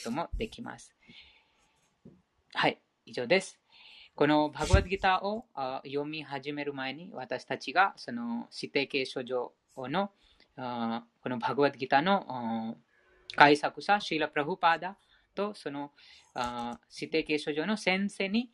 [0.00, 0.94] こともできます。
[2.54, 3.58] はい、以上です。
[4.14, 5.44] このバグワッドギターを
[5.84, 10.10] 読み始める前に私たちがその指定形書上の
[10.56, 12.76] このバグワッドギターの
[13.36, 14.96] 解作者、シーラ・プラフパーダ
[15.34, 15.92] とその
[16.94, 18.50] 指定形書上の先生に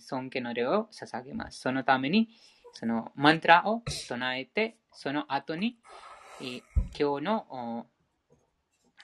[0.00, 1.60] 尊敬の礼を捧げます。
[1.60, 2.30] そのために
[2.72, 5.76] そのマントラを唱えて、その後に
[6.40, 7.86] 今日の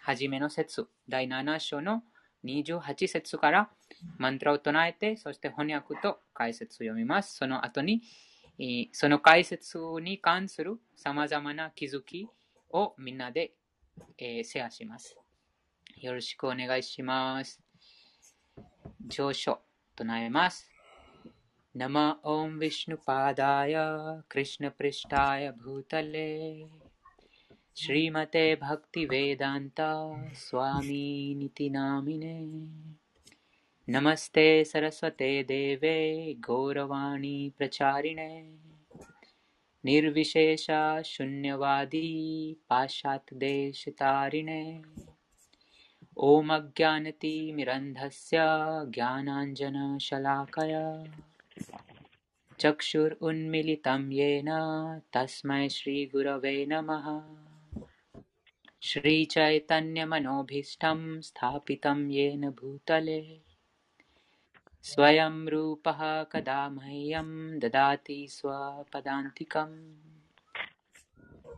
[0.03, 2.03] 初めの説、第7章の
[2.45, 3.69] 28節から
[4.17, 7.35] マントラを唱えて、そして翻訳と解説を読みます。
[7.35, 8.01] その後に、
[8.91, 12.27] その解説に関するさまざまな気づき
[12.71, 13.53] をみんなで、
[14.17, 15.17] えー、シェアします。
[15.97, 17.61] よろしくお願いします。
[19.07, 19.59] 上書
[19.95, 20.69] 唱えます。
[21.77, 23.73] नम ॐ विष्णुपादाय
[24.31, 26.29] कृष्णपृष्ठाय भूतले
[27.76, 29.86] श्रीमते भक्तिवेदान्ता
[30.34, 32.36] स्वामीनिति नामिने
[33.88, 35.96] नमस्ते सरस्वते देवे
[36.46, 38.28] गौरवाणी प्रचारिणे।
[39.84, 42.08] निर्विशेषा शून्यवादी
[42.68, 44.62] पाश्चात्यदेशतारिणे
[46.16, 48.36] ॐ अज्ञानतिमिरन्धस्य
[48.94, 50.86] ज्ञानाञ्जनशलाकया
[52.60, 54.50] चक्षुरुन्मिलितं येन
[55.16, 57.06] तस्मै श्रीगुरवे नमः।
[58.84, 63.40] श्रीचैतन्यमनोभीष्टं स्थापितं येन भूतले।
[64.82, 69.94] स्वयं रूपः कदा मह्यं ददाति स्वपदान्तिकम्।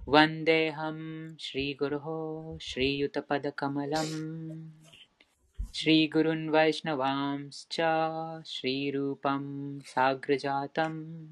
[0.09, 4.71] वन्देऽहं श्रीगुरोः श्रीयुतपदकमलम्।
[5.75, 7.81] श्रीगुरुन् वैष्णवांश्च
[8.47, 11.29] श्रीरूपं साग्रजातम्।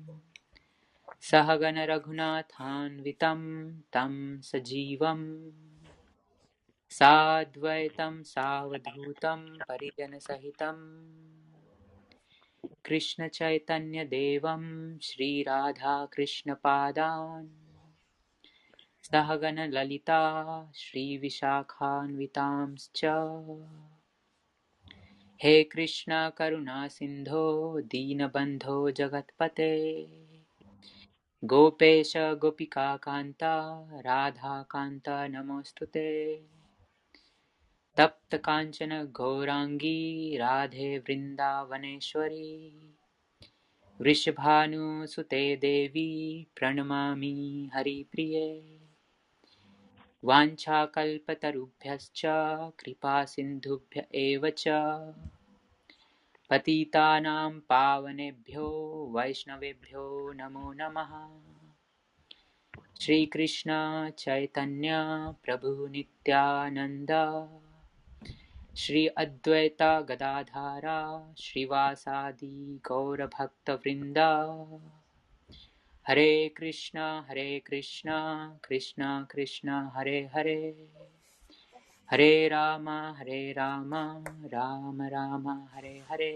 [1.21, 5.53] सहगणरघुनाथान्वितं तं सजीवम्
[6.91, 11.05] साद्वैतं सावधूतं परिजनसहितं।
[12.85, 17.49] कृष्णचैतन्यदेवं श्रीराधाकृष्णपादान्।
[19.03, 23.05] सहगणललिता श्रीविशाखान्वितांश्च।
[25.43, 30.07] हे कृष्ण करुणा सिन्धो दीनबन्धो जगत्पते।
[31.45, 36.37] गोपेश गोपिकान्ता राधाकान्ता नमोऽस्तु ते
[37.97, 42.71] तप्तकाञ्चन घोराङ्गी राधे वृन्दावनेश्वरी।
[44.01, 48.81] वृषभानुसुते देवी प्रणमामि हरिप्रिये।
[50.25, 52.23] वाञ्छाकल्पतरुभ्यश्च
[52.79, 54.69] कृपासिन्धुभ्य एव च।
[56.51, 58.69] पतितानां पावनेभ्यो
[59.17, 61.41] वैष्णवेभ्यो नमो नमः।
[63.01, 63.71] श्रीकृष्ण
[64.11, 64.91] चैतन्य
[65.45, 65.87] प्रभु
[68.83, 70.85] ಶ್ರೀ ಅದ್ವೈತ ಗದಾಧಾರ
[71.43, 72.55] ಶ್ರೀವಾಸಾದಿ
[72.89, 74.17] ಗೌರಭಕ್ತವೃಂದ
[76.07, 76.99] ಹರೇ ಕೃಷ್ಣ
[77.29, 78.09] ಹರೇ ಕೃಷ್ಣ
[78.61, 80.59] ಕೃಷ್ಣ ಕೃಷ್ಣ ಹರೇ ಹರೇ
[82.09, 83.95] ಹರೇ ರಾಮ ಹರೇ ರಾಮ
[84.57, 86.33] ರಾಮ ರಾಮ ಹರೇ ಹರೇ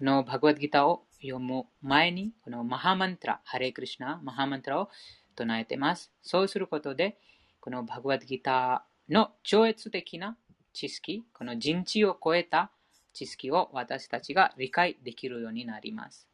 [0.00, 4.88] no Bhagavad-gita o yomu mae ni このマハマントラ、ハレクリシナ、マハマントラを
[5.36, 6.12] 唱えてます。
[6.22, 7.16] そうすることで、
[7.60, 10.36] このバグワッドギターの超越的な
[10.72, 12.70] 知識、この人知を超えた
[13.12, 16.28] 知識を私たちが理解できるようになります。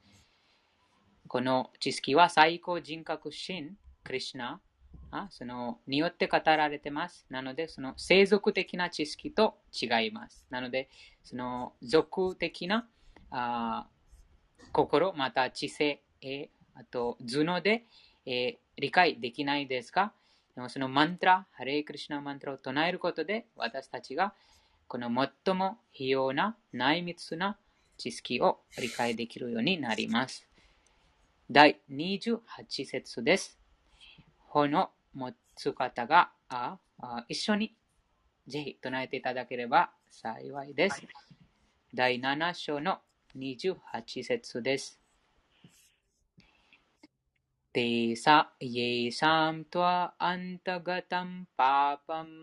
[1.28, 3.72] この知識は最高人格神、
[4.02, 4.60] クリシナ、
[5.30, 7.26] そのによって語られてます。
[7.28, 10.46] なので、その生族的な知識と違います。
[10.50, 10.88] なので、
[11.22, 12.88] その俗的な
[13.30, 13.86] あ
[14.72, 17.84] 心、また知性、えあと頭脳で、
[18.26, 20.12] え理解できないですが、
[20.68, 24.34] そのマントラ、ハレイクリシナマントラを唱えることで、私たちが
[24.88, 25.08] この
[25.44, 27.56] 最も費用な内密な
[27.96, 30.46] 知識を理解できるようになります。
[31.50, 33.58] 第28節です。
[34.48, 37.74] この持つ方がああ一緒に
[38.46, 41.02] ぜひ唱えていただければ幸いです。
[41.94, 42.98] 第7章の
[43.36, 44.99] 28節です。
[47.76, 49.92] तेषा येषां त्वा
[50.30, 52.34] अन्तगतं पापम्।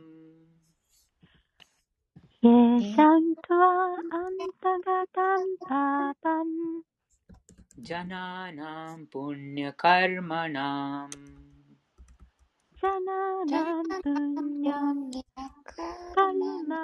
[2.45, 3.69] येषां त्वा
[4.19, 6.81] अन्तगतं पापम्।
[7.87, 11.17] जनानां पुण्यकर्मणाम्।
[12.83, 13.83] जनानां
[15.69, 16.83] कर्मणा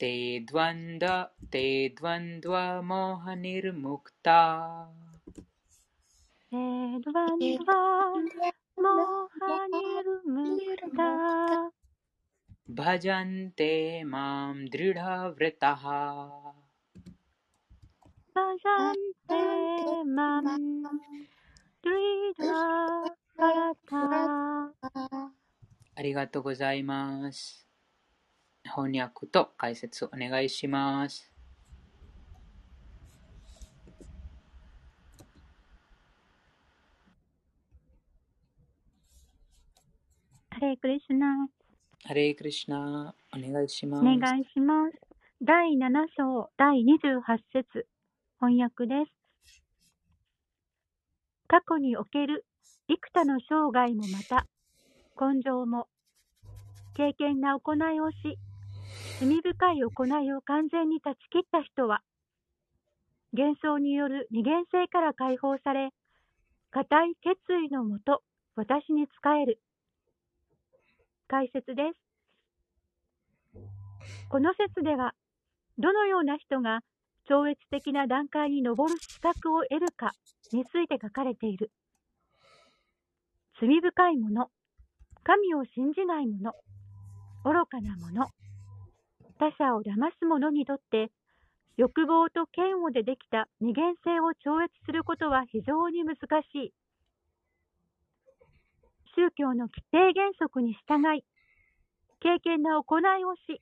[0.00, 0.12] ते
[0.50, 1.12] द्वन्द्व
[1.52, 1.64] ते
[2.00, 4.40] द्वन्द्वमोहनिर्मुक्ता।
[6.52, 6.56] エ
[6.98, 8.10] ドワには、
[8.76, 11.70] モハニルムクタ。
[12.68, 16.52] バジャンテマム・ドゥルダ・ヴレタハ。
[18.34, 18.94] バジャン
[19.28, 20.82] テマム・
[21.82, 22.44] ドゥルダ・
[23.38, 24.72] ヴレタ。
[25.94, 27.68] ありがとうございます。
[28.64, 31.29] 翻訳と解説お願いします。
[40.60, 41.48] レークリシュナ。
[42.04, 44.00] ハレークリシュナ、お願いします。
[44.02, 44.98] お願いします。
[45.42, 47.86] 第7章第28節
[48.38, 49.54] 翻訳です。
[51.48, 52.44] 過去における
[52.88, 54.46] 幾多の生涯もまた、
[55.18, 55.88] 根性も、
[56.94, 58.36] 敬虔な行いをし、
[59.18, 62.02] 罪深い行いを完全に断ち切った人は、
[63.32, 65.88] 幻想による二元性から解放され、
[66.70, 68.22] 固い決意のもと、
[68.56, 69.08] 私に仕
[69.42, 69.58] える。
[71.30, 73.60] 解説です。
[74.28, 75.14] この説では、
[75.78, 76.80] どのような人が
[77.28, 80.10] 超越的な段階に上る資格を得るか
[80.52, 81.70] について書かれている。
[83.60, 84.50] 罪深い者、
[85.22, 86.52] 神を信じない者、
[87.44, 88.26] 愚かな者、
[89.38, 91.12] 他者を騙す者にとって、
[91.76, 96.72] 欲望と嫌悪でできた二元性を超越することは非常に難しい。
[99.20, 101.24] 宗教の規定原則に従い、
[102.20, 103.60] 敬虔な行いをし、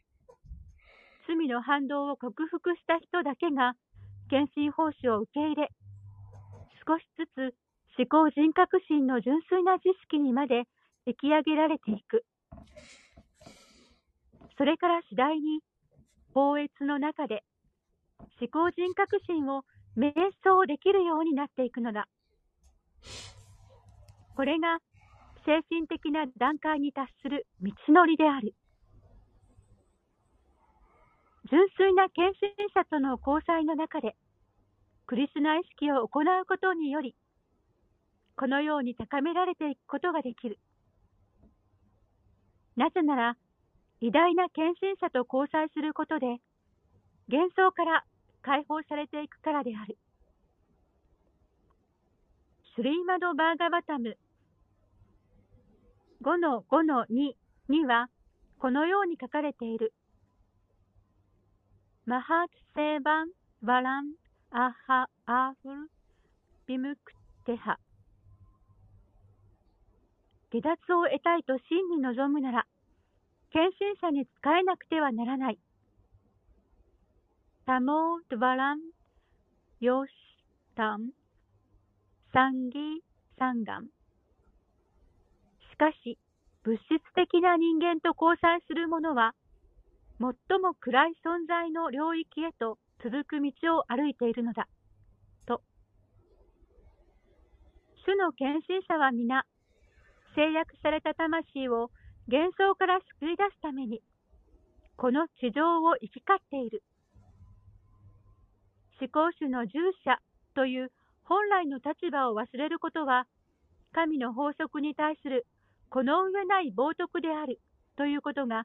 [1.26, 3.74] 罪の反動を克服した人だけが、
[4.30, 5.70] 献身奉仕を受け入れ、
[6.86, 7.54] 少しずつ
[7.98, 10.62] 思考人格心の純粋な知識にまで
[11.06, 12.24] 引き上げられていく。
[14.56, 15.60] それから次第に、
[16.34, 17.42] 法越の中で、
[18.40, 19.64] 思考人格心を
[19.96, 20.12] 瞑
[20.44, 22.06] 想できるようになっていくのだ。
[24.36, 24.78] これが
[25.48, 28.54] 精神的な段階に達する道のりである。
[31.50, 34.14] 純粋な献身者との交際の中で、
[35.06, 37.14] クリスナ意識を行うことにより、
[38.36, 40.58] このように高められていくことができる。
[42.76, 43.36] なぜなら、
[44.02, 46.26] 偉大な献身者と交際することで、
[47.26, 48.04] 幻想から
[48.42, 49.96] 解放されていくからである。
[52.74, 54.18] シュリーマド・バーガバタム
[56.22, 57.32] 5の5の2
[57.68, 58.08] には、
[58.58, 59.92] このように書かれている。
[62.06, 63.28] マハツセーバン・
[63.62, 64.14] バラン・
[64.50, 65.90] アハ・アフル・
[66.66, 67.12] ビムク
[67.46, 67.78] テハ。
[70.50, 72.66] 下脱を得たいと真に望むなら、
[73.52, 75.58] 献身者に仕えなくてはならない。
[77.64, 78.80] タモー・ドバラン・
[79.80, 80.12] ヨシ・
[80.74, 81.10] タン・
[82.32, 83.04] サンギ・
[83.38, 83.97] サンガン。
[85.78, 86.18] しかし、
[86.64, 89.34] 物質的な人間と交際する者は、
[90.18, 94.66] 最も暗い存在の領域へと続く道を歩いているのだ。
[95.46, 95.62] と。
[98.04, 99.46] 主の献身者は皆、
[100.34, 101.92] 制約された魂を
[102.26, 104.02] 幻想から救い出すために、
[104.96, 106.82] この地上を生き交っている。
[109.00, 110.18] 思考主の従者
[110.56, 110.90] という
[111.22, 113.28] 本来の立場を忘れることは、
[113.92, 115.46] 神の法則に対する
[115.90, 117.60] この上ない冒涜である
[117.96, 118.64] ということが、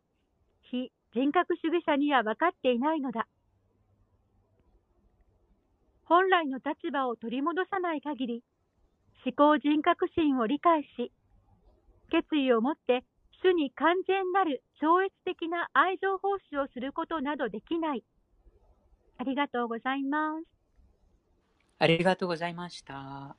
[0.62, 3.28] 非人格主義者には分かっていないのだ。
[6.06, 8.44] 本来の立場を取り戻さない限り、
[9.26, 11.12] 思考人格心を理解し、
[12.12, 13.04] 決意を持って
[13.42, 18.04] 主に完全なる超越的な愛情奉仕をすることなどできない。
[19.18, 20.46] ありがとうございます。
[21.80, 23.36] ありがとうございました。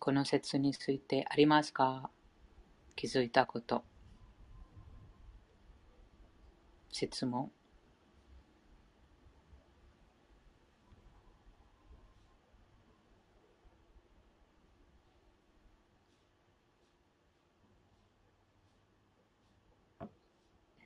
[0.00, 2.08] この説についてありますか？
[2.96, 3.84] 気づいたこと。
[6.90, 7.52] 質問。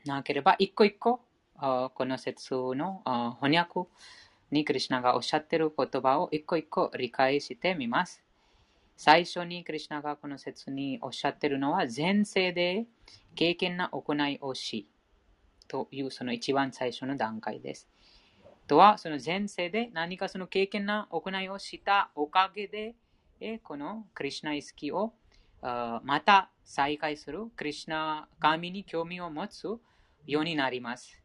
[0.04, 1.20] なければ、一個一個、
[1.56, 3.02] この説の
[3.40, 3.88] 翻訳
[4.50, 8.23] にクリシナがおっしゃっている言葉を一個一個理解してみます。
[8.96, 12.86] 最初にクリシナがこの説におっしゃってるのは、前世で
[13.34, 14.88] 経験な行いをし
[15.66, 17.88] というその一番最初の段階です。
[18.66, 22.94] とは、その前世で何かその経験な行いをしたおかげで、
[23.62, 25.12] このクリシナ意識を
[25.60, 29.80] また再開する、クリシナ神に興味を持つよ
[30.40, 31.20] うになります。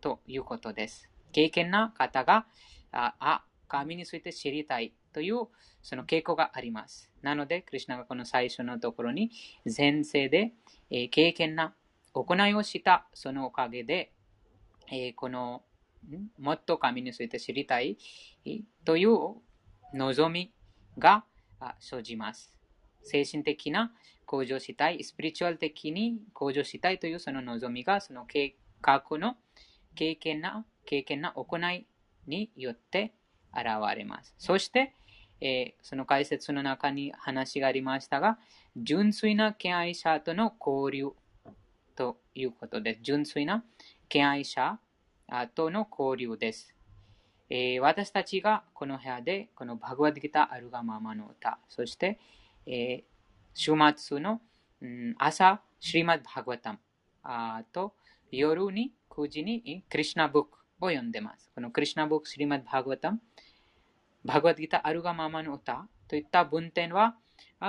[0.00, 1.08] ということです。
[1.32, 2.46] 経験な方が、
[2.90, 5.46] あ神について知りたいという
[5.82, 7.10] その傾向があります。
[7.22, 9.30] なので、クリシナがこの最初のところに、
[9.64, 10.52] 前世で、
[10.90, 11.74] えー経験な
[12.12, 14.12] 行いをしたそのおかげで、
[14.90, 15.62] えー、この
[16.38, 17.96] もっと神について知りたい
[18.84, 19.36] という
[19.94, 20.52] 望み
[20.98, 21.24] が
[21.80, 22.52] 生じます。
[23.02, 23.92] 精神的な
[24.26, 29.36] 向上したい、スピリチュアル的に向上したいというその望みが、その計画の
[29.94, 31.86] 経験な、経験な行い
[32.26, 33.14] によって
[33.52, 33.66] 現
[33.96, 34.34] れます。
[34.38, 34.94] そして、
[35.44, 38.38] えー、その解説の中に話がありましたが、
[38.78, 41.12] 純粋な敬愛者との交流
[41.94, 43.00] ということです。
[43.02, 43.62] 純粋な
[44.08, 44.78] 敬愛者
[45.54, 46.74] との交流です。
[47.50, 52.18] えー、私たちがこの部屋で、このバグワディギタあるがままの歌、そして、
[52.64, 53.04] えー、
[53.52, 54.40] 週末の、
[54.80, 56.78] うん、朝、シリマッバグワタム
[57.70, 57.92] と
[58.30, 60.48] 夜に9時にクリシナブック
[60.80, 61.50] を読んでます。
[61.54, 63.20] このクリシナブック、シリマッバグワタム、
[64.24, 67.16] バグワディギタあるがままの歌といった文典は、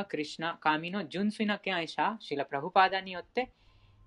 [0.10, 3.52] クリシナ、神の純粋な敬愛者、シラ・プラフパーダによって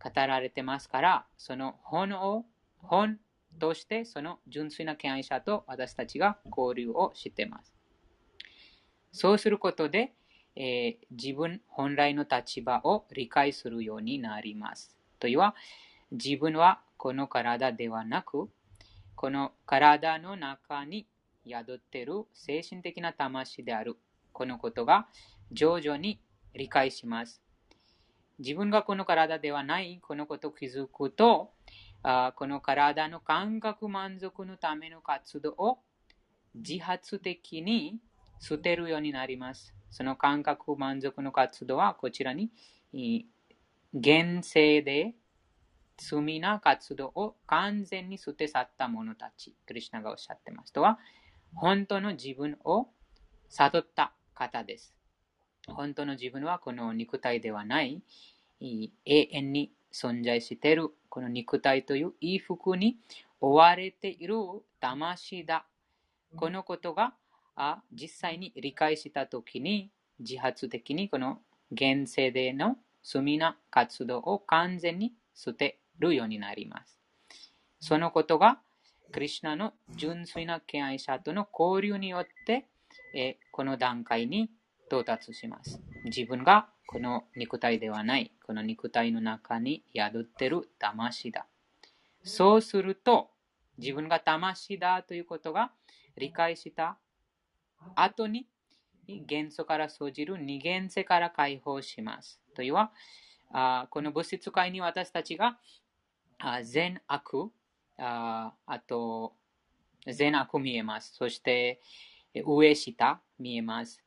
[0.02, 2.44] 語られてますから、その本を、
[2.78, 3.18] 本
[3.58, 7.74] としてその純粋な敬愛者と私たちが交流をしています。
[9.12, 10.12] そうすることで、
[10.56, 14.96] えー、自分本来の立場を理解するようになります。
[15.18, 15.54] というは、
[16.12, 18.48] 自分はこの体ではなく、
[19.16, 21.06] この体の中に
[21.48, 23.96] 宿っている精神的な魂である。
[24.32, 25.08] このことが
[25.50, 26.20] 徐々に
[26.54, 27.42] 理解します。
[28.38, 31.52] 自分がこの体ではないこのことを気づくと、
[32.02, 35.78] あこの体の感覚満足のための活動を
[36.54, 37.98] 自発的に
[38.38, 39.74] 捨てるようになります。
[39.90, 42.50] その感覚満足の活動はこちらに
[43.92, 45.14] 現世で
[45.96, 50.72] 罪な活動を完全に捨て去った者たち、クリュナがおっしゃってます。
[50.72, 51.00] とは、
[51.54, 52.88] 本当の自分を
[53.48, 54.94] 悟った方です。
[55.66, 58.02] 本当の自分はこの肉体ではない
[58.60, 62.98] 永遠に存在しているこの肉体という衣服に
[63.40, 64.36] 追われている
[64.80, 65.64] 魂だ。
[66.36, 67.14] このことが
[67.92, 69.90] 実際に理解したときに
[70.20, 71.40] 自発的にこの
[71.72, 76.98] 現世での罪な活動を完全に捨てるようになります。
[77.80, 78.60] そのことが
[79.12, 82.66] クリュナの純粋な敬愛者との交流によって、
[83.14, 84.50] えこの段階に
[84.88, 85.80] 到達します。
[86.04, 91.46] 自分がこの肉体ではない、この肉体の中に宿ってる魂だ。
[92.22, 93.30] そうすると、
[93.78, 95.70] 自分が魂だということが
[96.16, 96.98] 理解した
[97.94, 98.46] 後に、
[99.06, 102.40] 元素から生じる二元性から解放します。
[102.54, 102.92] というは、
[103.50, 105.58] あこの物質界に私たちが
[106.38, 107.50] あ善悪
[107.98, 109.34] あ、あと
[110.06, 111.14] 善悪見えます。
[111.14, 111.80] そして、
[112.34, 114.02] 上下見えます。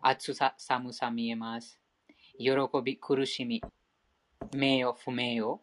[0.00, 1.80] 暑さ、寒さ見えます。
[2.38, 2.50] 喜
[2.82, 3.62] び、苦しみ、
[4.54, 5.60] 名誉、不名誉、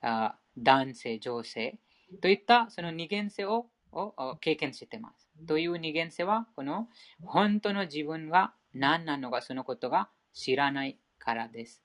[0.00, 1.78] あ男性、女性
[2.20, 5.30] といったその二元性をを経験しています。
[5.46, 6.88] という二元性は、この
[7.22, 11.80] 本当の自分が何なのかそのことが知らないからです。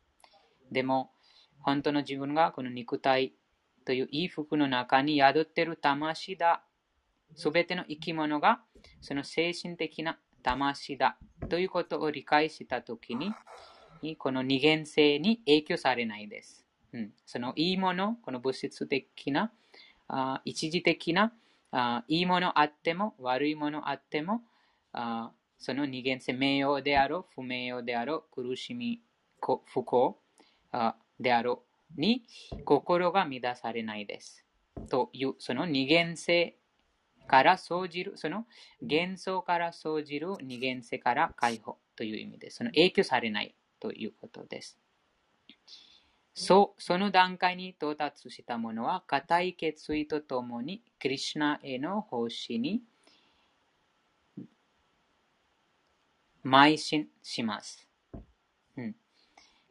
[0.71, 1.11] でも、
[1.59, 3.33] 本当の自分がこの肉体
[3.89, 6.61] という衣服の中に宿っている魂だ。
[7.33, 8.59] すべての生き物が
[9.01, 11.17] その精神的な魂だ
[11.49, 13.33] ということを理解したときに、
[14.19, 16.67] この二元性に影響されないです。
[16.93, 19.51] うん、そのいいもの、この物質的な、
[20.07, 21.33] あ一時的な
[21.71, 24.43] あいいものあっても悪いものあっても
[24.93, 29.01] あその二元性、名誉であろう、不名誉であろう、苦しみ、
[29.41, 30.19] 不幸
[30.73, 32.23] あであろうに
[32.65, 34.45] 心が乱されないです。
[34.89, 36.55] という、その二元性
[37.27, 38.45] から生じる、その
[38.81, 42.57] 幻想から生じる二元性から解放という意味です。
[42.57, 44.79] その影響されないということです。
[46.33, 52.81] そその段階に到達した者は、固い決意とともに、クリュナへの奉仕に
[56.45, 57.87] 邁進します。
[58.77, 58.95] うん、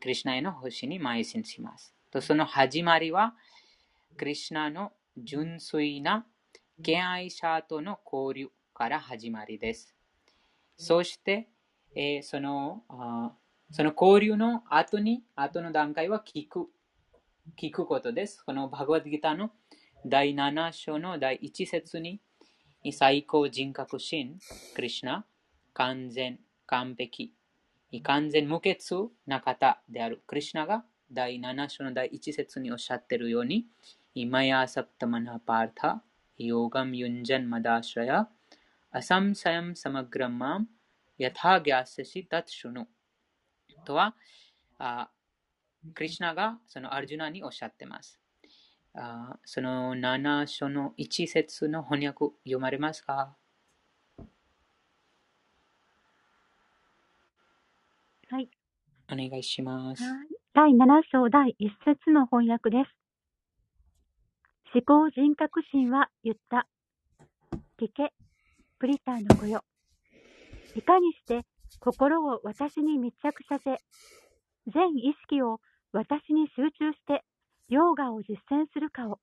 [0.01, 1.98] クリュナへの奉仕に邁進します。
[2.11, 3.35] とその始まりは、
[4.17, 6.27] クリュナの純粋な
[6.83, 9.95] 敬愛者との交流から始まりです。
[10.77, 11.49] そして、
[11.95, 12.83] えー、その
[13.71, 16.69] その交流の後に、後の段階は聞く、
[17.61, 18.43] 聞くことです。
[18.43, 19.51] このバグワッドギターの
[20.07, 22.23] 第7章の第1節に、
[22.91, 24.39] 最高人格心、
[24.75, 25.27] クリシナ、
[25.75, 27.35] 完全、完璧、
[28.03, 28.79] 完全無欠
[29.27, 33.67] な方であるクリシナが第7章の第1節におっしゃっているように、
[34.15, 36.03] 今やサプタマナパータ、
[36.37, 38.29] ヨガムユンジャンマダシャヤ、
[38.91, 40.67] アサムサヤムサマグラマム、
[41.17, 42.87] ヤタギャセシタツュヌ。
[43.85, 44.15] とは、
[44.79, 45.09] あ
[45.95, 48.21] クリシナがそのアルジュナにおっしゃってます。
[48.95, 53.35] あその7章の1節の翻訳読まれますか？
[58.31, 58.51] はい。
[59.11, 60.03] お願いします。
[60.03, 62.91] はい第7章第1節の翻訳です。
[64.75, 66.67] 思考人格心は言った。
[67.81, 68.13] 聞け、
[68.81, 69.63] プリターの子よ。
[70.75, 71.43] いかにして
[71.79, 73.77] 心を私に密着させ、
[74.67, 75.61] 全意識を
[75.93, 77.23] 私に集中して
[77.69, 79.21] ヨーガを実践するかを。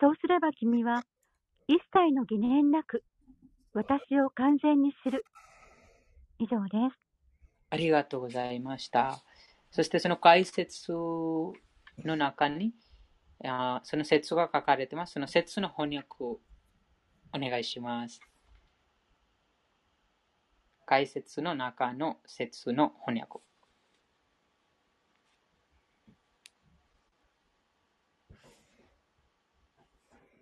[0.00, 1.04] そうすれば君は
[1.68, 3.04] 一切の疑念なく
[3.72, 5.24] 私を完全に知る。
[6.40, 7.01] 以上です。
[7.72, 9.24] ありがとうございました。
[9.70, 11.54] そしてその解説の
[12.18, 12.74] 中に、
[13.42, 15.14] あその説が書かれてます。
[15.14, 16.38] その説の翻訳を
[17.34, 18.20] お願いします。
[20.84, 23.42] 解説の中の説の翻訳。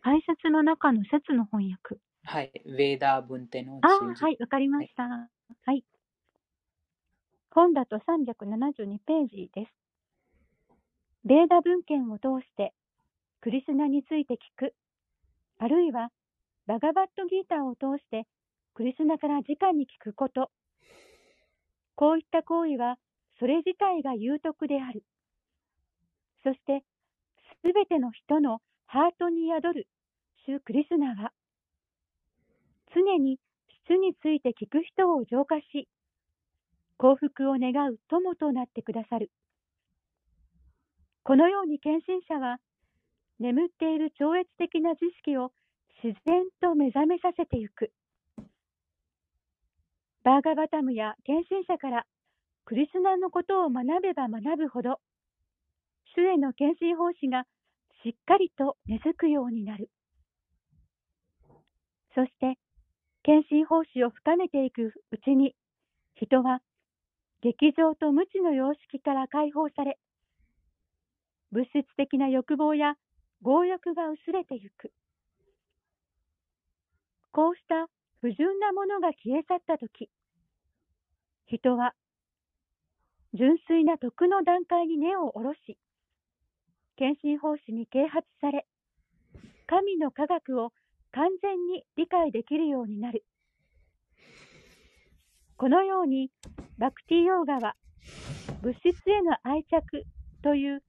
[0.03, 2.01] 解説の中の説の翻訳。
[2.25, 2.51] はい。
[2.65, 5.05] ウェーダー文典のああ、はい、わかりました。
[5.05, 5.29] はい。
[5.67, 5.85] はい、
[7.51, 9.73] 本だと372ページです。
[11.25, 12.73] ベーダ文献を通して
[13.41, 14.75] クリスナについて聞く、
[15.59, 16.11] あるいは
[16.67, 18.27] バガバットギーターを通して
[18.75, 20.51] クリスナから直に聞くこと。
[21.97, 22.97] こういった行為は
[23.39, 25.03] それ自体が有徳である。
[26.43, 26.85] そして、
[27.63, 29.89] すべての人のハートに宿る
[30.47, 31.33] 主クリスナは、
[32.95, 33.39] 常に
[33.87, 35.89] 質について聞く人を浄化し、
[37.01, 39.31] 幸福を願う友となってくださる。
[41.23, 42.59] このように献身者は、
[43.39, 45.51] 眠っている超越的な知識を
[46.05, 47.91] 自然と目覚めさせてゆく。
[50.25, 52.05] バーガバタムや献身者から
[52.67, 55.01] クリスナのことを学べば学ぶほど、
[56.15, 57.45] 主への献身奉仕が
[58.05, 59.89] しっかりと根付くようになる。
[62.15, 62.59] そして、
[63.23, 65.55] 献身奉仕を深めていくうちに、
[66.17, 66.61] 人は
[67.43, 69.99] 劇場と無知の様式から解放され、
[71.53, 72.95] 物質的な欲望や
[73.43, 74.93] 強欲が薄れてゆく。
[77.33, 77.89] こうした
[78.21, 80.11] 不純なものが消え去ったとき、
[81.47, 81.95] 人は
[83.33, 85.79] 純粋な徳の段階に根を下ろし、
[86.97, 88.67] 献身奉仕に啓発され、
[89.67, 90.73] 神の科学を
[91.13, 93.25] 完全に理解できるようになる。
[95.57, 96.31] このように、
[96.81, 97.77] バクティヨーガは、
[98.63, 100.05] 物質への愛着
[100.43, 100.83] という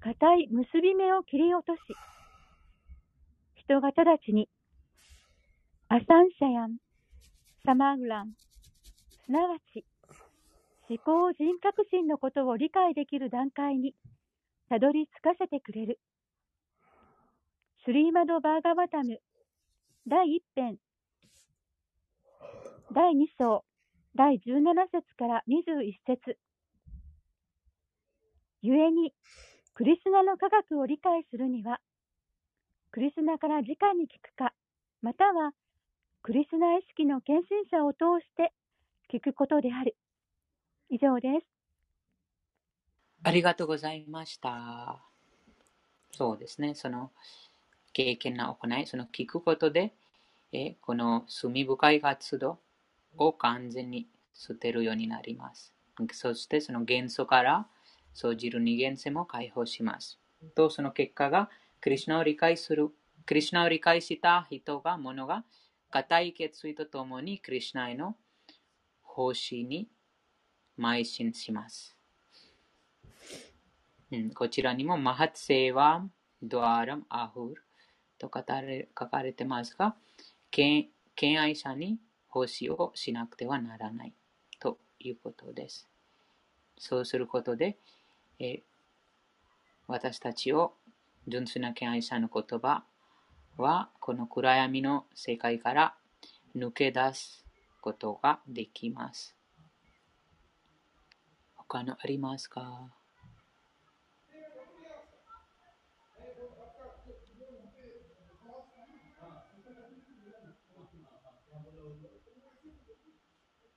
[0.00, 1.78] 固い結び目を切り落とし、
[3.54, 4.48] 人が直ちに、
[5.86, 6.78] アサンシャヤン、
[7.64, 8.32] サマグラン、
[9.24, 9.84] すなわち、
[10.88, 13.94] 思考人格心のことを理解できる段階に
[14.68, 16.00] たどり着かせてくれる。
[17.84, 19.20] スリーマド・バーガバタム
[20.08, 20.78] 第1編、
[22.92, 23.64] 第2章、
[24.16, 26.38] 第17節から21節
[28.62, 29.12] 故に、
[29.74, 31.80] クリスナの科学を理解するには、
[32.92, 34.54] クリスナから直に聞くか、
[35.02, 35.52] または、
[36.22, 38.54] クリスナ意識の献身者を通して
[39.12, 39.96] 聞くことである。
[40.88, 41.46] 以上です。
[43.22, 44.98] ありがとうございました。
[46.12, 46.74] そうですね。
[46.74, 47.10] その、
[47.92, 49.92] 経験な行い、その聞くことで、
[50.52, 52.58] えこの罪深い活動
[53.18, 55.72] を完全に捨てるようになります。
[56.12, 57.66] そしてその元素から
[58.14, 60.18] 生じる二元性も解放します。
[60.54, 61.50] と、その結果が、
[61.80, 62.90] クリュナを理解する、
[63.26, 65.44] クリュナを理解した人が、ものが、
[65.90, 68.16] 固い決意とともにクリュナへの
[69.02, 69.88] 奉仕に
[70.78, 71.96] 邁進します。
[74.12, 76.08] うん、こちらにも、マハッセーワー、
[76.42, 77.62] ドアラム、アフール、
[78.18, 78.42] と書
[79.08, 79.94] かれてますが、
[80.50, 80.88] 敬
[81.38, 81.98] 愛者に
[82.36, 84.12] 奉仕をしなくてはならない
[84.60, 85.88] ということです。
[86.76, 87.78] そうすることで、
[88.38, 88.62] え
[89.86, 90.74] 私たちを
[91.26, 92.84] 純粋な敬愛者の言葉
[93.56, 95.94] はこの暗闇の世界から
[96.54, 97.46] 抜け出す
[97.80, 99.34] ことができます。
[101.54, 102.90] 他のありますか？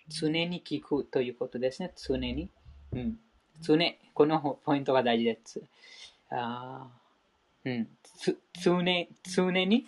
[0.09, 1.93] 常に聞くということですね。
[1.95, 2.49] 常に。
[2.91, 3.19] うん。
[3.61, 3.77] 常、
[4.13, 5.61] このポイントが大事です。
[6.31, 6.87] あ
[7.65, 7.87] うん。
[8.03, 8.81] つ常、
[9.23, 9.87] 常に、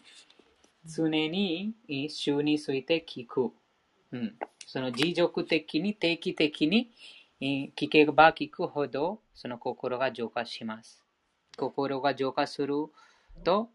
[0.85, 1.73] 常に
[2.09, 3.51] 主について聞く。
[4.11, 4.35] うん。
[4.67, 6.91] その持続的に定期的に
[7.41, 11.03] 聞けば聞くほどその心が浄化します。
[11.57, 12.75] 心が浄化する
[13.43, 13.69] と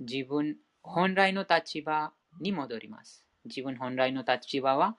[0.00, 3.24] 自分本来の立場に戻ります。
[3.44, 4.96] 自分本来の立場は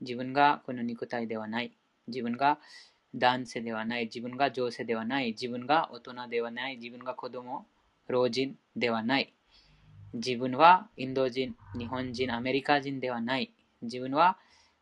[0.00, 1.72] 自分がこの肉体ではない。
[2.06, 2.58] 自分が
[3.14, 4.04] 男性ではない。
[4.04, 5.32] 自分が女性ではない。
[5.32, 6.76] 自分が大人ではない。
[6.76, 7.66] 自分が子供、
[8.08, 9.34] 老人ではない。
[10.12, 13.52] 自分はインド人、日本人、アメリカ人ではない。
[13.82, 14.38] 自分は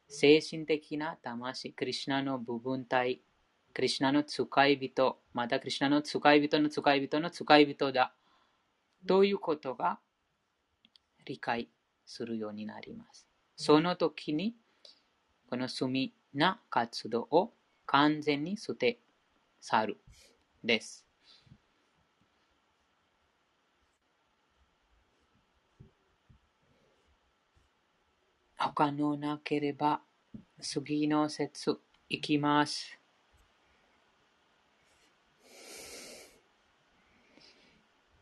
[0.08, 3.20] 精神的な魂、クリュナの部分体、
[3.74, 8.14] クリュナの使い人、またクリュナの使い人の使い人の使い人だ。
[9.06, 9.98] ということが
[11.24, 11.68] 理解
[12.06, 13.28] するようになります。
[13.56, 14.54] その時に、
[15.48, 17.54] この罪な活動を
[17.86, 18.98] 完全に捨て
[19.62, 19.96] 去る
[20.62, 21.06] です。
[28.58, 30.02] 他のなければ
[30.60, 31.78] 次の説
[32.10, 32.98] いきます。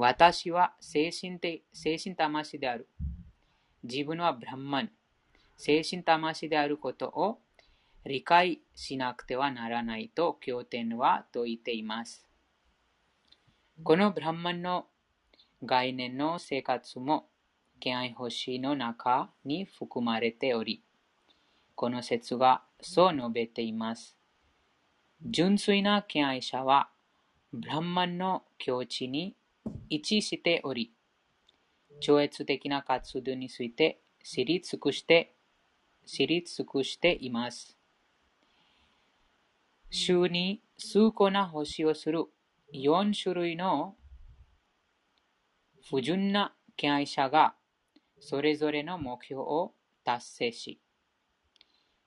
[0.00, 2.88] 私は精神的精神魂である。
[3.82, 4.90] 自分はブランマン、
[5.58, 7.38] 精神魂であることを
[8.06, 12.26] 理解しなくてはならないと経典は説いています。
[13.82, 14.86] このブランマンの
[15.62, 17.26] 概念の生活も
[17.78, 20.82] 敬愛星の中に含まれており、
[21.74, 24.16] この説がそう述べています。
[25.22, 26.88] 純粋な敬愛者は、
[27.52, 29.36] ブランマンの境地に
[29.88, 30.92] 位置しており、
[32.00, 35.34] 超越的な活動について知り尽くして、
[36.06, 37.76] 知り尽くしています。
[39.90, 42.24] 週に数個な星をする
[42.72, 43.96] 4種類の
[45.90, 47.54] 不純な敬愛者が
[48.20, 50.80] それぞれの目標を達成し、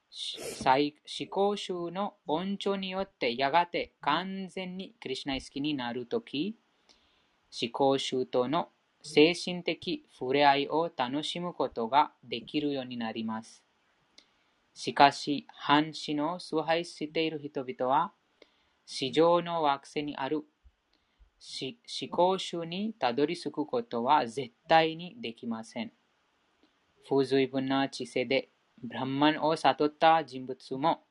[0.09, 6.55] 思考集の恩寵によってやがて完全にクリュナイスキになるとき、
[7.61, 8.69] 思考集との
[9.03, 13.63] 精神的触れ合いを楽しむことができるようになります。
[14.73, 18.11] しかし、半死の崇拝している人々は、
[18.85, 25.91] 市場の惑星にある思考集にたどり着くことは絶対にできません。
[27.07, 28.49] 不随分な知性で
[28.81, 31.03] ブランマンを悟った人物も、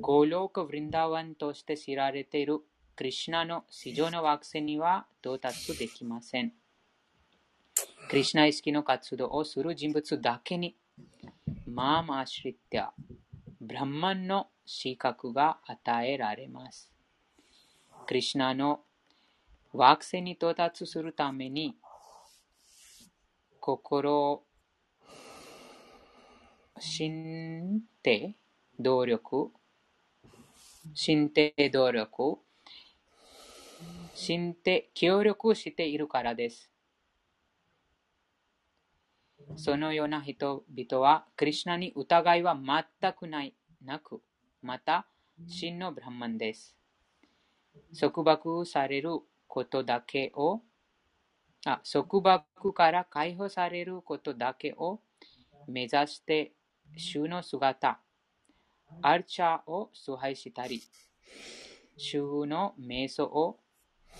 [0.00, 2.60] ゴーローク・ヴリンダワンとして知られている
[2.98, 6.52] クリシナの市場の惑星には到達できません。
[8.10, 10.74] クリシナ意識の活動をする人物だけに、
[11.64, 12.92] マーマーシリッティア、
[13.60, 16.90] ブランマンの資格が与えられます。
[18.08, 18.80] クリシナの
[19.72, 21.76] 惑星に到達するために、
[23.60, 24.42] 心を
[26.80, 28.34] 信って
[28.80, 29.52] 努力
[30.94, 32.38] 進展努力、
[34.14, 36.70] 進展協力しているからです。
[39.56, 44.20] そのような人々は、クリュナに疑いは全くないなく、
[44.62, 45.06] また、
[45.46, 46.76] 真のブランマンです。
[47.98, 50.62] 束縛されることだけを、
[51.64, 55.00] あ束縛から解放されることだけを
[55.66, 56.52] 目指して、
[56.96, 58.00] 主の姿、
[59.02, 60.82] アルチャーを崇拝したり、
[61.96, 63.58] 主の瞑想を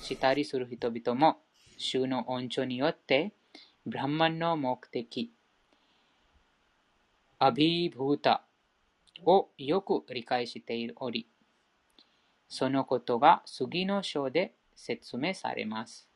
[0.03, 1.39] したりする人々も、
[1.77, 3.33] 主の恩寵によって、
[3.87, 5.33] ブランマンの目的、
[7.39, 8.45] アビーブータ
[9.25, 11.29] をよく理解しており、
[12.49, 16.09] そのことが次の章で説明されます。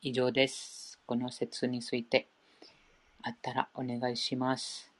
[0.00, 1.00] 以上です。
[1.06, 2.28] この説について
[3.22, 4.91] あったらお願いします。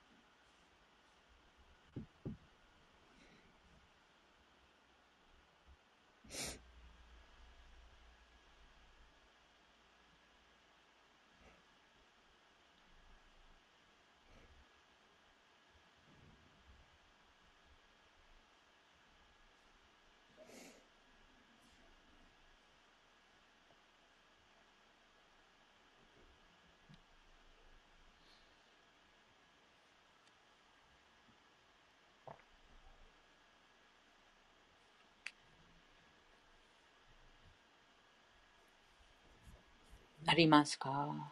[40.32, 41.30] ありますか？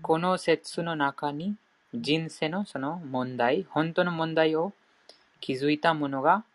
[0.00, 1.54] この説の中に
[1.92, 4.72] 人生のその問題、本当の問題を
[5.40, 6.46] 気づいた者が、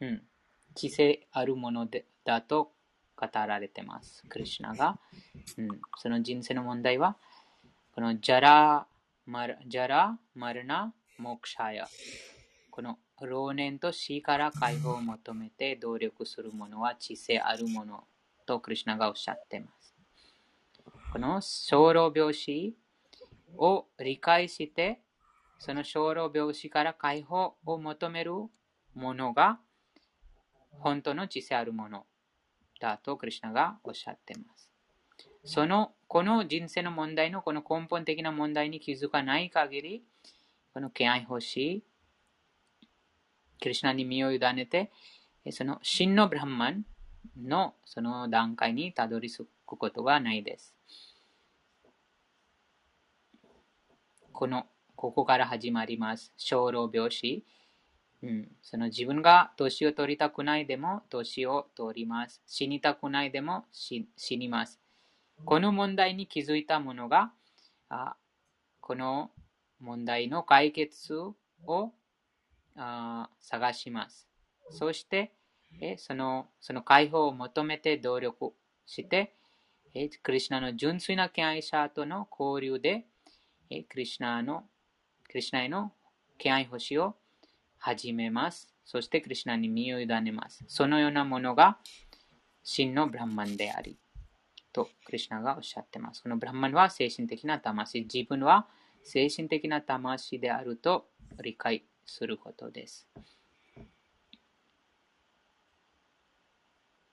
[0.00, 0.22] うん、
[0.74, 2.72] 知性あるものでだと
[3.16, 4.24] 語られてます。
[4.28, 4.98] クリュナが、
[5.58, 7.16] うん、その人生の問題は、
[7.94, 8.86] このジャラ、
[9.26, 11.86] マルジャラ、マルナ、モクシャヤ。
[12.70, 18.04] この老年と死から解放を求めて努力する者は知性あるもの
[18.46, 19.94] とクリュナがおっしゃっています。
[21.12, 22.76] この小老病死
[23.56, 25.00] を理解して、
[25.60, 28.32] その小老病死から解放を求める
[28.94, 29.60] 者が
[30.80, 32.04] 本当の知性あるもの
[32.80, 34.70] だとクリュナがおっしゃっています。
[35.44, 40.04] その、この人生の問題のこの根本的な問題に気づかない限り、
[40.72, 41.84] この敬愛欲しい、
[43.60, 44.90] クリュナに身を委ねて、
[45.50, 46.84] その真のブランマン
[47.42, 50.74] のその段階にたどり着くことがないです。
[54.32, 56.32] この、ここから始まります。
[56.36, 57.44] 小老病死。
[58.22, 62.42] うん、その自分が年を取りたくないでも年を取ります。
[62.46, 64.80] 死にたくないでも死にます。
[65.44, 67.32] この問題に気づいた者が、
[67.90, 68.16] あ
[68.80, 69.30] この
[69.80, 71.92] 問題の解決を
[72.76, 74.26] あ探します。
[74.70, 75.32] そして、
[75.80, 78.52] えそのその解放を求めて努力
[78.86, 79.34] して、
[79.92, 83.04] えクリュナの純粋な敬愛者との交流で、
[83.70, 84.64] えクリュナの
[85.28, 85.92] クリュナへの
[86.38, 87.16] 敬愛星を
[87.84, 88.72] 始めます。
[88.86, 90.64] そしてクリュナに身を委ねます。
[90.68, 91.76] そのようなものが
[92.62, 93.98] 真のブランマンであり、
[94.72, 96.22] とクリュナがおっしゃってます。
[96.22, 98.66] このブランマンは精神的な魂、自分は
[99.02, 101.08] 精神的な魂であると
[101.42, 103.06] 理解することです。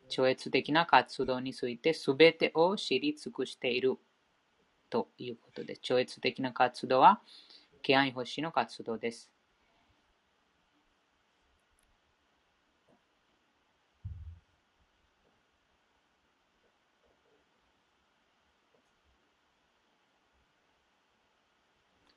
[0.07, 3.97] 超越的な活動について全てを知り尽くしている
[4.89, 5.81] ということです。
[5.83, 7.19] 超越的な活動は、
[7.81, 9.29] 敬愛星の活動です。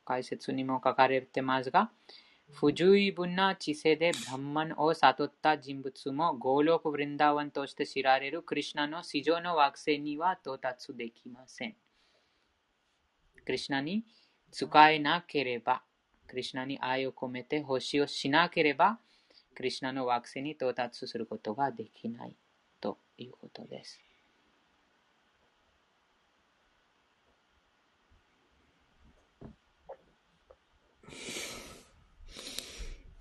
[0.04, 1.90] 解説にも書かれてますが、
[2.50, 11.74] 不十分な知性でブランマンを悟った人物もゴーロク・ブリンダーワンとして知られるクリュナの市場の惑星には到達できません。
[13.44, 14.04] クリュナに
[14.50, 15.82] 使えなければ、
[16.28, 18.98] クリュナに愛を込めて星をしなければ、
[19.54, 22.36] クリュナの惑星に到達することができない
[22.80, 24.03] ということです。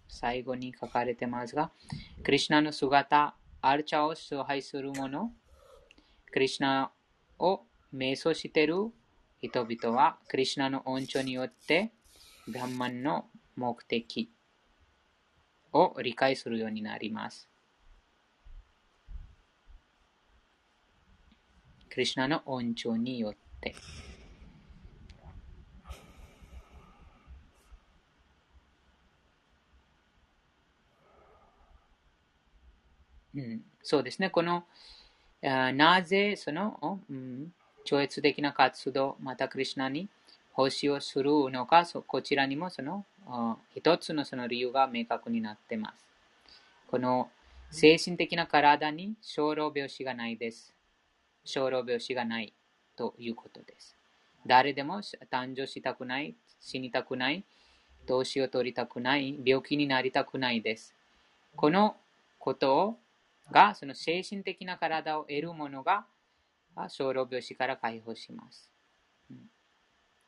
[0.08, 1.72] 最後に書かれてますが、
[2.24, 5.32] クリュナの姿、アルチャを崇拝する者、
[6.32, 6.92] クリュナ
[7.40, 7.62] を
[7.94, 8.76] 瞑想している
[9.42, 11.92] 人々は、クリュナの恩寵によって、
[12.48, 13.26] ブランマンの
[13.56, 14.32] 目的、
[15.74, 17.50] を理解するようになります。
[21.90, 23.76] クリュナの恩寵によって。
[33.36, 34.30] うん、そうですね。
[34.30, 34.66] この、
[35.42, 37.54] なぜその、うん、
[37.86, 40.08] 超越的な活動、またクリュナに
[40.54, 43.06] 奉仕をするのか、こちらにもその
[43.76, 46.06] 一つのその理由が明確になっています。
[46.88, 47.30] この
[47.72, 50.74] 精神的な体に小老病死がないです。
[51.44, 52.54] 小老病死がない
[52.96, 53.98] ということです。
[54.46, 57.44] 誰でも誕生したくない、死にたくない、
[58.06, 60.94] 年を取りたくない、病気になりたくないです。
[61.56, 61.98] この
[62.38, 62.98] ことを
[63.52, 66.06] が、その精神的な体を得るものが、
[66.90, 68.70] 小老病死から解放します。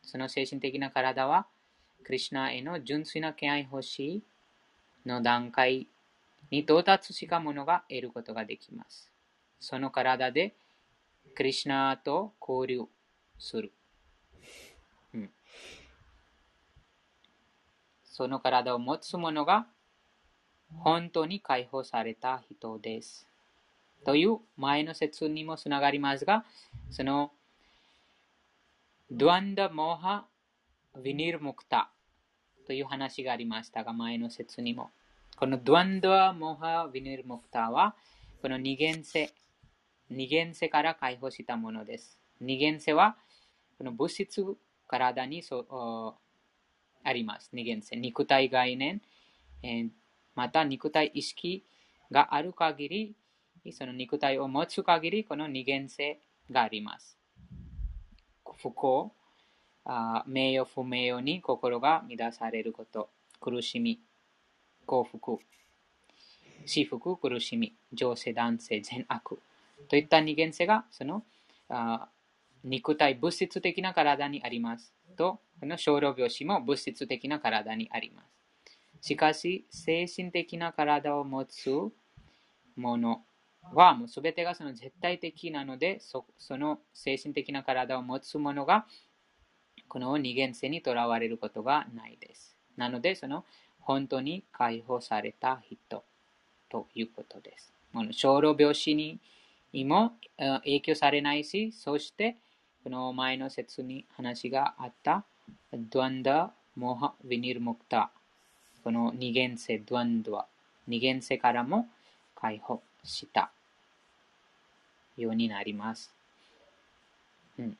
[0.04, 1.48] その精神的な体は、
[2.04, 4.24] クリュナへの純粋な敬愛欲しい
[5.06, 5.88] の段階
[6.52, 9.12] に到達したものが得ることができます。
[9.60, 10.54] その体で、
[11.36, 12.86] クリュナと交流
[13.40, 13.72] する。
[15.14, 15.30] うん、
[18.04, 19.66] その体を持つ者が
[20.74, 23.28] 本当に解放された人です。
[24.06, 26.46] という前の説にもつながりますが、
[26.92, 27.32] その
[29.12, 30.26] ドワンダ・モハ・
[30.96, 31.90] ヴィニル・ムクタ
[32.66, 34.92] という話がありましたが、前の説にも。
[35.38, 37.96] このドワンダ・モハ・ヴィニル・ムクタは、
[38.42, 39.32] この二元性、
[40.10, 42.18] 二元性から解放したものです。
[42.40, 43.16] 二元性は、
[43.78, 44.44] この物質、
[44.88, 46.16] 体にそ
[47.04, 47.50] あります。
[47.54, 47.96] 二元性。
[47.96, 49.02] 肉体概念、
[49.62, 49.90] えー、
[50.36, 51.64] また肉体意識
[52.12, 53.16] がある限り、
[53.72, 56.20] その肉体を持つ限り、この二元性
[56.52, 57.18] があります。
[58.58, 59.12] 不幸、
[60.28, 64.00] 名誉不名誉に心が乱されること、苦しみ、
[64.86, 65.40] 幸福、
[66.66, 69.40] 私服、苦しみ、女性、男性、善悪
[69.88, 71.24] といった二元性がその
[72.64, 74.94] 肉体、物質的な体にあります。
[75.16, 78.35] と、この小老病死も物質的な体にあります。
[79.06, 81.70] しかし、精神的な体を持つ
[82.76, 83.22] もの
[83.72, 88.88] はもう全てがその絶対的なのでそ、の精神的な体を持つ者が、
[89.90, 92.58] この二元性にとらわれることがないです。
[92.78, 93.46] なので、その
[93.80, 96.04] 本当に解放された人
[96.70, 97.72] ということです。
[97.94, 99.20] この小老病死に
[99.86, 100.14] も
[100.64, 102.38] 影響されないし、そして、
[102.84, 105.26] この前の説に話があった、
[105.72, 108.25] ドワンダ・モハ・ヴィニル・モクター、
[108.86, 110.46] この二元性、ドゥンドア、
[110.88, 111.88] 二元性からも
[112.36, 113.50] 解放した
[115.18, 116.14] ようになります。
[117.58, 117.78] うん。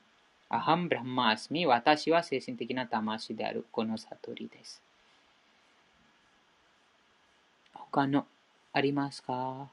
[0.50, 4.82] アハンブラハマスミ、私は精神的な魂であるこの悟りです。
[7.76, 8.26] 他の
[8.74, 9.70] ありますか？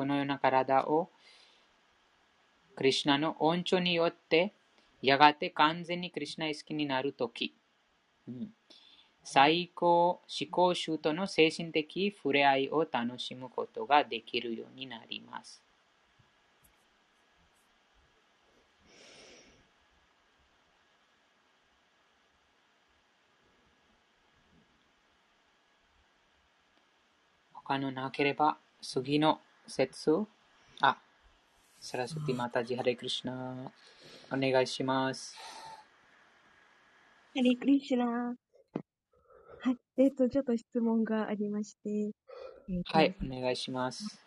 [0.00, 1.10] そのような体を
[2.74, 4.54] クリュナの恩寵によって
[5.02, 7.54] やがて完全にクリュナ意識になるとき、
[8.26, 8.48] うん、
[9.22, 15.62] 最高思考集との精神的触れ合いを楽しむことができるようになります。
[27.52, 30.26] 他のなければ次の節
[30.80, 30.98] あ、
[31.78, 33.54] サラスティマタジハレクリシナ。
[34.32, 35.36] お願いします。
[37.36, 38.04] ハレクリシナ。
[38.04, 39.76] はい。
[39.96, 41.88] えっ、ー、と、ちょっと質問がありまして。
[41.88, 44.20] えー、はい、お願いします。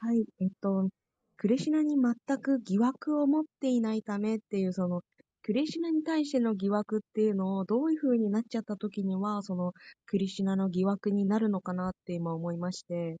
[0.00, 0.26] はい。
[0.40, 0.90] えっ、ー、と、
[1.38, 5.00] クリシナに全く疑惑を持っていないためっていう、その、
[5.42, 9.72] クリシュナに対しての疑惑っていうのをどういう風になっちゃった時には、その、
[10.04, 13.16] クリシュナの疑惑になるのかなって今思いまして。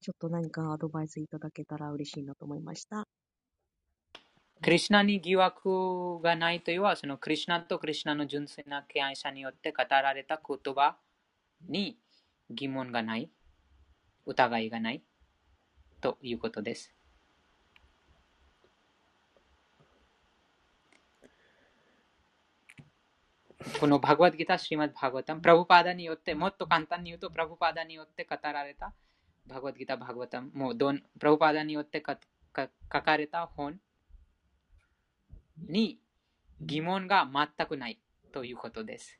[0.00, 3.06] ちょっと何かアドバイスいただけたら嬉しいなと思いました。
[4.62, 10.96] クリュナに疑惑がないというのは、そのクリュナとクリュナの純粋な敬愛者によって語られた言葉
[11.68, 11.98] に
[12.50, 13.30] 疑問がない、
[14.26, 15.02] 疑いがない
[16.00, 16.94] ということです。
[23.78, 28.94] このバグワッドギター、シリマッバグワタン、プラブパーダによって、もっと簡単に言うと、プラブパーダによって語られた
[29.46, 32.68] バグワッドギタ、バグワタン、もうどん、プラブパダによって書
[33.02, 33.80] かれた本
[35.68, 36.00] に
[36.60, 38.00] 疑問が全くない
[38.32, 39.18] ということです。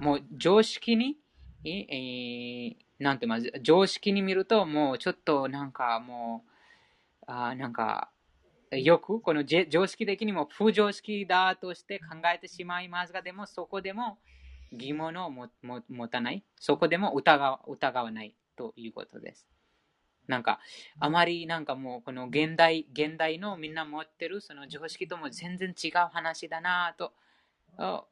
[0.00, 1.18] もう常識に、
[1.64, 8.10] えー、なんて言います常識に見ると、もうちょっとなんかもう、あなんか、
[8.70, 14.18] よくこの常識的にも不常識だとして考えてしまいますが、でもそこでも
[14.72, 16.42] 疑問を持たない？
[16.56, 19.46] そこでも疑疑わないということです。
[20.26, 20.60] なんか、
[21.00, 27.14] あまりなんかもうこの現代、現代のみんな持ってるその常識とも全然違う話だなと、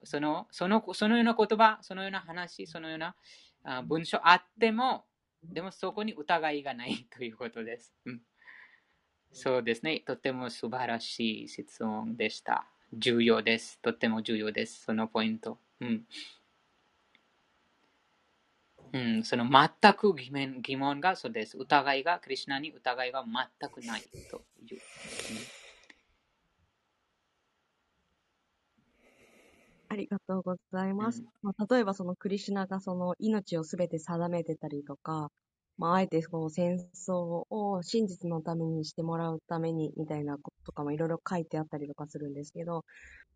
[0.03, 3.15] そのそのそのような言葉、そのような話、そのような
[3.83, 5.05] 文章あっても、
[5.45, 7.93] でもそこに疑いがないということです。
[9.33, 10.01] そうですね。
[10.01, 12.67] とても素晴らしい質問でした。
[12.95, 13.79] 重要です。
[13.83, 14.85] とても重要です。
[14.85, 15.59] そのポイント。
[15.81, 16.07] うん。
[18.93, 21.57] うん、その全く疑問疑問がそうです。
[21.59, 24.79] 疑いが、クリュナに疑いが全くないという。
[24.79, 25.57] うん
[29.89, 31.23] ありがとうございます。
[31.43, 35.31] まあ、例えばそのクリシュナがその命をすべて定めてたりとか、
[35.79, 42.85] まあ、あえてこの戦争を真実のためにしてもらうためにみたいなこととかもいろいろ書いてあったりとかするんですけど、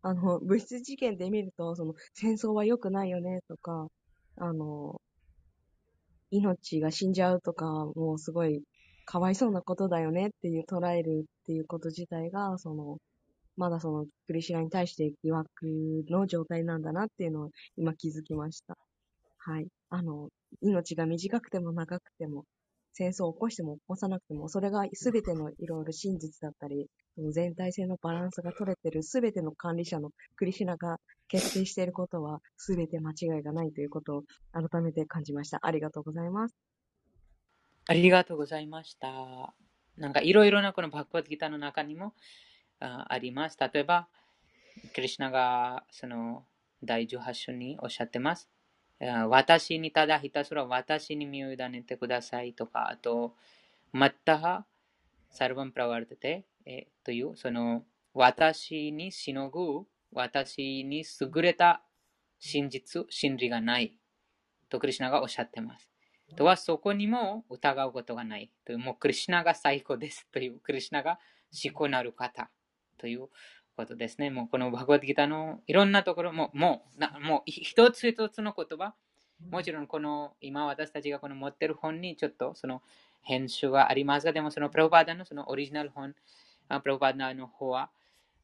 [0.01, 3.87] あの、物質事件で見ると、その戦争は良くないよねとか、
[4.37, 4.99] あの、
[6.31, 7.65] 命が死んじゃうとか、
[7.95, 8.63] もうすごい
[9.05, 12.97] かわいそうなことだよねっていう捉えるっていうこと自体が、その、
[13.57, 15.49] まだそのクリシュナに対して疑惑
[16.09, 18.77] の状態なんだなっていうのを今気づきました。
[19.39, 19.67] はい。
[19.89, 20.29] あの、
[20.61, 22.45] 命が短くても長くても、
[22.93, 30.97] 戦争を起こしても起こさなくても、それが全てのいろいろ真実だったり、全体性のバランスが取れてる全ての管理者のクリシナが
[31.27, 35.59] 決定していることは全て間違いがないということを改めて感じました。
[35.61, 36.55] ありがとうございます。
[37.87, 39.53] ありがとうございました。
[39.97, 42.13] なんかいろいろなこのバックワッドギターの中にも
[42.79, 43.57] ああります。
[43.59, 44.07] 例えば、
[44.93, 46.45] クリシナがその
[46.83, 48.49] 第18章におっしゃってます。
[49.29, 53.35] 私にただひたすら私に身を委ねてくださいとか、あと、
[53.91, 54.65] マッタハ、
[55.29, 57.83] サルバンプラワルテテえという、その、
[58.13, 61.83] 私にしのぐ、私に優れた
[62.39, 63.97] 真実、真理がない
[64.69, 65.89] とクリシナがおっしゃってます。
[66.35, 68.51] とは、そこにも疑うことがない。
[68.65, 71.19] というもうクリシナが最高ですという、クリシナが
[71.63, 72.49] 思考なる方
[72.97, 73.27] という
[73.75, 74.29] ことですね。
[74.29, 78.93] もうこのバグワッドギターのいろんなところも、もう、なもう一つ一つの言葉、
[79.49, 82.81] もちろんこの今私たちがこの持ってる本にちょっとその
[83.21, 86.15] 編集がありますが、でもそのプロパーダのそのオリジナル本、
[86.79, 87.91] プロパーダの方は、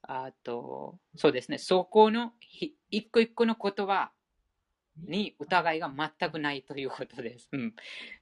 [0.02, 2.34] あと、そうですね、そこの
[2.90, 4.12] 一個一個の言葉
[4.98, 7.50] に疑いが全くないということです。
[7.52, 7.74] うん、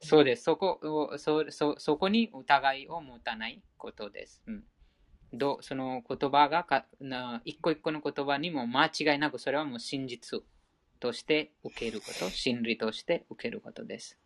[0.01, 0.43] そうです。
[0.43, 4.43] そこをそそそこに疑いを持たないことです。
[4.47, 4.63] うん
[5.33, 10.41] どその言葉がかな一個一個の言葉にも間違いなくそれはもう真実
[10.99, 14.17] として受けること、真理として受けることです。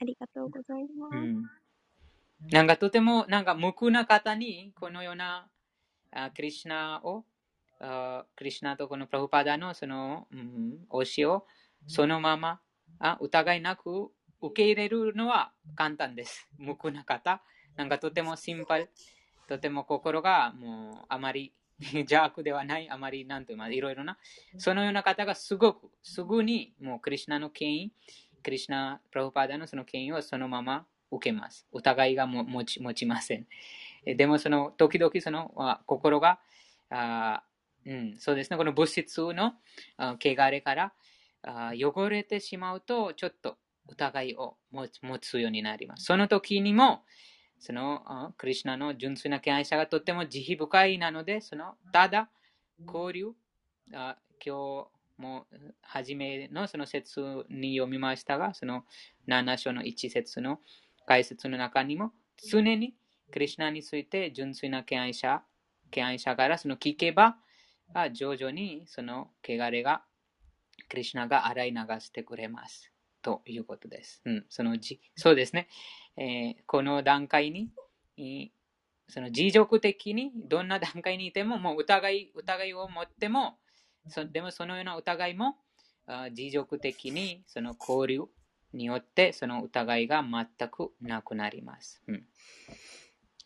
[0.00, 1.16] ありがとうございます。
[1.16, 1.44] うん、
[2.50, 5.48] なんかとてもなんか無垢な方にこのような
[6.10, 7.24] あクリュナを
[7.80, 11.46] あクリュナとこのプラフパダのその、うん、教えを
[11.86, 12.60] そのまま
[12.98, 16.48] あ疑いなく受け入れるのは簡単です。
[16.58, 17.42] 無垢な方。
[17.76, 18.90] なんかとてもシンプル。
[19.46, 21.52] とても心がもうあまり
[21.92, 24.18] 邪悪ではない、あまりなんといいろいろな、
[24.58, 27.92] そのような方がすごく、すぐにもうクリュナの権威、
[28.42, 31.66] クリュナ・プラフパーダのその権威をそのまま受けます。
[31.72, 33.46] 疑いが持ち持ちません。
[34.04, 35.52] でもその時々その
[35.86, 36.40] 心が
[36.90, 37.42] あ、
[37.84, 39.54] うん、そうですね、この物質の
[39.98, 40.92] 汚れから
[41.42, 43.56] あ汚れてしまうと、ちょっと
[43.88, 46.04] 疑いを持つようになります。
[46.04, 47.04] その時にも、
[47.58, 52.30] そのクリュナの純粋な敬愛者がとても慈悲深いなので、そのただ
[52.86, 53.32] 交流、
[53.92, 54.88] あ今日
[55.20, 58.84] もう初めのその説に読みましたが、その
[59.28, 60.60] 7章の1節の
[61.06, 62.12] 解説の中にも、
[62.50, 62.94] 常に
[63.30, 65.42] クリュナについて純粋な敬愛者、
[65.90, 67.36] 敬愛者からその聞けば、
[68.12, 70.02] 徐々にその汚れが
[70.88, 72.90] クリュナが洗い流してくれます。
[73.22, 74.22] ということです。
[74.24, 75.68] うん、そのじそうですね、
[76.16, 78.52] えー、この段階に、
[79.08, 83.58] その持続的にどんな段階にいても、もう疑い疑いを持っても、
[84.10, 85.56] そでもそのような疑いも
[86.32, 88.24] 持続的にその交流
[88.72, 92.02] によってその疑いが全くなくなります。
[92.06, 92.24] うん、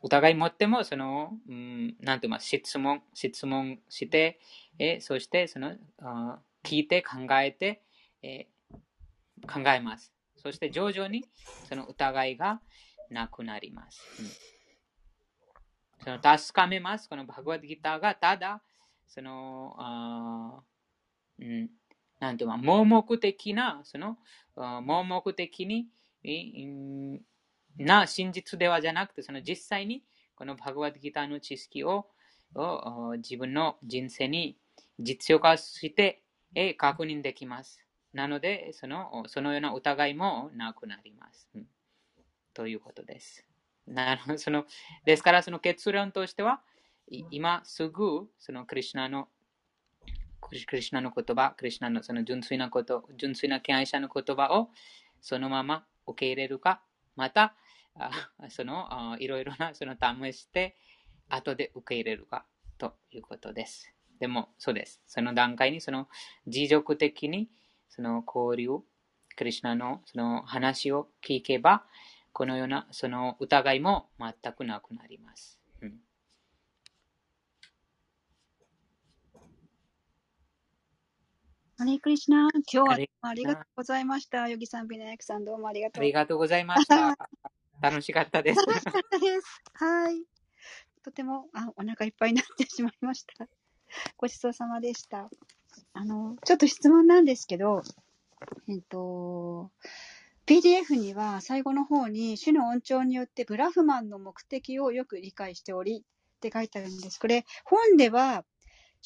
[0.03, 4.39] 疑い持っても、その、うん、なんて言います、質問、質問して、
[4.79, 5.77] えそしてその
[6.63, 7.83] 聞いて考えて、
[8.23, 8.49] え
[9.47, 10.13] 考えます。
[10.37, 11.25] そして徐々に
[11.69, 12.61] その疑いが
[13.11, 14.03] なくなります。
[14.21, 14.55] うん
[16.05, 17.09] その確かめます。
[17.09, 18.61] このバグワッドギターがただ、
[19.07, 20.63] その、あ
[21.39, 21.71] うん、
[22.21, 24.19] なんていうか、盲目的な、その、
[24.57, 25.89] 盲目的に、
[27.77, 30.05] な真実ではじゃなくて、その実際に
[30.37, 32.07] このバグワッドギターの知識を
[32.55, 34.57] を自分の人生に
[35.01, 36.23] 実用化して
[36.79, 37.85] 確認できます。
[38.13, 41.49] なので、そのそのような疑いもなくなります。
[41.55, 41.67] うん、
[42.53, 43.45] ということです。
[43.87, 44.67] なその
[45.05, 46.63] ですから、その結論としては、
[47.09, 49.29] 今すぐそのクリュナの
[50.41, 54.71] クリュナの言葉、クリュナのその純粋なこと、純粋な敬愛者の言葉を
[55.21, 56.83] そのまま受け入れるか、
[57.17, 57.55] また、
[58.51, 60.77] そのいろいろなその試して
[61.29, 62.45] 後で受け入れるか
[62.77, 63.91] ということです。
[64.21, 65.01] でも、そうです。
[65.07, 66.09] その段階にその
[66.47, 67.49] 持続的に
[67.89, 68.81] その交流、
[69.37, 71.85] クリュナのその話を聞けば、
[72.33, 75.59] このようなその疑いも全くなくなります。
[75.81, 76.01] うん、
[81.85, 84.49] ハレクリシナ、今日はありがとうございました。
[84.49, 86.03] ヨギさん、ビナヤクさん、どうもありがとう。
[86.03, 87.15] ありがとうございました。
[87.83, 88.67] 楽しかったです。
[88.67, 89.63] 楽しかったです。
[89.75, 90.23] はい。
[91.03, 93.47] とてもあお腹いっぱいになってしまいました。
[94.17, 95.29] ごちそうさまでした。
[95.93, 97.83] あの、ちょっと質問なんですけど、
[98.67, 99.71] えっと、
[100.47, 106.01] PDF には最後の方に主の恩寵によってブラフマンの目的をよく理解しておりっ
[106.41, 107.21] て書いてあるんです。
[107.21, 108.47] これ本では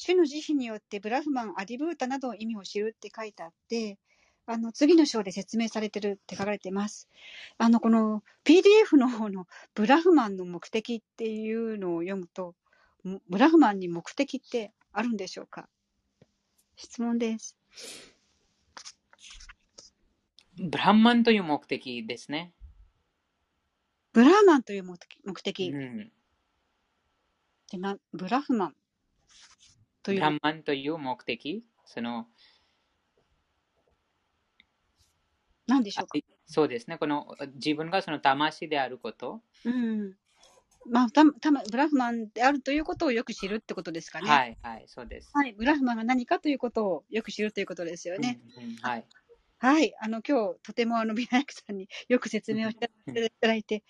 [0.01, 3.97] 主の慈悲によってブラフマン、アディブータなどの意味を知るって書いてあって、
[4.45, 7.09] あの次の章で説明されてるって書かれてます。
[7.57, 9.45] あのこの PDF の方の
[9.75, 12.55] ブラフマンの目的っていうのを読むと、
[13.29, 15.67] ブラフマンに目的ってあるんでしょうか？
[16.77, 17.57] 質問です。
[20.57, 22.53] ブランマンという目的ですね。
[24.13, 25.19] ブラーマンという目的。
[25.25, 26.11] 目的うん、
[27.69, 28.75] でなブラフマン
[30.09, 30.19] という。
[30.19, 31.63] ブランマンという目的？
[31.85, 32.27] その、
[35.67, 36.19] 何でしょうか？
[36.45, 36.97] そうですね。
[36.97, 39.41] この自分がその魂であること。
[39.65, 40.15] うん。
[40.89, 44.29] まあ、たたブラフマンであるということをよく知るってことですかね。
[44.29, 45.29] はい、はい、そうです。
[45.33, 48.39] はい、ブラフマンが何かということをよく知るということですよね。
[48.57, 49.05] うんうん、はい。
[49.59, 53.83] はい、あの、今日、とてもあの、ビナヤクさんによく説明をしていただいて、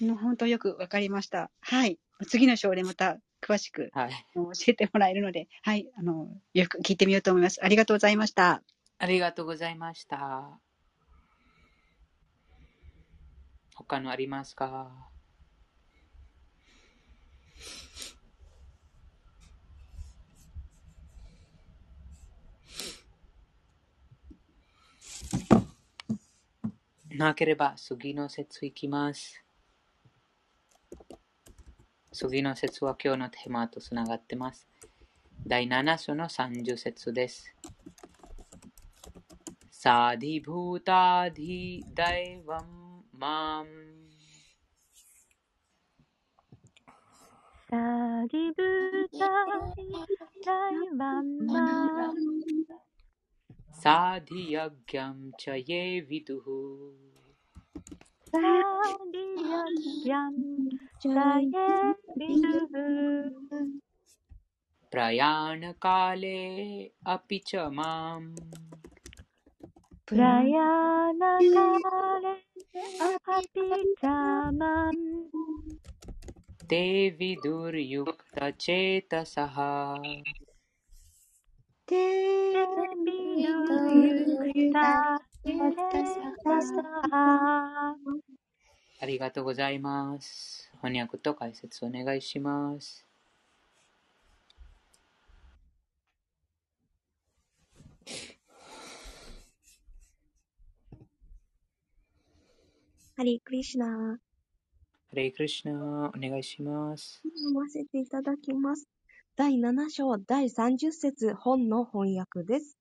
[0.00, 1.50] もう本当よくわかりました。
[1.60, 1.98] はい。
[2.28, 7.64] 次の章でまた詳しく、はい、教えてもらえるので、はい、あの、よく聞いてみようと思います。
[7.64, 8.62] ありがとうございました。
[8.98, 10.58] ありがとうございました。
[13.74, 14.90] 他のありますか？
[27.10, 29.45] なければ次の説いきます。
[32.18, 34.66] 次の節は今日のテーマとつながってます。
[35.46, 37.54] 第7章の30節です。
[39.70, 42.44] サディブータディダイン
[43.12, 43.66] マン。
[47.68, 47.76] サ
[48.32, 49.28] ディブータ
[49.76, 49.92] ディ
[50.42, 51.26] ダインマン。
[53.74, 57.05] サディアギャムチャイエビドゥー。
[58.36, 59.76] प्रयाण
[60.08, 60.34] Yan
[64.92, 66.38] प्रयाणकाले
[67.14, 68.28] अपि च माम्
[70.10, 71.64] प्रयाणकाले
[73.08, 74.04] अपि च
[74.60, 75.04] माम्
[76.70, 76.82] ते
[77.20, 77.98] विदुर्युक्तचेतसः
[81.90, 82.04] ते
[83.06, 84.74] विदुर्युक्तचेतसः
[88.98, 90.70] ありがとうございます。
[90.80, 93.04] 翻訳と解説お願いします。
[103.16, 104.18] ハリークリシナハ
[105.12, 107.20] リークリシナお願いします。
[107.22, 108.88] 読ませていただきます。
[109.36, 112.78] 第7章第30節本の翻訳です。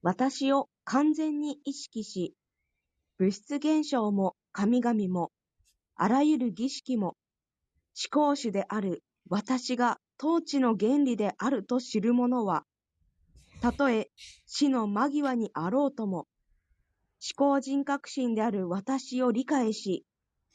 [0.00, 2.34] 私を完全に意識し、
[3.18, 5.32] 物質現象も神々も、
[5.96, 7.16] あらゆる儀式も、
[7.94, 12.64] 思考主である私が統治の原理であると知る者は、
[13.60, 14.10] たとえ
[14.46, 16.26] 死の間際にあろうとも、
[17.36, 20.04] 思考人格心である私を理解し、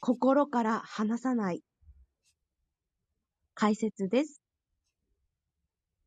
[0.00, 1.62] 心から離さない。
[3.54, 4.40] 解説です。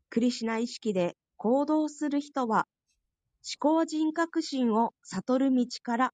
[0.09, 2.67] クリシナ意識で行動する人は、
[3.43, 6.13] 思考人格心を悟る道から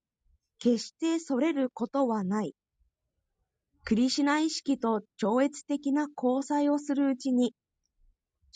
[0.59, 2.55] 決してそれることはない。
[3.83, 7.55] クリシナ意識と超越的な交際をするうちに、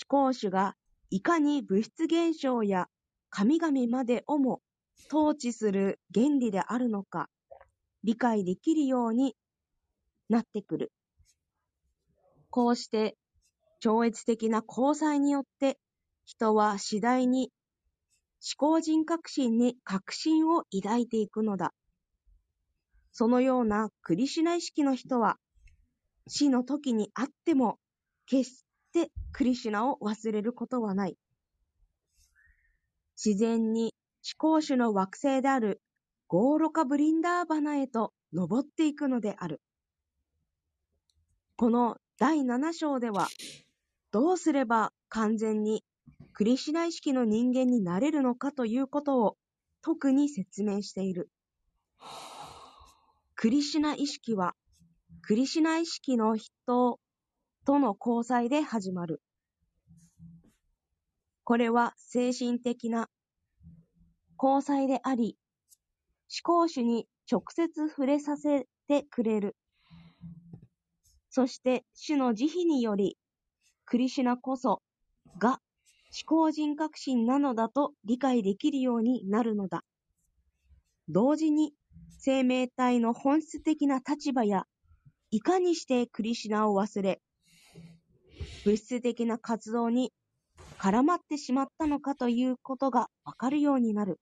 [0.10, 0.76] 思考主が
[1.10, 2.88] いかに物質現象や
[3.30, 4.62] 神々までをも
[5.08, 7.30] 統治する原理であるのか
[8.04, 9.36] 理解できるように
[10.30, 10.92] なってくる。
[12.50, 13.16] こうして
[13.80, 15.78] 超越的な交際によって
[16.26, 17.52] 人は次第に
[18.58, 21.74] 思考人革新に確信を抱いていくのだ。
[23.12, 25.38] そのようなクリシュナ意識の人は
[26.28, 27.78] 死の時にあっても
[28.26, 31.18] 決してクリシュナを忘れることはない。
[33.24, 33.94] 自然に
[34.24, 35.82] 思考主の惑星である
[36.28, 39.62] ゴーロカ・ブリンダーバナへと登っていくのである。
[41.58, 43.28] この第7章では、
[44.12, 45.84] どうすれば完全に
[46.34, 49.38] クリシュナ意識の人間になれるのかということを
[49.82, 51.30] 特に説明している。
[53.42, 54.54] クリシナ意識は、
[55.24, 57.00] クリシナ意識の人
[57.66, 59.20] との交際で始まる。
[61.44, 63.10] これは精神的な
[64.40, 65.40] 交際であり、
[66.30, 69.56] 思考主に直接触れさせてくれる。
[71.32, 73.18] そして主の慈悲により、
[73.86, 74.84] クリシナこそ
[75.40, 75.60] が思
[76.28, 79.84] 考人革新なのだと理解できるようになるのだ。
[81.10, 81.74] 同時に
[82.18, 84.66] 生命体の本質的な立場や、
[85.32, 87.22] いかにしてクリシナを忘れ、
[88.66, 90.12] 物質的な活動に
[90.78, 94.20] 絡まってしまったのかということがわかるようになる。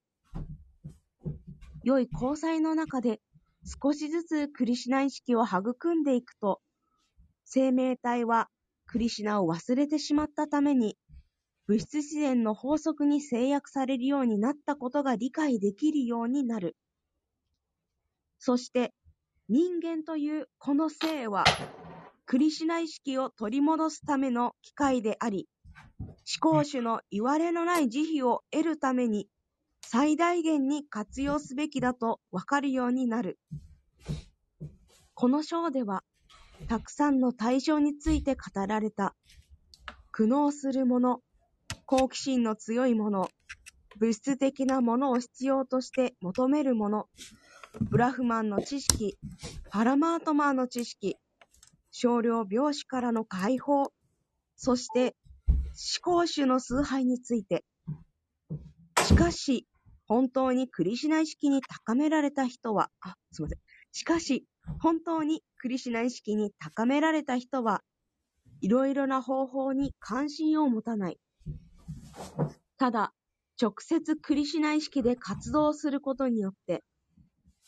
[1.83, 3.21] 良い交際の中で
[3.65, 6.61] 少しずつクリシナ意識を育んでいくと、
[7.45, 8.49] 生命体は
[8.85, 10.97] クリシナを忘れてしまったために、
[11.67, 16.75] 物質自然の法則に制約されるようになったことが理解できるようになる。
[18.39, 18.93] そして、
[19.49, 21.43] 人間というこの性は、
[22.25, 25.49] クリシナ意識を取り戻すための機会であり、
[25.99, 26.07] 思
[26.39, 29.27] 考主の言われのない慈悲を得るために
[29.81, 33.39] 最大限に活用すべきだとわかるようになる。
[35.15, 36.03] この章では、
[36.67, 39.15] たくさんの対象について語られた。
[40.11, 41.21] 苦悩する者、
[41.85, 43.27] 好奇心の強い者、
[43.97, 47.09] 物質的なものを必要として求める者、
[47.81, 49.17] ブラフマンの知識、
[49.69, 51.17] パラマートマーの知識、
[51.91, 53.91] 少量病死からの解放、
[54.55, 55.15] そして
[55.47, 55.57] 思
[56.01, 57.63] 考主の崇拝について。
[59.05, 59.67] しかし、
[60.07, 63.59] 本当にクリシナ意識に高められた人は、あ、すいません。
[63.91, 64.45] しかし、
[64.81, 67.83] 本当にクリシナ意識に高められた人は、
[68.61, 71.19] いろいろな方法に関心を持たない。
[72.77, 73.13] ただ、
[73.61, 76.83] 直接クリシナ意識で活動することによって、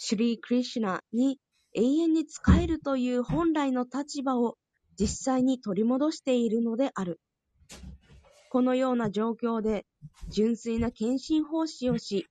[0.03, 1.39] シュリー・クリシュナに
[1.75, 4.57] 永遠に仕えるという本来の立場を
[4.99, 7.21] 実際に取り戻しているのである。
[8.49, 9.85] このような状況で
[10.27, 12.25] 純粋な献身奉仕をし、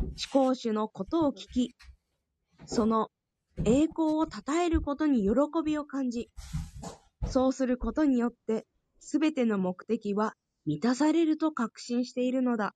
[0.00, 1.76] 思考主のことを聞き、
[2.64, 3.10] その
[3.64, 5.30] 栄光を称えることに喜
[5.64, 6.28] びを感じ、
[7.28, 8.66] そうすることによって、
[8.98, 10.34] すべての目的は
[10.64, 12.74] 満たされると確信しているのだ。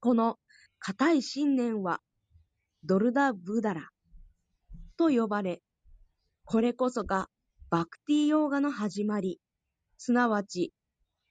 [0.00, 0.38] この
[0.78, 2.00] 固い信念は、
[2.84, 3.88] ドルダ・ブダラ
[4.96, 5.62] と呼ばれ、
[6.44, 7.28] これこそが
[7.70, 9.40] バクティヨーガの始まり、
[9.98, 10.72] すなわち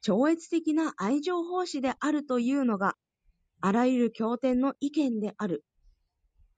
[0.01, 2.95] 超越的な愛情奉仕であるというのが、
[3.59, 5.65] あらゆる経典の意見である。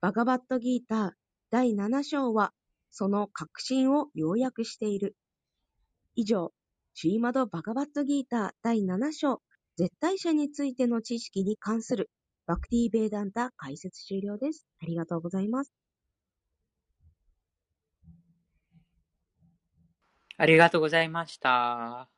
[0.02, 1.12] バガバットギーター
[1.50, 2.54] 第7章は、
[2.92, 5.16] その確信を要約している。
[6.16, 6.52] 以上、
[6.94, 9.42] シューマド・バガバットギーター第7章、
[9.78, 12.10] 絶対者についての知識に関する
[12.50, 14.66] バクティー・ベーダンタ解説終了です。
[14.82, 15.72] ありがとうございます。
[20.36, 22.10] ありがとうございました。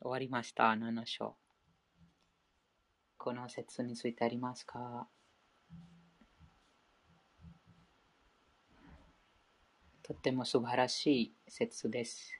[0.00, 0.64] 終わりました。
[0.72, 1.36] 7章。
[3.18, 5.06] この説についてありますか？
[10.02, 12.39] とっても素晴らしい説です。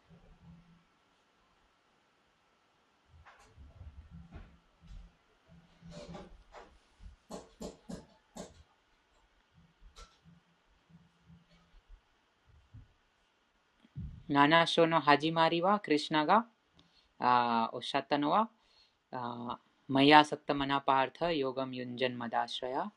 [14.30, 16.46] 7章の始まりは、クリュナが
[17.18, 18.48] あおっしゃったのは、
[19.88, 22.92] マヤサタマナパータヨガムユンジャンマダシラヤ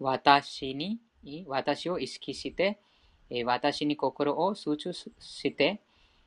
[0.00, 0.98] 私に
[1.46, 2.80] 私を意識して、
[3.44, 5.80] 私に心を集中して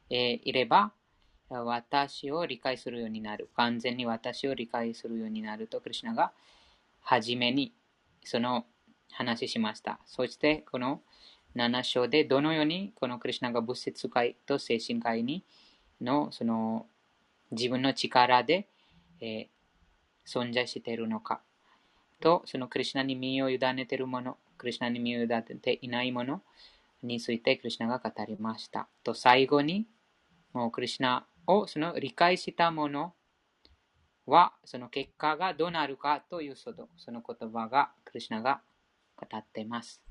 [0.09, 0.93] いれば、
[1.49, 3.49] 私を理解するようになる。
[3.57, 6.31] 完全に私を理解するようになると、クリュナが
[7.01, 7.73] 初めに
[8.23, 8.65] その
[9.15, 9.99] 話しました。
[10.05, 11.01] そして、この
[11.55, 15.43] 7章でどのようにこのクリュナが物質界と精神界に
[16.01, 16.85] のその
[17.51, 18.67] 自分の力で、
[19.21, 19.47] えー、
[20.27, 21.41] 存在しているのか
[22.19, 26.41] と、そのクリュナに身を委ねているもの、クリュナに身を委ねていないもの
[27.01, 28.87] についてクリュナが語りました。
[29.03, 29.85] と、最後に、
[30.51, 33.13] もうクリュナをその理解したもの
[34.25, 36.73] は、その結果がどうなるかというそ
[37.11, 38.61] の言葉がクリュナが
[39.15, 40.01] 語っています。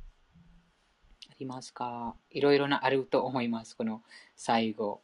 [1.30, 2.14] ありますか？
[2.30, 3.76] いろいろなあると思います。
[3.76, 4.02] この
[4.36, 5.00] 最後。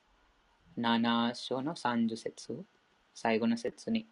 [0.78, 2.64] 7章の30節
[3.12, 4.06] 最後の節に。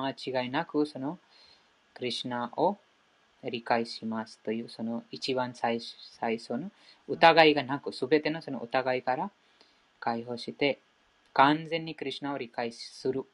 [0.00, 1.18] 間違いなくその
[1.94, 2.76] クリュナを
[3.44, 5.80] 理解しますというその一番最
[6.18, 6.70] 最初の
[7.08, 9.30] 疑いがなく、すべてのその疑いから
[10.00, 10.78] 解放して、
[11.32, 13.24] 完全にクリュナを理解する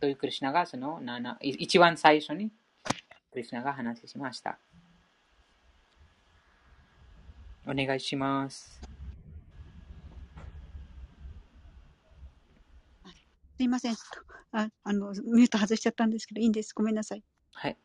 [0.00, 1.00] というクリュナがその
[1.40, 2.50] 一番最初に
[3.32, 4.58] クリュナが話しました。
[7.66, 8.91] お願いします。
[13.56, 13.96] すいません。
[14.52, 16.72] ああの、ミュート外しちゃったんですけど、いいんです。
[16.74, 17.22] ごめんなさい。
[17.52, 17.76] はい。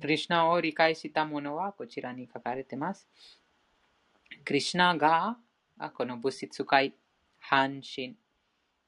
[0.00, 3.08] クリュナを理解したものはこちらに書かれています。
[4.44, 5.38] クリュナが
[5.94, 6.94] この物質界、
[7.38, 8.16] 半身、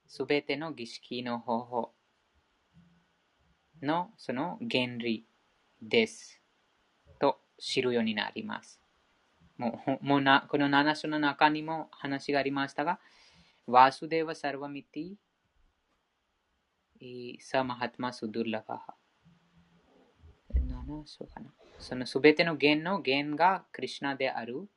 [0.06, 1.92] すべての儀式の方法
[3.80, 5.24] のその原理
[5.80, 6.40] です。
[7.20, 8.83] と知るようになります。
[9.56, 12.98] もうもうなこの7章の中にも話がありましたが、
[13.66, 18.94] ワスデーワサルワミティ、サマハトマスドゥルラバハ。
[20.54, 21.50] 7章かな。
[21.78, 24.68] そのすべての弦の弦がクリュナである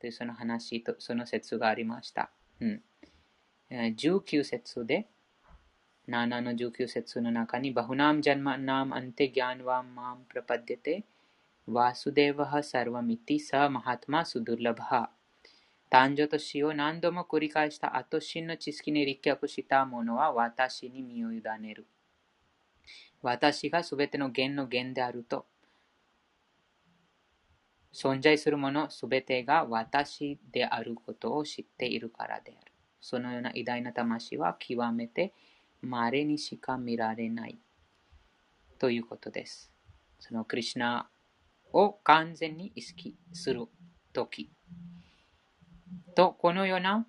[0.00, 2.30] というその話とその説がありました。
[2.60, 2.82] うん、
[3.70, 5.08] 19節で、
[6.08, 11.04] 7の19節の中に、バフナムジャンマナムアンテギャンワンマンプラパデテ、
[11.68, 15.10] ワスデーワハサルワミティサマハトマスドゥラバハ。
[15.88, 21.86] 誕生と死を何度も繰り返した後、真の知識に立脚した者は私に身を委ねる。
[23.22, 25.46] 私がすべての弦の弦であると。
[27.94, 32.72] 存在するものすべてが私であることを知っているからである。
[33.00, 35.32] そのような偉大な魂は極めて
[35.80, 37.56] 稀にしか見られない
[38.80, 39.70] ということです。
[40.18, 41.08] そのクリュナ
[41.72, 43.66] を完全に意識する
[44.12, 44.50] とき。
[46.14, 47.06] と、このような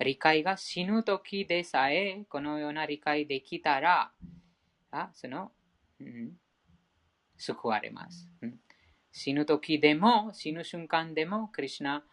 [0.00, 4.12] 理解が死ぬときでさえ、このような理解できたら、
[4.90, 5.52] あその、
[6.00, 6.32] うん、
[7.36, 8.58] 救われます、うん。
[9.12, 12.04] 死ぬときでも、死ぬ瞬間でも、クリュナ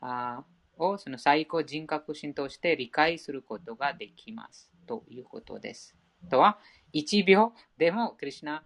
[0.00, 0.44] あ
[0.76, 4.70] をその最高人格心として理解することができます。
[4.86, 5.96] ということです。
[6.30, 6.58] とは、
[6.94, 8.64] 1秒でもクリュナ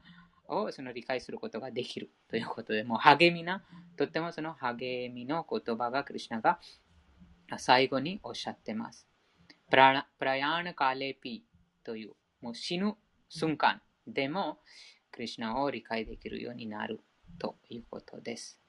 [0.49, 3.65] をその理解することができるということで、もう励みな、
[3.97, 6.59] とってもその励みの言葉がクリュナが
[7.59, 9.07] 最後におっしゃってます。
[9.71, 11.45] プラプラヤーナカレピ
[11.85, 12.95] という、もう死ぬ
[13.29, 14.59] 瞬間でも、
[15.11, 17.01] クリュナを理解できるようになる
[17.39, 18.61] ということです。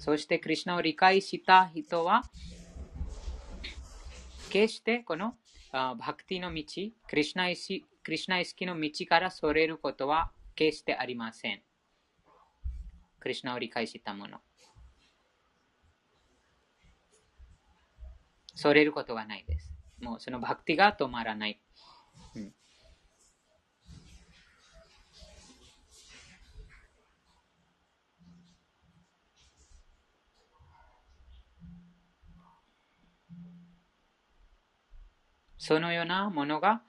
[0.00, 2.24] そして、クリュナを理解した人は、
[4.50, 5.36] 決してこの
[5.72, 6.64] バクティの道、
[7.06, 11.62] クリュナ意識クリュナ意識の道からそれることは決してありません。
[13.20, 14.38] クリュナを理解したもの。
[18.54, 19.72] それることはないです。
[20.00, 21.60] もうそのバクティが止まらない。
[22.34, 22.54] うん
[35.60, 36.80] そのようなものが、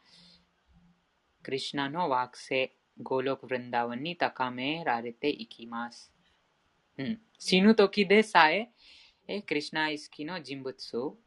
[1.44, 2.72] クリュナの惑星、
[3.04, 6.14] ゴロク・ブンダワンに高められていきます。
[6.98, 8.72] うん、死ぬ時でさえ、
[9.28, 10.80] えクリュナ意識の人物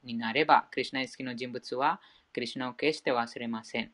[0.02, 2.00] になれば、クリュナ意識の人物は、
[2.32, 3.92] クリュナを決して忘れません。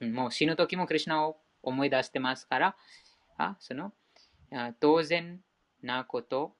[0.00, 2.76] うん、もう死ぬ時もクリュナを思い出してますから、
[3.38, 3.92] あその
[4.80, 5.40] 当然
[5.80, 6.56] なこと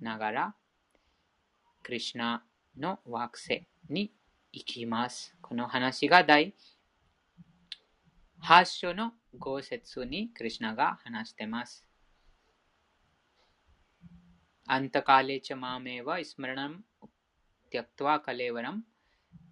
[0.00, 0.54] ながら、
[1.82, 2.44] クリュナ
[2.78, 4.12] の惑星に
[4.52, 5.34] 行きます。
[5.52, 6.54] この話が第
[8.42, 11.86] 8章の5節にクリュナが話してます。
[14.66, 16.78] アンタカレチャマメはイスマラナム
[17.68, 18.80] ティアクトワカレーワラム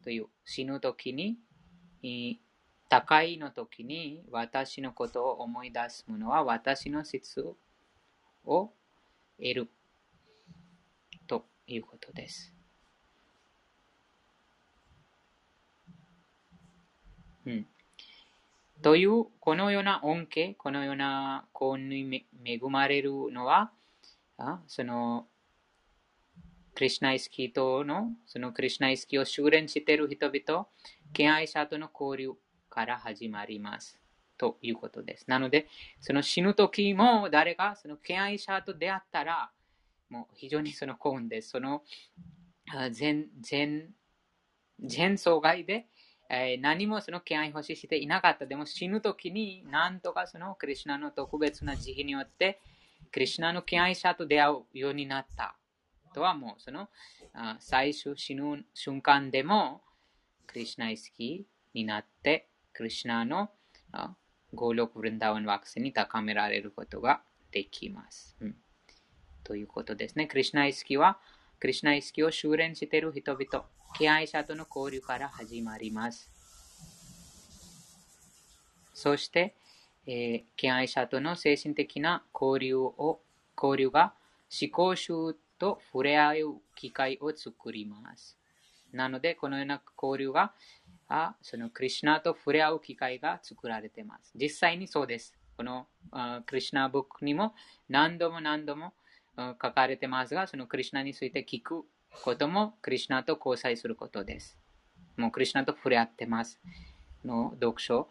[0.03, 1.37] という死ぬ時に
[2.89, 7.43] 高いの時に私のことを思い出すものは私の質
[8.47, 8.73] を
[9.39, 9.71] 得る
[11.27, 12.55] ということです。
[17.51, 17.67] うん、
[18.83, 23.73] という、このような恩恵、このような幸運に恵まれるのは、
[24.39, 25.27] あその、
[26.75, 30.67] クリシナイスキーとの、そのクリシナイスキーを修練している人々、
[31.13, 32.33] 敬愛者との交流
[32.69, 33.99] から始まります。
[34.39, 35.27] ということです。
[35.29, 35.69] なので、
[36.01, 39.51] その死ぬ時も誰がその敬愛者と出会ったら、
[40.09, 41.51] もう非常にその幸運です。
[41.51, 41.83] その
[42.91, 43.91] 全、全、
[44.83, 45.87] 全障害で、
[46.33, 48.47] えー、何もその敬愛欲ししていなかった。
[48.47, 52.61] でも死ぬ時になんとかそのクリュナの特別な慈悲によって、
[53.11, 55.57] クリュナの敬愛者と出会うようになった。
[56.15, 56.89] とはもうその
[57.59, 59.83] 最初死ぬ瞬間でも
[60.47, 63.51] クリュナイ好きになって、クリュナの
[64.55, 68.37] ゴーロク・ブリンダーワン惑星に高められることができます。
[68.41, 68.57] うん、
[69.43, 70.27] ということですね。
[70.27, 71.19] クリュナイスキは、
[71.59, 73.65] クリュナイスキを修練している人々、
[73.99, 76.31] 敬愛者との交流から始まります。
[78.95, 79.55] そして、
[80.07, 83.21] えー、敬愛者との精神的な交流を
[83.57, 84.13] 交流が
[84.51, 85.13] 思考集
[85.59, 86.37] と触れ合う
[86.75, 88.37] 機会を作ります。
[88.93, 90.53] なので、このような交流が
[91.09, 94.33] あそのクリュナと触れ合う機会が作られています。
[94.35, 95.35] 実際にそうです。
[95.57, 95.87] この
[96.47, 97.55] クリュナブックにも
[97.89, 98.95] 何度も何度も
[99.37, 101.85] 書かれてますが、そのクリュナについて聞く
[102.23, 104.59] こともクリュナと交際することです。
[105.17, 106.61] もうクリュナと触れ合ってます。
[107.25, 108.09] の読書、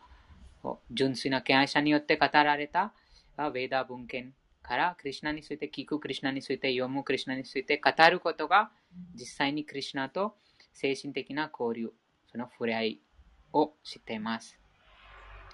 [0.91, 2.93] 純粋な敬愛者によって語られた
[3.37, 8.71] ヴェーダ文献からクリュナについて聞く、クリュナについて読む、クリュナについて語ることが
[9.15, 10.35] 実際にクリュナと
[10.73, 11.91] 精神的な交流
[12.31, 12.99] その触れ合い
[13.53, 14.57] をしています。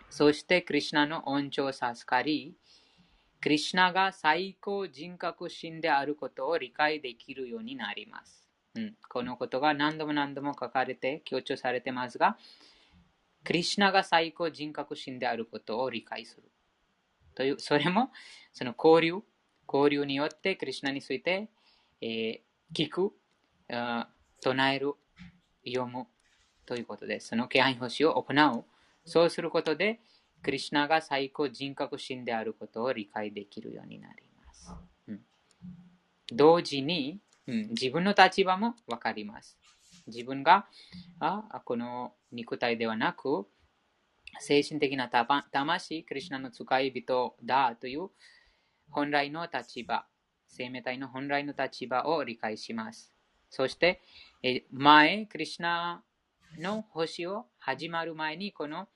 [0.10, 2.56] そして、クリュナの恩寵を授かり、
[3.46, 8.50] クリュナが最高人格心であることを理解できるようになります。
[8.74, 12.38] うん、このことが何度も何度も書かれて強調されてますが、
[13.44, 16.44] クリュナが最高人格心であることを理解する。
[17.36, 18.10] という、それも、
[18.52, 19.22] その交流、
[19.72, 21.48] 交流によってクリュナについて、
[22.02, 22.40] えー、
[22.74, 23.14] 聞く、
[24.42, 24.94] 唱える、
[25.64, 26.08] 読む、
[26.66, 27.28] ということです。
[27.28, 28.64] その敬愛星を行う。
[29.06, 30.00] そうすることで、
[30.46, 34.76] クリュナが最高人格心であることを理解できるようになります。
[35.08, 35.22] うん、
[36.32, 39.58] 同時に、うん、自分の立場もわかります。
[40.06, 40.68] 自分が
[41.20, 43.48] あこの肉体ではなく、
[44.38, 48.10] 精神的な魂、クリュナの使い人だという
[48.92, 50.06] 本来の立場、
[50.48, 53.12] 生命体の本来の立場を理解します。
[53.50, 54.04] そして、
[54.70, 56.04] 前、クリュナ
[56.60, 58.88] の星を始まる前にこの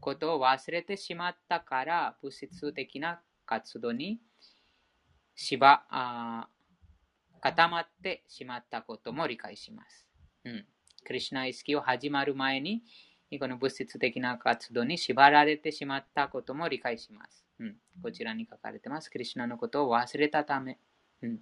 [0.00, 4.20] ことを忘れてしまったから物質的な活動に
[5.34, 6.48] 縛
[7.40, 10.06] 固まってしまったことも理解します。
[10.44, 10.64] うん、
[11.04, 12.82] クリュナ意識を始まる前に
[13.38, 17.44] この物質的な活動に縛られてしまったことも理解します。
[17.58, 19.10] うん、こちらに書かれてます。
[19.10, 20.78] クリュナのことを忘れたため。
[21.22, 21.40] うん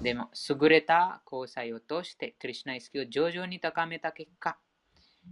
[0.00, 4.56] でも、優れた交際を通して、クリュナ意識を徐々に高めた結果、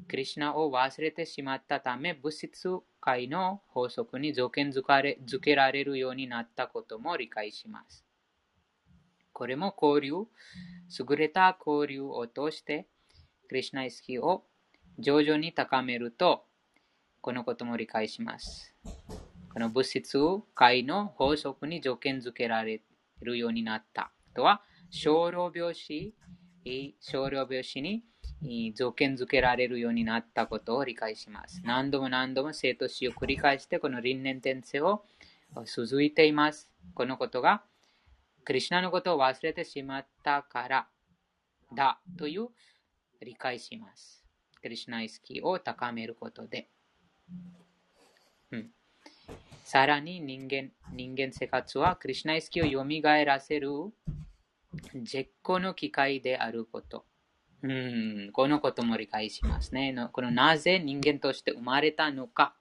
[0.08, 2.68] クリュナを忘れてしまったため、物質
[3.00, 4.82] 界の法則に条件づ
[5.40, 8.04] けられるようになったことも理解します。
[9.32, 10.26] これも交流、
[10.98, 12.86] 優れた交流を通して、
[13.48, 14.44] クリュナ意識を
[14.98, 16.46] 徐々に高めると、
[17.20, 18.74] このことも理解します。
[19.52, 20.18] この物質
[20.54, 22.82] 界の法則に条件づけられ
[23.22, 24.12] るようになった。
[24.34, 26.14] とは、少量病死、
[27.00, 28.04] 少量病死に
[28.74, 31.60] 条件づけられるようになったことを理解します。
[31.64, 35.04] 何度も何度も生と死を繰り返してこの輪廻転生を
[35.64, 36.70] 続いています。
[36.94, 37.62] このことが、
[38.44, 40.86] クリュナのことを忘れてしまったから
[41.74, 42.48] だという
[43.20, 44.24] 理解します。
[44.62, 46.68] クリュナ意識を高めることで。
[48.52, 48.70] うん、
[49.64, 52.84] さらに人間人間生活はクリュナ意識を蘇
[53.24, 53.70] らせる
[54.94, 57.04] 絶好の機会であること。
[57.62, 59.94] うん、このことも理解しますね。
[60.12, 62.54] このなぜ人間として生まれたのか、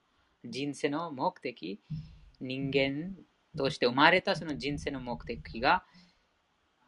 [0.44, 1.80] 人生の目的、
[2.40, 3.14] 人間
[3.56, 5.84] として生まれたその人生の目的が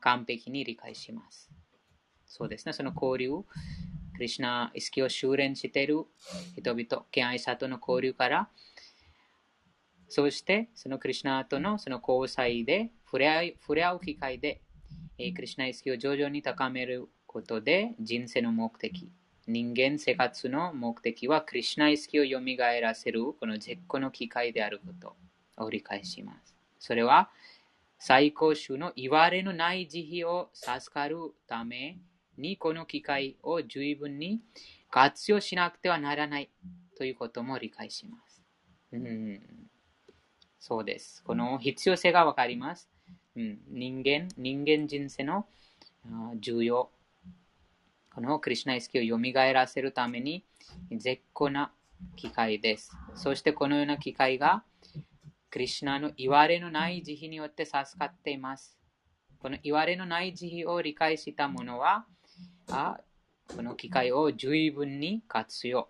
[0.00, 1.50] 完璧に理解します。
[2.26, 3.44] そうですね、その交流、
[4.14, 6.04] クリシナ意識を修練している。
[6.56, 8.48] 人々、敬愛者との交流から、
[10.08, 14.62] そしてそのクリシナとのその交際で触れ合い触れ合う機会で、
[15.34, 17.08] クリシナ意識を徐々に高める。
[17.38, 19.08] ことで人生の目的、
[19.46, 22.40] 人間生活の目的はクリシナ意識を蘇
[22.80, 26.56] らせるこの絶好の機会であることを理解します。
[26.80, 27.30] それは
[28.00, 31.16] 最高種の言われのない慈悲を授かる
[31.46, 31.98] ため
[32.36, 34.40] にこの機会を十分に
[34.90, 36.50] 活用しなくてはならない
[36.96, 38.42] ということも理解します。
[38.92, 39.40] うん
[40.58, 41.22] そうです。
[41.22, 42.90] この必要性がわかります。
[43.36, 45.46] うん、人間、人間人生の
[46.40, 46.90] 重要。
[48.18, 50.44] このクリュナ意識を蘇らせるために
[50.90, 51.70] 絶好な
[52.16, 52.90] 機会です。
[53.14, 54.64] そしてこのような機会が
[55.50, 58.76] クリュナの言われのない慈悲によって授かっています。
[59.38, 62.06] この言われのない慈悲を理解した者は、
[62.72, 62.98] あ
[63.54, 65.88] この機会を十分に活用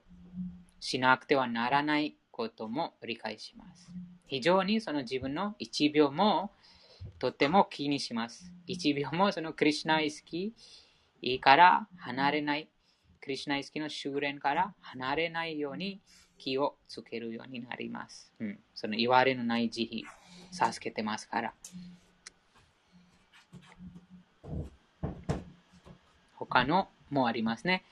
[0.80, 3.90] しなくてはならないことも理解します。
[4.26, 6.50] 非常にその自分の1秒も
[7.18, 8.52] とても気にします。
[8.68, 10.52] 1秒もそのクリュナ意識
[11.20, 12.68] いいから離れない、
[13.20, 16.00] クリュナ意識の修練から離れないように
[16.38, 18.32] 気をつけるようになります。
[18.38, 20.08] うん、その言われのない慈悲、
[20.52, 21.54] 授けてますから。
[26.36, 27.84] 他のもありますね。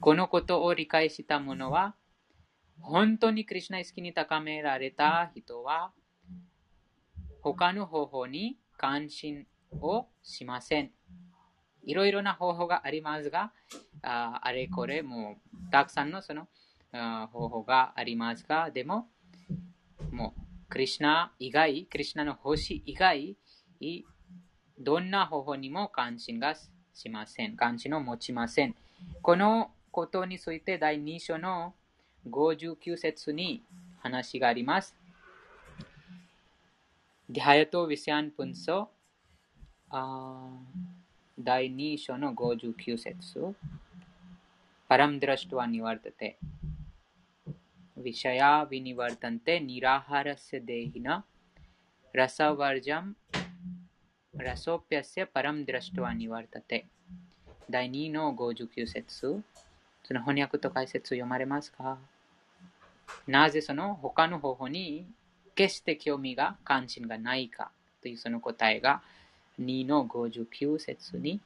[0.00, 1.94] このことを理解した者は、
[2.80, 5.92] 本当にクリュナ意識に高められた人は、
[7.42, 9.46] 他の方法に関心
[9.80, 10.90] をしません。
[11.84, 13.52] いろいろな方法がありますが、
[14.02, 16.48] ああれこれもうたくさんのその
[16.92, 19.08] 方法がありますが、でも、
[20.10, 23.36] もう、クリュナ以外、クリュナの星以外、
[24.78, 26.54] どんな方法にも関心が
[26.94, 27.56] しません。
[27.56, 28.74] 関心を持ちません。
[29.22, 31.74] このことについて第2章の
[32.28, 33.64] 59節に
[33.98, 34.96] 話があります。
[37.28, 38.90] ディハヤト・ヴィシャン・プンソ
[41.39, 43.55] 第2章の59節
[44.87, 46.37] パラムドラシトワニワルタテ
[48.05, 51.13] विषया विनिवर्तन्ते निराहारस्य देहिना
[52.15, 53.05] रसवर्जं
[54.45, 56.83] रसोप्यस्य परम दृष्टवा निवर्तते
[57.69, 59.41] 第2の59節
[60.03, 61.97] その翻訳と解説を読まれますか
[63.25, 65.07] なぜその他の方法に
[65.55, 69.01] 決して興味が関心がないかというその答えが
[69.60, 71.40] 2の59節に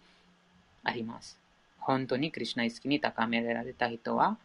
[0.82, 1.38] あります。
[1.78, 4.38] 本当にクリュナ意識に高められた人は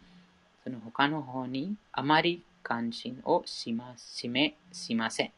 [0.64, 5.32] その他の方にあまり関心をしましめしません。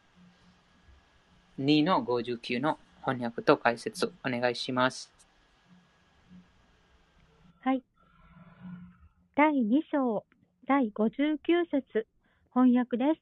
[1.59, 5.11] 2の59の翻訳と解説お願いします。
[7.61, 7.83] はい。
[9.35, 10.23] 第2章
[10.67, 11.37] 第59
[11.69, 12.07] 節
[12.53, 13.21] 翻訳です。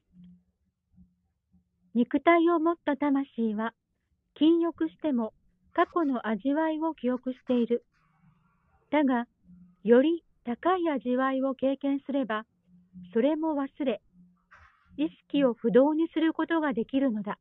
[1.94, 3.74] 肉体を持った魂は
[4.40, 5.34] 禁欲しても
[5.74, 7.84] 過去の味わいを記憶している。
[8.90, 9.26] だが、
[9.84, 12.46] より高い味わいを経験すれば、
[13.12, 14.00] それも忘れ、
[14.96, 17.38] 意識を不動にすることができるのだ。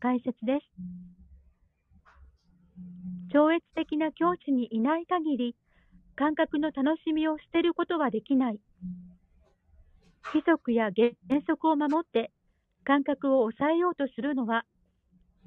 [0.00, 0.66] 解説です。
[3.30, 5.54] 超越的な境地にいない限り、
[6.16, 8.60] 感覚の楽しみを捨てることはできない。
[10.32, 11.10] 規則や原
[11.46, 12.30] 則を守って
[12.84, 14.64] 感覚を抑えようとするのは、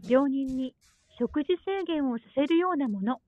[0.07, 0.75] 病人に
[1.19, 3.21] 食事制限をさせるようなもの。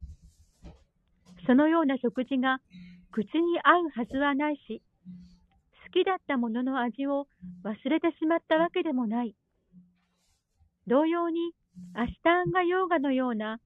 [1.46, 2.60] そのような食事が
[3.12, 4.82] 口に合うはずはないし、
[5.86, 7.28] 好きだったものの味を
[7.64, 9.36] 忘れてしまったわけでもない。
[10.88, 11.54] 同様に、
[11.94, 13.60] アシタンガヨーガのような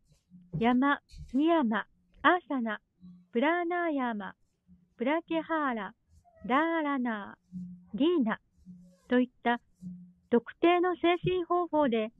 [0.58, 1.00] 山、
[1.34, 1.86] ニヤマ、
[2.22, 2.80] アーサナ、
[3.32, 4.34] プラーナーヤーマ、
[4.98, 5.94] プラケハーラ、
[6.46, 8.40] ダーラナー、リーナ
[9.08, 9.60] といった
[10.30, 12.12] 特定の精神方法で、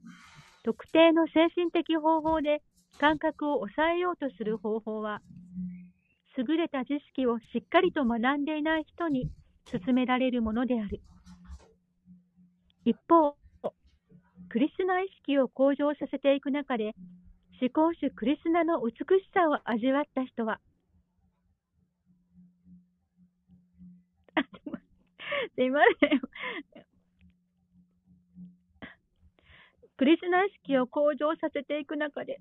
[0.70, 2.62] 特定の精神的方法で
[2.98, 5.20] 感覚を抑えようとする方法は、
[6.36, 9.28] 優れた知識をしっかりと学んでいない人に
[9.68, 11.00] 勧められるものである。
[12.84, 13.34] 一方、
[14.48, 16.94] クリスナ意識を向上させていく中で、
[17.60, 20.60] 思考主クリスナの美しさを味わった人は、
[25.56, 26.20] すいません。
[30.00, 32.40] クリスナ意識を向上させていく中で、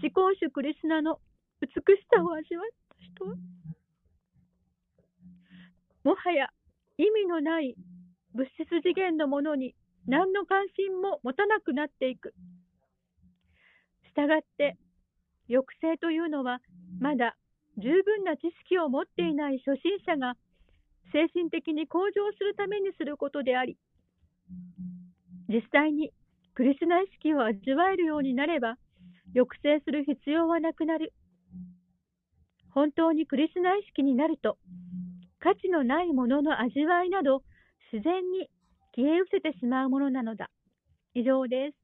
[0.00, 1.18] 思考主クリスナの
[1.60, 3.34] 美しさを味わった人は、
[6.04, 6.50] もはや
[6.98, 7.74] 意味のない
[8.32, 9.74] 物質次元のものに
[10.06, 12.32] 何の関心も持たなくなっていく。
[14.06, 14.76] したがって、
[15.48, 16.60] 抑制というのは、
[17.00, 17.34] まだ
[17.76, 20.36] 十分な知識を持っていない初心者が
[21.12, 23.76] 精神的に向上するためにすることであり、
[25.52, 26.12] 実際に
[26.54, 28.76] クリスナ意識を味わえるようになれば、
[29.34, 31.12] 抑制する必要はなくなる。
[32.70, 34.58] 本当にクリスナ意識になると、
[35.40, 37.42] 価値のないものの味わいなど、
[37.92, 38.48] 自然に
[38.96, 40.50] 消え失せてしまうものなのだ。
[41.14, 41.76] 以上です。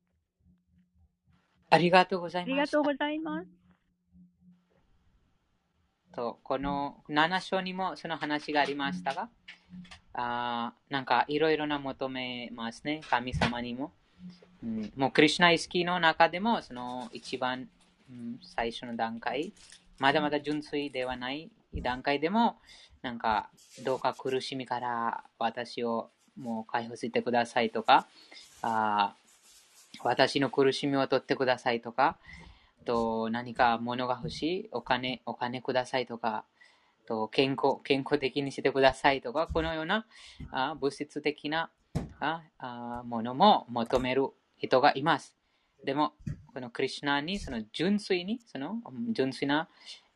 [1.71, 2.49] ありがとうござあいました。
[2.49, 3.68] りがとうございます。
[6.19, 9.29] とこの7章にもその話がありましたが、
[10.15, 13.93] あなんかいろいろな求めますね、神様にも。
[14.65, 17.69] うん、もうクリシュナ意識の中でもその一番、
[18.11, 19.53] うん、最初の段階、
[20.01, 22.57] まだまだ純粋ではない段階でも、
[23.01, 23.49] なんか
[23.85, 28.09] どうか苦しみから私をもう解放してくださいとか、
[28.63, 29.15] あ
[30.03, 32.17] 私の苦しみを取ってくださいとか、
[32.85, 36.45] と何か物が欲しい、お金、お金くださいとか、
[37.07, 40.07] と健康、健康的にしてくださいとか、このような
[40.51, 41.71] あ物質的な
[42.21, 45.37] ああものも求める人がいます。
[45.85, 46.13] でも、
[46.53, 48.81] このクリュナにその純粋に、その
[49.13, 49.69] 純粋な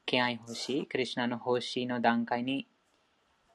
[0.04, 2.66] 敬愛欲しい、クリュナの欲しいの段階に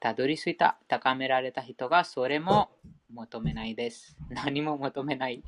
[0.00, 2.70] たどり着いた、高められた人がそれも
[3.12, 4.16] 求めないです。
[4.30, 5.42] 何も求めない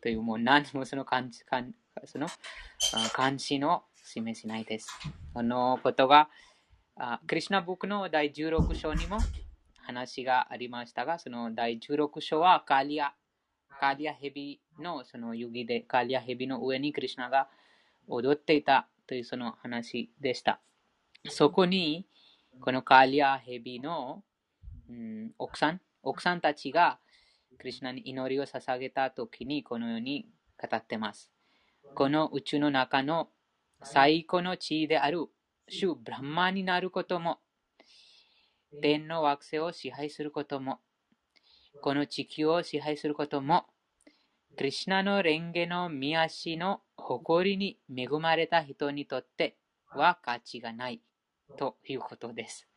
[0.00, 1.74] という、もう何もその感じ、感
[2.06, 4.88] そのあ関心を示しないです。
[5.34, 6.28] このことが、
[7.26, 9.18] クリシュナブックの第16章にも
[9.86, 13.14] 話がありましたが、その第16章はカリア、
[13.80, 17.48] カリアヘビのその遊戯で、カリアヘビの上にクリシュナが
[18.08, 20.60] 踊っていたというその話でした。
[21.28, 22.06] そこに、
[22.60, 24.22] このカリアヘビの、
[24.88, 26.98] うん、奥さん、奥さんたちが
[27.58, 30.26] クリシュナに祈りを捧げたときにこのように
[30.60, 31.31] 語ってます。
[31.94, 33.28] この宇宙の中の
[33.82, 35.26] 最高の地位である
[35.68, 37.38] 主ブランマになることも、
[38.80, 40.80] 天の惑星を支配することも、
[41.80, 43.66] この地球を支配することも、
[44.56, 49.56] クリシュナの蓮華の御足の埃に恵まれた人にとって
[49.88, 51.00] は価値がない
[51.58, 52.68] ということです。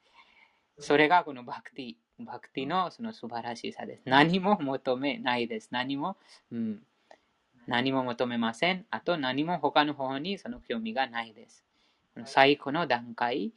[0.79, 1.95] それがこのバクティ、
[2.25, 4.03] バクティのその素晴らしさです。
[4.05, 5.69] 何も求めないです。
[5.71, 6.17] 何も、
[6.51, 6.79] うん、
[7.67, 8.85] 何も求めません。
[8.91, 11.63] あと何も他の方にその興味がないです。
[12.25, 13.51] 最高の段階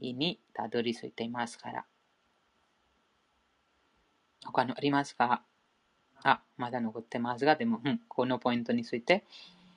[0.00, 1.84] にたどり着いていますから。
[4.44, 5.42] 他のありますか？
[6.24, 9.24] あ、まだ残ってますが、でも、うん、このポイントについて、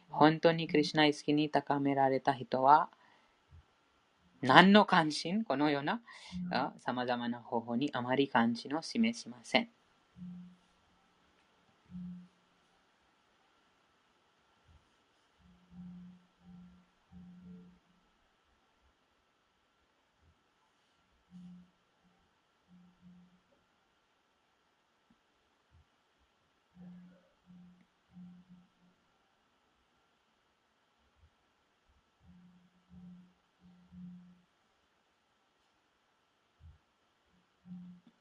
[0.09, 2.89] 本当にクリュナ意識に高められた人は、
[4.41, 6.01] 何の関心、このような
[6.77, 9.69] さまざまな方法にあまり関心を示しません。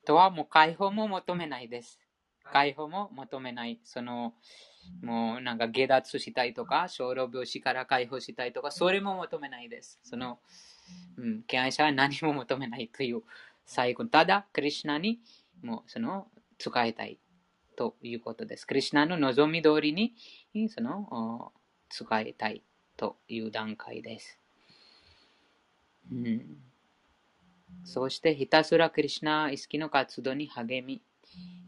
[0.04, 1.98] とはもう解放も求めないです。
[2.44, 3.80] 解放も求めない。
[3.84, 4.34] その、
[5.02, 9.98] もうなんか下脱したいとか、小老病死から解放したいとか、それも求めないです。
[10.02, 10.38] その、
[11.16, 13.22] うん、敬愛者は何も求めないという
[13.64, 14.04] 最後。
[14.04, 15.20] ただ、クリュナに
[15.62, 16.28] もうその、
[16.58, 17.18] 使いたい
[17.76, 18.66] ということです。
[18.66, 20.14] クリュナの望み通りに、
[20.68, 21.52] その、
[21.88, 22.62] 使いたい
[22.96, 24.38] という段階です。
[26.12, 26.73] うん
[27.82, 31.02] そしてひたすらクリシナ意識の活動に励み、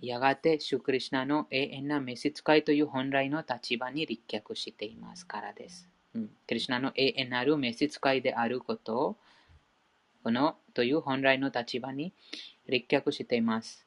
[0.01, 5.89] やがてシュクリシナの永遠な召使いという本来の立場に立脚していますからです。
[6.15, 9.17] うん、クリシナの永遠なる召使いであることを、
[10.23, 12.13] このという本来の立場に
[12.69, 13.87] 立脚しています。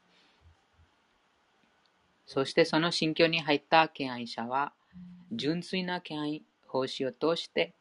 [2.26, 4.74] そしてその心境に入った敬愛者は、
[5.32, 7.74] 純粋な敬愛奉仕を通して、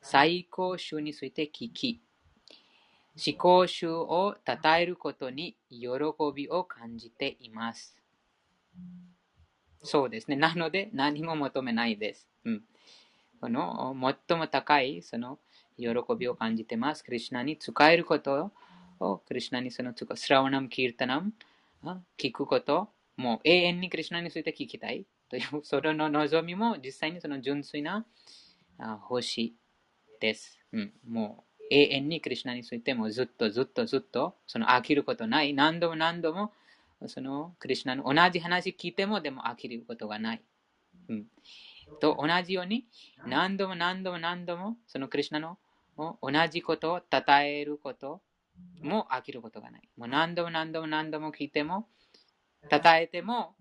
[0.00, 2.00] 最高主について聞き、
[3.26, 5.88] 思考集を称えることに喜
[6.34, 7.96] びを感じています。
[9.82, 10.36] そうですね。
[10.36, 12.28] なので何も求めないです。
[12.44, 12.62] うん、
[13.40, 13.96] この
[14.28, 15.38] 最も高いその
[15.78, 15.88] 喜
[16.18, 17.04] びを感じています。
[17.04, 18.52] クリュナに使えること
[19.00, 21.32] を、クリュナにそのスラワナム、キータナム、
[22.18, 28.04] 聞くこと、もう永遠にクリュナについて聞きたいという、それの望みも実際にその純粋な
[29.02, 29.54] 星
[30.20, 30.58] です。
[30.72, 35.54] うん、もう永遠にクリュナについてもずっとずっとずっとその飽きることない。
[35.54, 36.52] 何度も何度も
[37.06, 40.42] そのクリュナの同じ話聞いてもでも飽きることがない。
[41.08, 41.26] うん、
[42.00, 42.86] と同じように、
[43.26, 45.58] 何度も何度も何度も、そのクリュナの
[45.96, 48.20] 同じことを称えること
[48.82, 49.88] も飽きることがない。
[49.96, 51.88] もう何度も何度も何度も聞いても、
[52.70, 53.54] 称えても、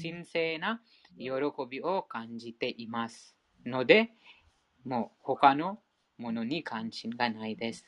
[0.00, 0.80] 神聖な
[1.18, 1.30] 喜
[1.68, 3.36] びを感じています。
[3.64, 4.10] ので、
[4.84, 5.80] もう他の
[6.18, 7.86] ものに関心がないです。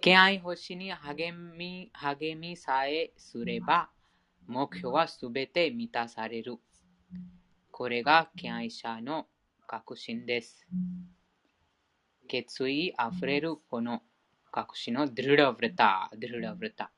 [0.00, 3.90] 敬愛星に励み励みさえすれば、
[4.46, 6.56] 目標はすべて満たされる。
[7.70, 9.26] これが敬愛者の
[9.66, 10.66] 確信です。
[12.28, 14.02] 決意あふれるこの
[14.52, 16.90] 確信のドゥルラブレタ、ドゥルラブレタ。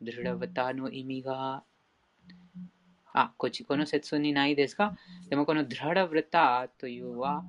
[0.00, 1.62] ドゥルラブレタの意味が、
[3.12, 4.96] あ、こっちこの説にないですか？
[5.28, 7.44] でもこのドゥルラブレタというは、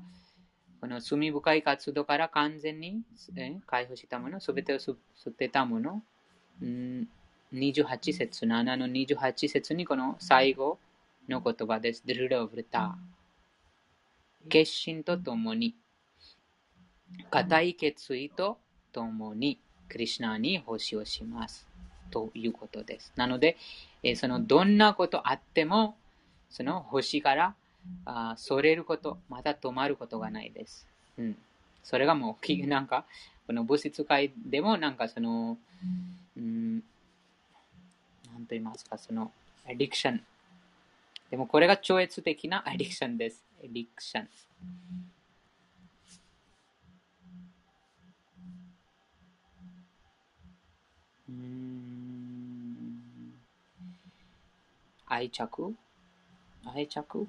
[0.83, 3.03] この罪深い活動から完全に、
[3.37, 4.93] え解放したもの、すべてを捨
[5.31, 6.03] てたもの、
[6.61, 7.07] ん
[7.53, 10.79] 28節、7の28節にこの最後
[11.29, 12.03] の言葉です。
[12.05, 12.97] ドゥルラブレタ。
[14.49, 15.73] 決心とともに、
[17.31, 18.57] 固い決意と
[18.91, 21.65] ともに、クリュナに奉仕をします。
[22.11, 23.13] ということです。
[23.15, 23.55] なので、
[24.03, 25.95] えそのどんなことあっても、
[26.49, 27.55] その星から
[28.05, 30.87] あそれること、また止まることがないです。
[31.17, 31.37] うん。
[31.83, 33.05] それがもう、なんか、
[33.47, 35.57] この物質界でも、なんかその、
[36.37, 36.81] うん、なん
[38.41, 39.31] と言いますか、その、
[39.65, 40.23] アディクション。
[41.29, 43.43] でもこれが超越的なアディクションです。
[43.59, 44.29] アディクション。
[51.29, 51.73] うん
[55.07, 55.75] 愛着？
[56.65, 57.27] 愛着？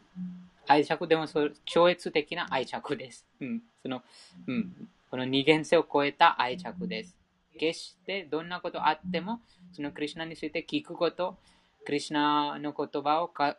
[0.66, 1.06] 愛着？
[1.06, 3.26] でもそ超越的な愛着です。
[3.40, 3.62] うん。
[3.82, 4.02] その、
[4.46, 4.88] うん。
[5.10, 7.16] この二元性を超えた愛着です。
[7.58, 9.40] 決してどんなことあっても、
[9.72, 11.36] そのクリュナについて聞くこと、
[11.84, 13.56] クリュナの言葉をか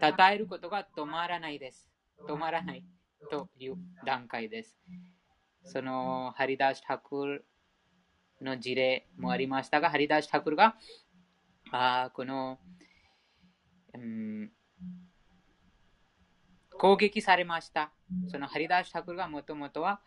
[0.00, 1.88] 称えることが止まらないです。
[2.26, 2.84] 止まらない
[3.30, 4.76] という段階です。
[5.62, 7.44] そのハリダーシ・タクル
[8.40, 10.74] の事例もありましたが、ハリダーシ・タクルが
[11.70, 12.58] あこの、
[13.94, 14.50] うん、
[16.80, 17.90] 攻撃されました。
[18.32, 20.00] そのハリダーシ・タクルがもともとは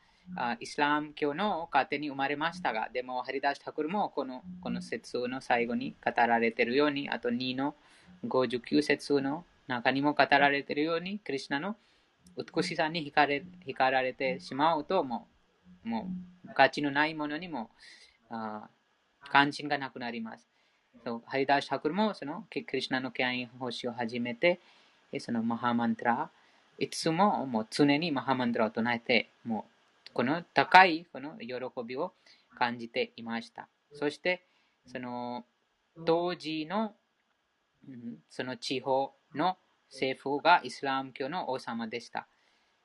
[0.59, 7.75] イスラム教の家庭に生まれましたが、でもハリダーシ・タクルもこのこの説の最後に語られているように、あと2の
[8.25, 11.75] 59節の中にも語られているように、クリュナの
[12.35, 15.27] 美しさに惹かれ惹かられてしまうと、も
[15.85, 16.09] う、も
[16.43, 17.69] う価値のないものにも
[18.31, 18.67] あ
[19.29, 20.47] 関心がなくなります。
[21.05, 24.59] そうハリダーシャクルもそのクリュナの敬愛奉仕を始めて、
[25.19, 26.31] そのマハマントラ、
[26.79, 29.65] いつももう常にマハマントラを唱えて、も
[30.07, 31.55] うこの高いこの喜
[31.85, 32.13] びを
[32.57, 33.67] 感じていました。
[33.93, 34.43] そして、
[34.87, 35.45] その
[36.05, 36.93] 当時の、
[38.29, 39.57] その地方の
[39.91, 42.27] 政府がイスラム教の王様でした。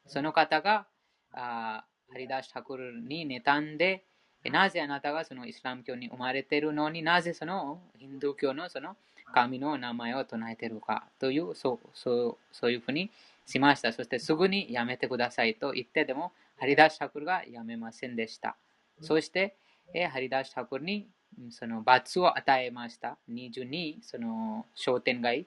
[0.06, 0.86] その方が
[1.32, 4.04] あハリダシャクルに妬んで、
[4.44, 8.96] なぜあなたがそのイスラム教に生まれているのになぜそのヒンドゥー教のその
[9.34, 13.10] 神の名前を唱えているかというそうそうそういうふうに
[13.48, 13.92] しました。
[13.92, 18.56] そしてすぐにやめてくださいと言ってでもハリダーシャクルがやめませんでした。
[19.00, 19.56] そして、
[19.94, 21.08] えハリダーシャクルに
[21.50, 23.16] その罰を与えました。
[23.30, 25.46] 22その商店街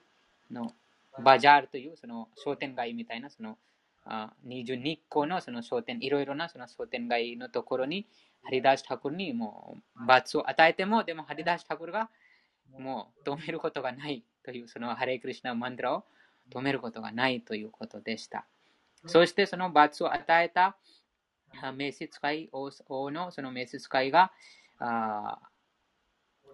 [0.50, 0.72] の
[1.22, 3.56] バジャールというその商店街みたいなその
[4.48, 8.06] 22個のその商店、いろいろなその商店街のところに
[8.42, 12.10] ハリダーシ・タクルにもう罰を与えても、でもハリダーシ・タクルが
[12.78, 16.04] もう止めることがないという、そのハレイクリシナマンドラを
[16.52, 18.46] 止めることがないということでした。
[19.06, 20.76] そしてその罰を与えた
[21.74, 22.70] 召使い王
[23.10, 24.32] のその召使いが
[24.78, 25.38] あ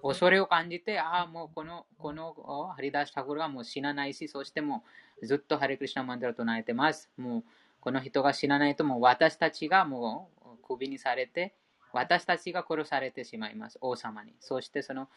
[0.03, 2.35] 恐れを感じて、ああ、もうこの、この
[2.75, 4.85] ハリダーシ・タクルはもう死なないし、そしても
[5.21, 7.11] うずっとハレクリシナマンドラを唱えてます。
[7.17, 7.45] もう
[7.81, 11.55] この人が死なないともう私たちがもうクビにされて、
[11.93, 14.35] 私たちが殺されてしまいます、王様に。
[14.41, 15.09] そしてその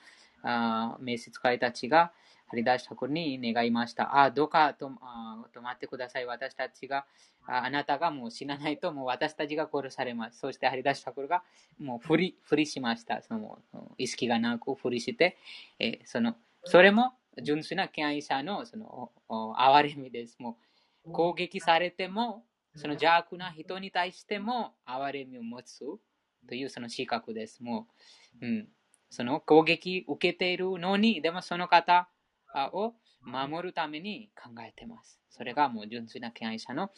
[0.43, 2.11] あ召使いたちが
[2.51, 4.21] ハリダーシャクルに願いました。
[4.21, 6.25] あ、どうかとあ止まってください。
[6.25, 7.05] 私たちが
[7.47, 10.39] あ、あなたがもう死なないともう私たちが殺されます。
[10.39, 11.43] そしてハリダーシャクルが
[11.79, 13.21] もう振り、振りしました。
[13.21, 13.59] その
[13.97, 15.37] 意識がなく振りして、
[15.79, 20.35] えー、そのそれも純粋な敬愛者のその憐れみです。
[20.39, 20.57] も
[21.05, 22.43] う攻撃されても、
[22.75, 25.85] その邪悪な人に対しても憐れみを持つ。
[26.47, 27.63] というその資格です。
[27.63, 27.87] も
[28.41, 28.67] う、うん、
[29.09, 32.09] その攻撃受けているのに、でもその方
[32.73, 35.19] を守るために考えています。
[35.29, 36.91] それがもう純粋な敬愛者の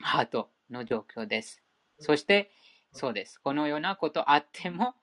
[0.00, 1.62] ハートの状況です。
[1.98, 2.50] そして、
[2.92, 3.38] そうです。
[3.38, 4.94] このようなことあっても、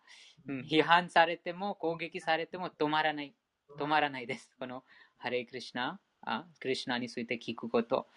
[0.48, 3.34] うん、批判されても、攻撃されても止まらない。
[3.80, 4.50] 止まらないです。
[4.60, 4.84] この
[5.18, 8.08] ハレイクリシナあクリュナについて聞くこと、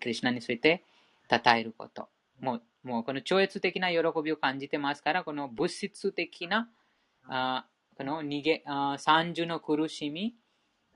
[0.00, 0.84] クリュナについて
[1.30, 2.08] 称えること。
[2.40, 6.68] もう、もうこの超越的な喜びを感じてますから、この物質的な、
[7.28, 7.66] あ
[7.96, 10.34] この逃げあ三重の苦しみ、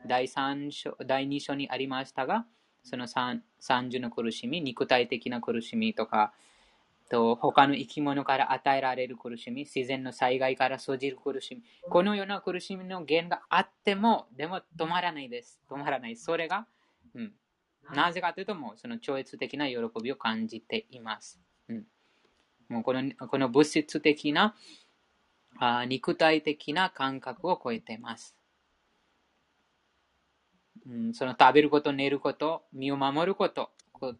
[0.05, 2.47] 第三章、第二章にありましたが、
[2.83, 6.33] その三三重の苦しみ、肉体的な苦しみとか、
[7.09, 15.61] と他の生き物から与えられる苦しみ、自然の災害から生じる苦しみ、このような苦しみの原因があっても、でも止まらないです。
[15.71, 16.17] 止まらない。
[16.17, 16.67] それが、
[17.15, 17.33] うん、
[17.95, 21.41] なぜかというと、もうその超越的な喜びを感じています。
[21.69, 21.85] うん、
[22.69, 24.55] もうこのこの物質的な
[25.59, 28.37] あ肉体的な感覚を超えています。
[30.89, 33.71] うん、その食べること、寝ること、身を守ること、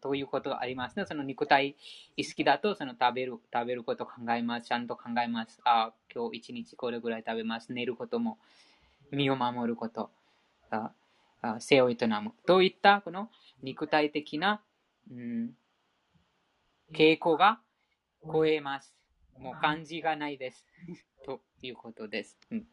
[0.01, 1.05] ということがありますね。
[1.05, 1.75] その肉体
[2.17, 4.67] 好きだと、その食べる、食べること考えます。
[4.67, 5.61] ちゃんと考えます。
[5.63, 7.71] あ今日一日これぐらい食べます。
[7.71, 8.37] 寝ることも、
[9.11, 10.09] 身を守ること、
[10.69, 10.91] あ
[11.59, 12.33] 生を営む。
[12.45, 13.29] といったこの
[13.61, 14.61] 肉体的な、
[15.09, 15.51] うん、
[16.93, 17.59] 傾向が
[18.25, 18.93] 超えます。
[19.39, 20.65] もう感じがないです。
[21.23, 22.37] ということです。
[22.51, 22.65] うん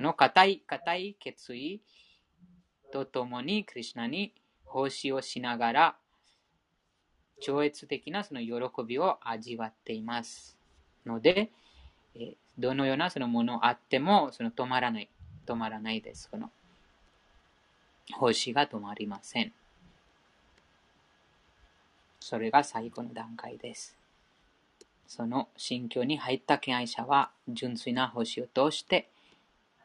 [0.00, 1.82] あの、硬い、硬い決意
[2.90, 4.32] とともに、クリュナに
[4.64, 5.96] 奉仕をしながら、
[7.42, 10.56] 超越的なその喜びを味わっています。
[11.04, 11.50] ので、
[12.58, 15.10] どのようなそのものあっても、その止まらない。
[15.44, 16.30] 止まらないです。
[16.30, 16.50] この
[18.14, 19.52] 奉仕が止まりません。
[22.20, 23.98] それが最後の段階です。
[25.06, 29.10] その心境に入った敬愛者は、純粋な奉仕を通して、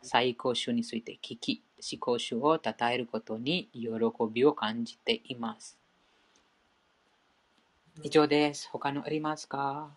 [0.06, 1.61] 最高種について聞き、
[1.91, 3.90] 思考主を称えることに喜
[4.32, 5.77] びを感じています。
[8.03, 8.69] 以上です。
[8.72, 9.90] 他のありますか？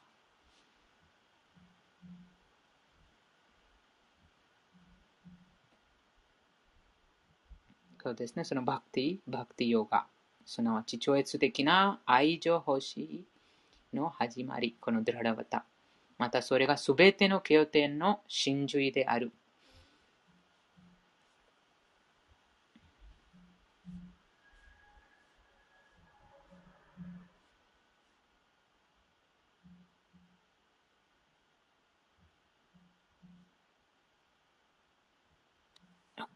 [8.01, 8.45] そうですね。
[8.45, 10.07] そのバクティ、バクティヨガ。
[10.47, 13.25] すなわち超越的な愛情欲しい
[13.93, 14.77] の始まり。
[14.81, 15.65] このドララバタ。
[16.17, 19.33] またそれがすべての経典の真髄である。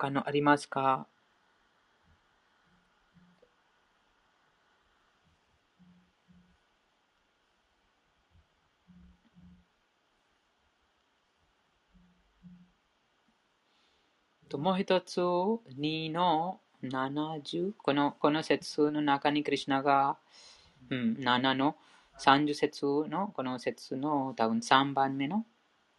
[0.03, 1.07] 他のありますか？
[14.55, 20.17] もう一つ、2の70、このこの説の中にクリュナが、
[20.91, 21.77] うん、7の
[22.19, 25.47] 30節のこの説の多分3番目の、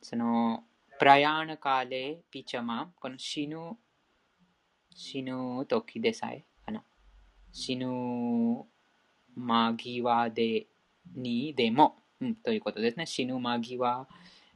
[0.02, 0.66] その、
[1.00, 3.78] プラヤーナカーレピチャマ、この死ぬ
[4.95, 6.83] 死ぬ時でさえかな。
[7.53, 8.65] 死ぬ
[9.37, 10.67] 間際で
[11.15, 13.07] にでも、うん、ということですね。
[13.07, 14.07] 死ぬ間際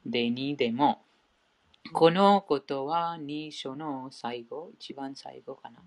[0.04, 1.02] でにでも、
[1.92, 5.78] このことは2章の最後、一番最後かな。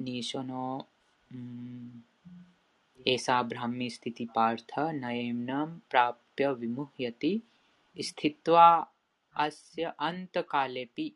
[0.00, 0.86] 2章の、
[1.32, 2.04] うん、
[3.06, 7.40] ऐसा ब्राह्मी स्थिति पार्थ नयम्नं प्राप्य विमुह्यति
[7.96, 8.68] स्थित्वा
[9.44, 11.12] अस्य अन्तकालेऽपि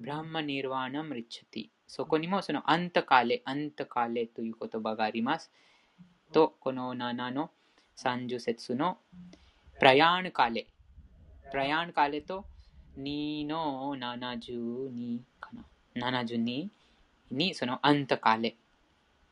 [0.00, 5.49] ब्रह्मनिर्वाणं रिच्छति そこにもそのアンタカレ、アンタカレという言葉があります。
[6.31, 7.49] と、この7の
[7.97, 8.99] 30節の
[9.79, 10.67] プラヤーンカレ。
[11.49, 12.45] プラヤーンカレと
[12.99, 15.49] 2の72か
[15.95, 16.11] な。
[16.19, 16.69] 72
[17.31, 18.55] にそのアンタカレ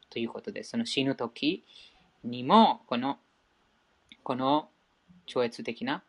[0.10, 0.72] ということです。
[0.72, 1.64] その死ぬ時
[2.24, 3.20] にもこの
[4.24, 4.70] この
[5.28, 6.02] 超越的な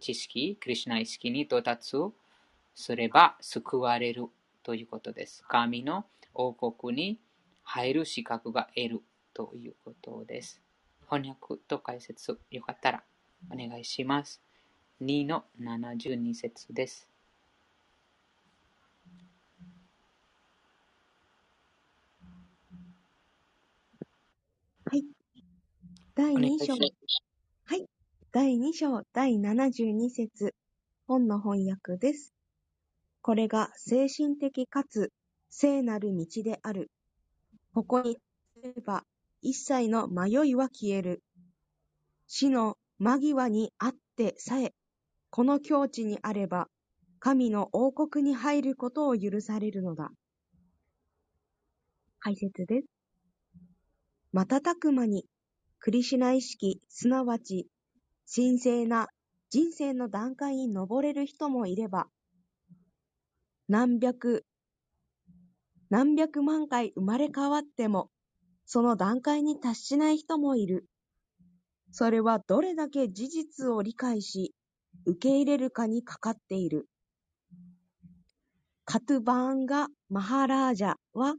[0.00, 1.96] 知識、クリュナ意識に到達
[2.74, 4.26] すれば救われる
[4.66, 5.44] ということです。
[5.46, 7.20] 神の王国に
[7.62, 9.02] 入る資格が得る
[9.32, 10.60] ということです。
[11.08, 13.04] 翻訳と解説、よかったら
[13.48, 14.42] お願いします。
[15.00, 17.08] 2の72節です。
[24.90, 25.04] はい。
[26.16, 26.72] 第2章。
[26.72, 27.86] はい。
[28.32, 30.52] 第2章第72節
[31.06, 32.35] 本の翻訳です。
[33.26, 35.10] これが精神的かつ
[35.50, 36.92] 聖なる道である。
[37.74, 38.18] ここに
[38.54, 39.02] すれば
[39.42, 41.24] 一切の迷いは消える。
[42.28, 44.72] 死の間際にあってさえ、
[45.30, 46.68] この境地にあれば、
[47.18, 50.12] 神の王国に入ることを許されるのだ。
[52.20, 52.86] 解説です。
[54.32, 55.26] 瞬く間に、
[55.80, 57.66] クリシナ意識、すなわち、
[58.32, 59.08] 神聖な
[59.50, 62.06] 人生の段階に登れる人もいれば、
[63.68, 64.46] 何百、
[65.90, 68.10] 何百万回生まれ変わっても、
[68.64, 70.86] その段階に達しない人もいる。
[71.90, 74.54] それはどれだけ事実を理解し、
[75.04, 76.88] 受け入れるかにかかっている。
[78.84, 81.34] カトゥバーンガ・マハラージャは、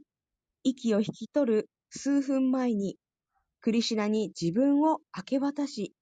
[0.64, 2.98] 息を引き取る数分前に、
[3.62, 5.94] クリシナに自分を明け渡し、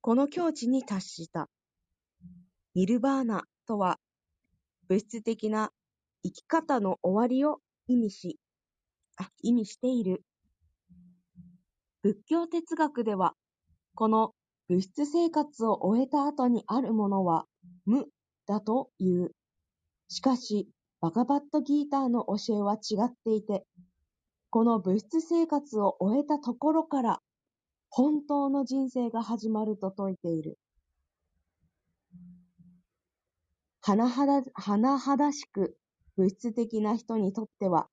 [0.00, 1.50] この境地に達した。
[2.74, 3.98] ニルバーナとは、
[4.88, 5.70] 物質的な
[6.22, 8.38] 生き方の終わりを意味し、
[9.18, 10.22] あ、意味している。
[12.02, 13.34] 仏教哲学では、
[13.94, 14.32] この
[14.68, 17.46] 物質生活を終えた後にあるものは
[17.84, 18.06] 無
[18.46, 19.32] だという。
[20.08, 20.68] しかし、
[21.00, 23.66] バガバットギーターの教えは違っていて、
[24.50, 27.20] この物質生活を終えたところから
[27.90, 30.58] 本当の人生が始まると説いている。
[33.96, 35.78] 甚だしく
[36.16, 37.88] 物質的な人にとっては、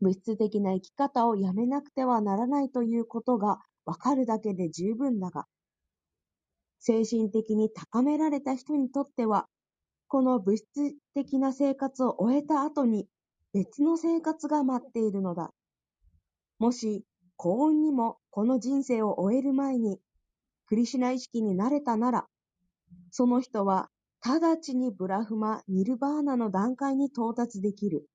[0.00, 5.46] 物質的な生き方をやめなくてはならないということがわかるだけで十分だが、
[6.80, 9.46] 精神的に高められた人にとっては、
[10.08, 13.06] この物質的な生活を終えた後に
[13.52, 15.52] 別の生活が待っているのだ。
[16.58, 17.04] もし
[17.36, 20.00] 幸運にもこの人生を終える前に
[20.66, 22.26] クリシュナ意識になれたなら、
[23.12, 23.88] その人は
[24.22, 28.06] 直ちにブラフマ・ニルバーナの段階に到達できる。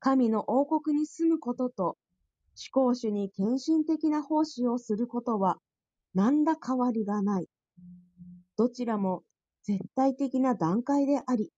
[0.00, 1.96] 神の王国に住むことと、思
[2.72, 5.58] 考主に献身的な奉仕をすることは、
[6.14, 7.48] 何ら変わりがない。
[8.56, 9.22] どちらも
[9.62, 11.52] 絶対的な段階であり、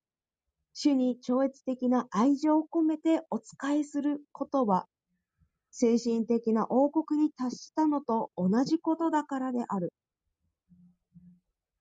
[0.75, 4.87] 主に超越的な愛情を込めてお仕えすることは、
[5.71, 9.93] 精神的な王国に達したのと同じことだからである。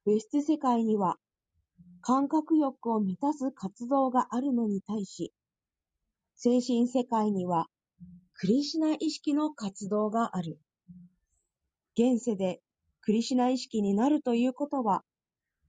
[0.03, 1.17] 物質世界には、
[2.01, 5.31] 感覚欲を満たす活動があるのに対し、
[6.35, 7.67] 精神世界には、
[8.33, 10.57] クリシナ意識の活動がある。
[11.93, 12.61] 現世で
[13.01, 15.03] クリシナ意識になるということは、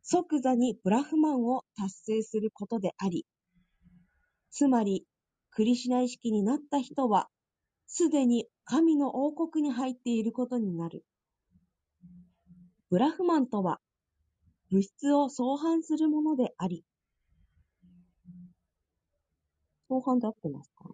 [0.02, 3.26] 即座にブラフマンを達成することであり、
[4.50, 5.06] つまり、
[5.50, 7.28] クリシナ意識になった人は、
[7.86, 11.04] すでに神の王国に入っていることになる。
[12.88, 13.80] ブラフマンとは、
[14.72, 16.82] 物質を相反するものであり、
[19.90, 20.88] 後半で合ってますか？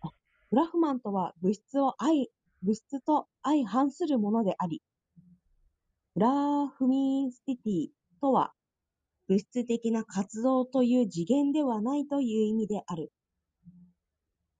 [0.00, 0.10] あ、
[0.50, 2.30] ブラフマンとは物質を愛、
[2.64, 4.82] 物質と相反するものであり、
[6.16, 7.88] ブラフミンスティティ
[8.20, 8.52] とは
[9.28, 13.12] 物質的な活動という次元ではないという意味である。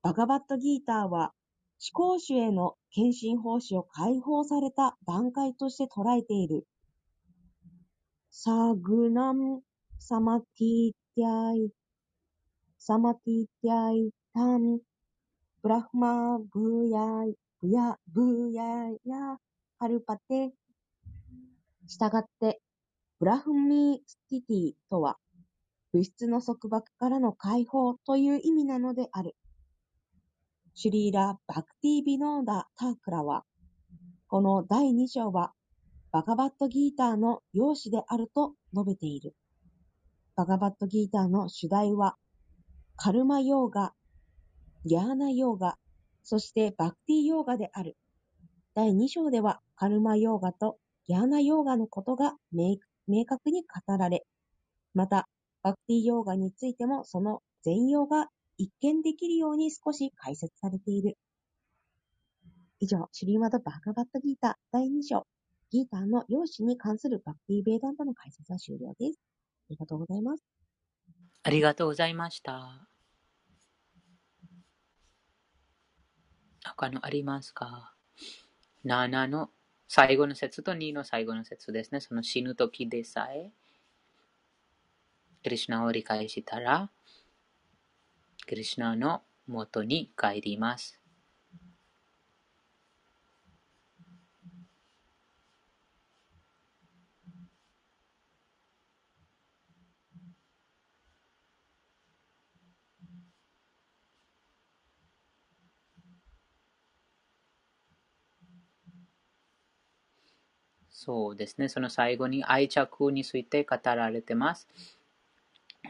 [0.03, 1.33] バガバットギーターは
[1.93, 6.65] 思考主への献身奉仕を解放された段階として捉えている。
[8.39, 9.63] サグナム
[9.99, 11.71] サマティティアイ
[12.77, 14.79] サマティティアイタン、
[15.63, 18.63] ブラフマブーヤイ、ブヤ、ブーヤ
[19.07, 19.39] ヤ、
[19.79, 20.53] カルパテ。
[21.87, 22.61] したがって、
[23.21, 25.17] ブラフミスティティとは、
[25.95, 29.35] 物質の束縛からの解放という意味なのである。
[30.75, 33.45] シュリーラ・バクティ・ビノーダ・タークラは、
[34.29, 35.55] この第2章は、
[36.13, 39.35] バガバットギーターの用紙であると述べている。
[40.35, 42.17] バガバットギーターの主題は、
[42.97, 43.93] カルマヨーガ、
[44.85, 45.77] ギャーナヨーガ、
[46.23, 47.97] そしてバクティヨーガである。
[48.75, 52.77] 第2章ではカルマヨーガとギャーナヨーガのことが明
[53.25, 54.27] 確に語られ、
[54.95, 55.29] また、
[55.63, 58.29] バクティヨーガについてもその全容が
[58.59, 61.19] 一見できるように少し解説されている。
[62.81, 65.27] 以上、シリーマド・バーガバットギーター第2章、
[65.71, 69.21] ギーターの容姿に関するバクティ・ベーダントの解説は終了です。
[69.69, 70.45] ありがとうございます。
[71.43, 72.89] ありがとうございました。
[76.65, 77.95] 他のありますか
[78.85, 79.51] ?7 の
[79.89, 82.01] 最後の説と2の最後の説ですね。
[82.01, 83.53] その死ぬ時でさえ、
[85.43, 86.91] クリュナを理解したら、
[88.47, 91.01] クリュナの元に帰ります。
[111.07, 111.69] そうですね。
[111.69, 114.67] その最後に愛着について語られてます。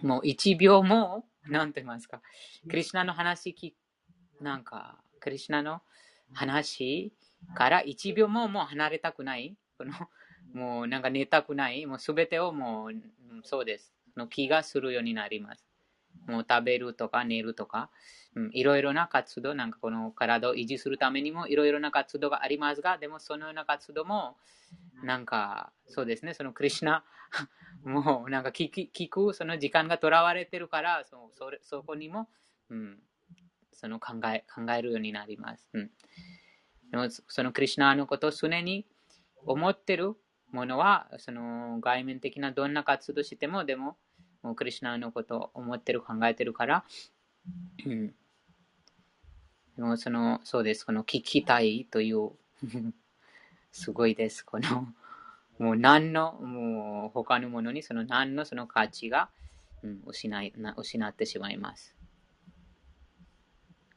[0.03, 2.21] もう1秒も、なんて言いますか、
[2.69, 3.75] クリュナの話き、
[4.43, 5.81] なんか、クリュナの
[6.35, 7.15] 話
[7.55, 9.57] から1秒ももう離れたくない。
[9.79, 9.93] この
[10.53, 11.87] もうなんか寝たくない。
[11.87, 12.93] もうすべてをもう、
[13.43, 13.95] そうです。
[14.19, 15.66] の気がするようになります。
[16.27, 17.91] もう食べるとか寝るとか、
[18.35, 24.37] うん、いろいろな活動、なんかこの体を維持するためにもいろいろな活動がありますが、でもそのような活動も、
[25.03, 27.05] なんか、そうですね、そのクリュナ、
[27.85, 32.29] もうなんか聞き聞くその時間がとらわれてるから、そそれそこにも、
[32.69, 32.99] うん、
[33.73, 35.69] その考え考えるようになります。
[35.73, 35.91] うん、
[36.91, 38.87] でもそのクリュナのことを常に
[39.45, 40.15] 思ってる
[40.51, 43.97] ものは、その外面的などんな活動しても、でも、
[44.47, 46.85] もうクリュナのことを思ってる、考えてるから、
[47.85, 48.15] うん。
[49.77, 50.87] でもその、そうです。
[50.87, 52.31] この聞きたいという
[53.73, 54.45] すごいです。
[54.45, 54.87] この、
[55.59, 59.31] もう何の、もう他のものにその何のその価値が、
[59.83, 61.97] うん、失いな失ってしまいます。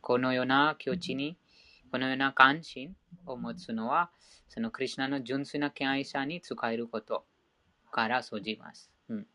[0.01, 1.37] このような境地に、
[1.91, 2.95] このような関心
[3.27, 4.09] を持つのは、
[4.47, 7.23] そのクリュナの純粋な敬愛者に使えること
[7.91, 8.89] から生じます。
[9.09, 9.27] うん、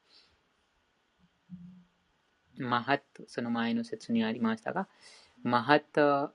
[2.57, 4.87] マハット、その前の説にありましたが、
[5.43, 6.33] マハット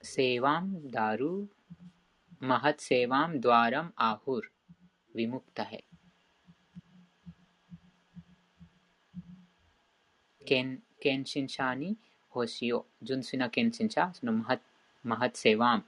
[0.00, 1.48] セワンダル、
[2.40, 4.52] マハットセワンドワラムアフル、
[5.14, 5.84] ヴィムクタヘ。
[10.44, 11.96] 献身者に
[12.28, 14.60] 星を、純粋な献身者、そのマハッ
[15.04, 15.84] マハッセワン、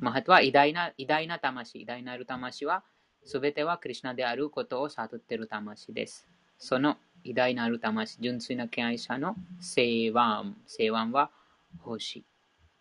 [0.00, 2.82] マハットは偉大な偉大な魂、偉大なる魂は、
[3.24, 6.26] すべてはクリュナであることを悟っている魂です。
[6.58, 10.56] その偉大なる魂、純粋な敬愛者のセーワン。
[10.66, 11.30] セーワンは
[11.78, 12.22] 星、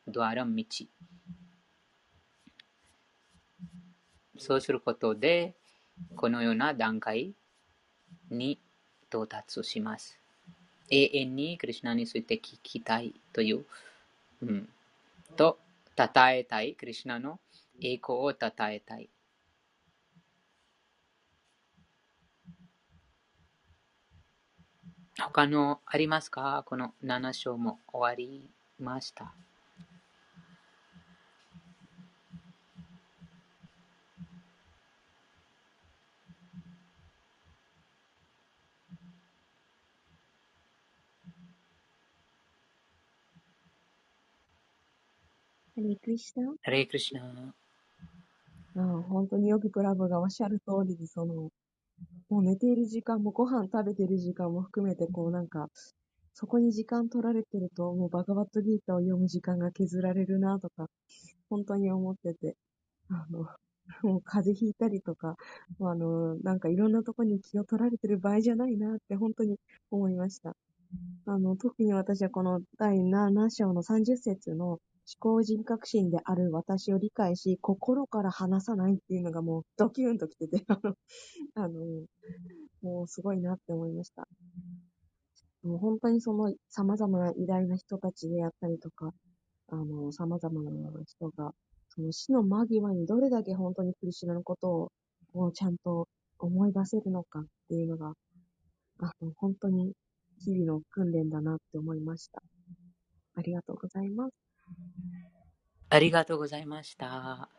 [0.06, 0.66] ドアラン道。
[4.38, 5.54] そうすることで、
[6.18, 7.34] このような段階
[8.30, 8.60] に
[9.08, 10.20] 到達します。
[10.90, 13.66] 永遠にクリュナについて聞きたいという、
[14.42, 14.68] うん、
[15.38, 15.58] と、
[15.98, 16.74] 称えたい。
[16.74, 17.40] クリュナの
[17.80, 19.10] 栄光を称えたい。
[25.16, 26.64] 他のありますか？
[26.66, 28.50] この7章も終わり
[28.80, 29.34] ました。
[45.76, 47.54] ハレクリシナハレクリシナ
[48.76, 51.50] ああ本当によくクラブがおっしゃる通りで、その、
[52.30, 55.70] もう寝ている時間もご飯食べてる時間も含めて、こうなんか、
[56.34, 60.90] そこに時間取られてると、もうバガバットギーターを読む時間が削られるなとか、
[61.50, 62.56] 本当に思ってて、
[63.10, 63.48] あの、
[64.02, 65.36] もう風邪ひいたりとか、
[65.80, 69.58] あの、なんかいろんなとこに気を取られてる場合じゃないなって本当に
[69.92, 70.56] 思いました。
[71.26, 80.66] あの、特に私はこの第7章の30節の思考人格心である私を理解し、心から話さないっていうのがもうドキュンときてて、
[81.56, 81.80] あの、
[82.82, 84.28] もうすごいなって思いました。
[85.64, 89.14] もう本当にその様々な偉大な人たちであったりとか、
[89.68, 91.54] あの、様々な人が、
[91.90, 94.90] その死の間際にどれだけ本当にクリシュナのこと
[95.34, 96.08] を、ちゃんと
[96.40, 98.14] 思い出せるのかっていうのが、
[99.00, 99.94] あの、本当に
[100.40, 102.42] 日々の訓練だなって思いました。
[103.36, 104.43] ありがとうございます。
[105.90, 107.50] ありがとうございました。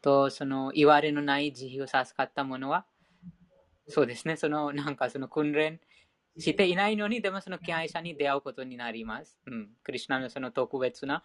[0.00, 2.84] と、その、言われのない慈悲を授かった者は、
[3.88, 5.80] そうですね、その、なんかその訓練
[6.38, 9.38] していないのに、でもその敬愛者に出会うことになります。
[9.46, 9.70] うん。
[9.82, 11.22] クリュナのその特別な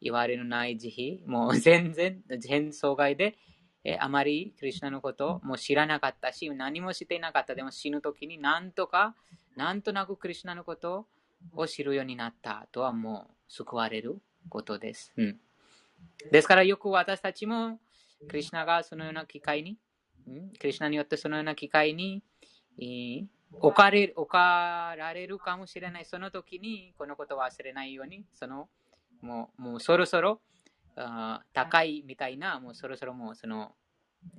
[0.00, 3.36] 言われのない慈悲、もう 全然、全障害で、
[3.84, 7.54] えあまりクリュナのことをも知らなかったし、何もしていなかった。
[7.54, 9.16] でも死ぬ時になんとか、
[9.56, 11.08] なんとなくクリュナのこと
[11.52, 15.12] を知るようになったとはもう救われることです。
[15.16, 15.40] うん、
[16.30, 17.78] ですからよく私たちも、
[18.28, 19.76] クリュナがそのような機会に、
[20.26, 22.22] うん、クリュナによってそのような機会に、
[23.60, 26.04] 置かれ置かられるかもしれない。
[26.04, 28.68] その時に、このことを忘れないように、その、
[29.20, 30.40] もう、もうそろそろ、
[30.96, 33.72] あ高いみたいな、もうそろそろもうその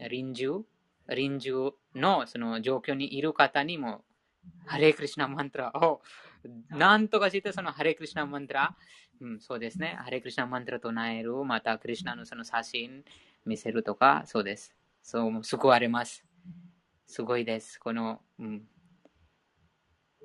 [0.09, 0.65] 臨終、
[1.07, 4.03] 臨終のその状況にいる方にも、
[4.65, 6.01] ハレクリシナマントラを
[6.69, 8.75] なんとかしてそのハレクリシナマントラ、
[9.21, 13.03] うん、そうですね、ハレクリシナマントラ唱える、またクリシナのその写真
[13.45, 14.75] 見せるとか、そうです。
[15.03, 16.23] そう、救われます。
[17.07, 17.79] すごいです。
[17.79, 18.67] この、うん。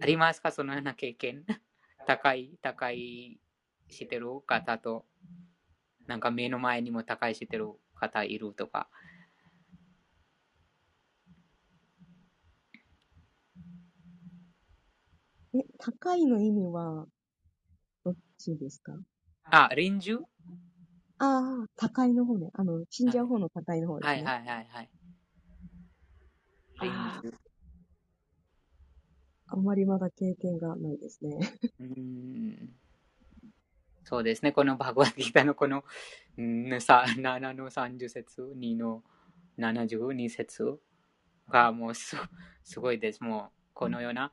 [0.00, 1.44] ありますかそのような経験。
[2.06, 3.40] 高い、高い
[3.88, 5.06] してる方と、
[6.06, 8.88] なんか目の前にも高いしてる方いるとか。
[15.54, 17.06] え、高いの意味は、
[18.04, 18.92] どっちですか？
[19.44, 20.18] あ、臨終
[21.18, 22.50] ああ、高いの方ね。
[22.54, 24.24] あの、死んじゃう方の高いの方ですね。
[24.24, 24.90] はいはいはいはい。
[26.80, 27.32] 臨終。
[29.46, 31.38] あんまりまだ経験がないですね。
[31.78, 32.74] うーん
[34.06, 34.52] そうですね。
[34.52, 35.82] このバグワッドギターのこの
[36.36, 39.02] うんさ7の30節、2の
[39.56, 40.78] 72節
[41.48, 42.16] がもうす
[42.64, 43.22] すごいです。
[43.22, 44.32] もうこのような、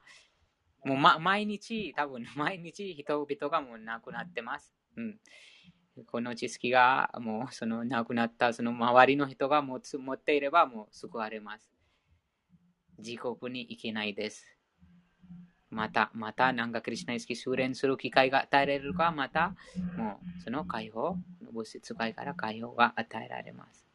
[0.84, 4.74] もう、ま、毎日、多分 毎日人々がもう亡くなってます。
[4.96, 5.20] うん。
[6.08, 11.70] この知識がもうその亡くなったその周りの人が持つ持っていればもう救われます。
[12.98, 14.48] 地獄に行けないです。
[15.70, 19.56] また、また、なんかクリスナ意識修練する機会が与えられるか、また、
[19.98, 21.18] もうその解放、
[21.52, 23.86] 物質界から解放が与えられます。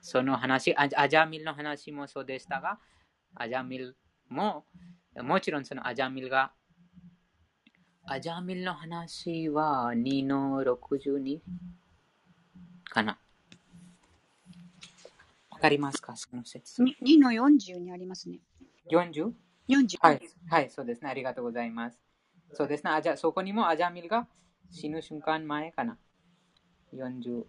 [0.00, 2.80] その話、アジャミルの話もそうでしたが、
[3.36, 3.96] アジャミル
[4.28, 4.64] も、
[5.20, 6.52] もちろんそのアジャミルが
[8.04, 11.38] アジャミルの話は2の62
[12.88, 13.18] かな。
[15.50, 16.16] わかりますか？
[16.16, 16.82] その説。
[16.82, 18.38] 2, 2の40にありますね。
[18.90, 19.32] 40?
[19.68, 19.98] 40。
[20.00, 21.10] はい、はい、そうですね。
[21.10, 21.98] ありがとうございます。
[22.54, 22.90] そうですね。
[22.90, 24.26] アジャそこにもアジャミルが
[24.70, 25.96] 死ぬ瞬間前かな。
[26.92, 27.44] 40。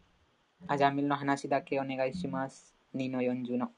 [0.67, 2.75] アジャミルの話だけお願いします。
[2.95, 3.71] 2の40の。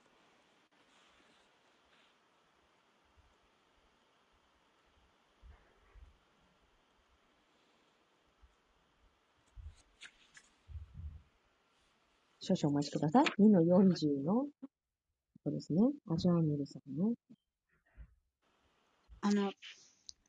[12.45, 13.25] 少々お待ちください。
[13.39, 14.45] 2の40の、
[15.43, 15.81] そうですね。
[16.11, 17.13] アジャーミルさんの、
[19.21, 19.51] あの、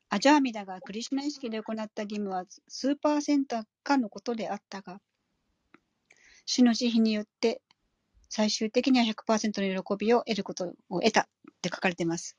[0.09, 4.99] アジャーミダがクリシュナ意識で行った義務は数パーセントかのことであったが、
[6.47, 7.61] 主の慈悲によって
[8.29, 11.25] 最終的には100%の喜びを得ることを得たっ
[11.61, 12.35] て書かれています。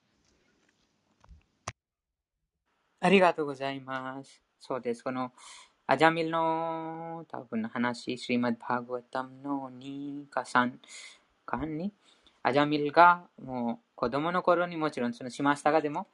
[2.99, 4.43] ありがとうございます。
[4.59, 5.05] そうです。
[5.05, 5.33] この
[5.91, 10.73] アジャミルの多分の話、シリマッバーグワタムの2か3
[11.47, 11.95] 巻に、
[12.43, 16.07] アジャミルがもう子供の頃にもちろんそのしましたが、でも、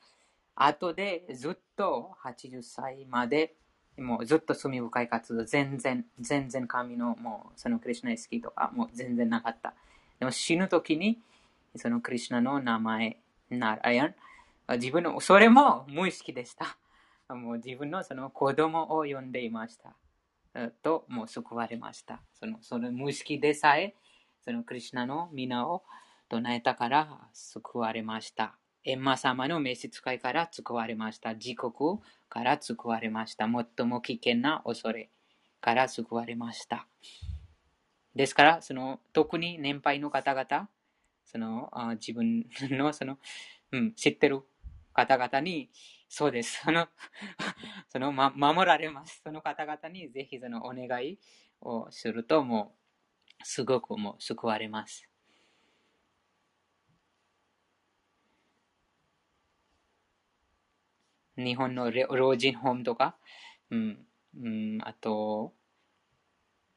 [0.55, 3.57] 後でずっと80歳まで、
[3.99, 9.75] もうずっと罪深い活動、全然、全然神のもうそのクリシュナ意識とかもう全然なかった。
[10.21, 11.19] でも死ぬ時に、
[11.75, 13.19] そのクリシュナの名前、
[13.51, 14.15] ナラヤン、
[14.75, 16.77] 自分の、それも無意識でした。
[17.31, 19.97] もう自分のその子供を呼んでいました。
[20.83, 22.21] と、もう救われました。
[22.33, 23.95] そのその無意識でさえ、
[24.45, 25.83] そのクリシュナの皆を
[26.29, 28.57] 唱えたから救われました。
[28.85, 31.35] エンマ様の召使いから救われました。
[31.35, 31.99] 自国
[32.29, 33.47] から救われました。
[33.47, 35.11] 最も危険な恐れ
[35.61, 36.87] から救われました。
[38.15, 40.69] ですから、その特に年配の方々、
[41.25, 43.19] そのあ自分のその、
[43.73, 44.43] うん、知ってる
[44.93, 45.71] 方々に、
[46.09, 46.61] そうです。
[46.65, 46.89] その、
[47.89, 49.21] その、ま、守られます。
[49.23, 51.19] その方々にぜひそのお願い
[51.61, 52.77] をすると、も
[53.41, 55.09] う、すごくもう救われます。
[61.37, 63.17] 日本の老人ホームとか、
[63.71, 64.07] うん、
[64.41, 65.53] うん、あと、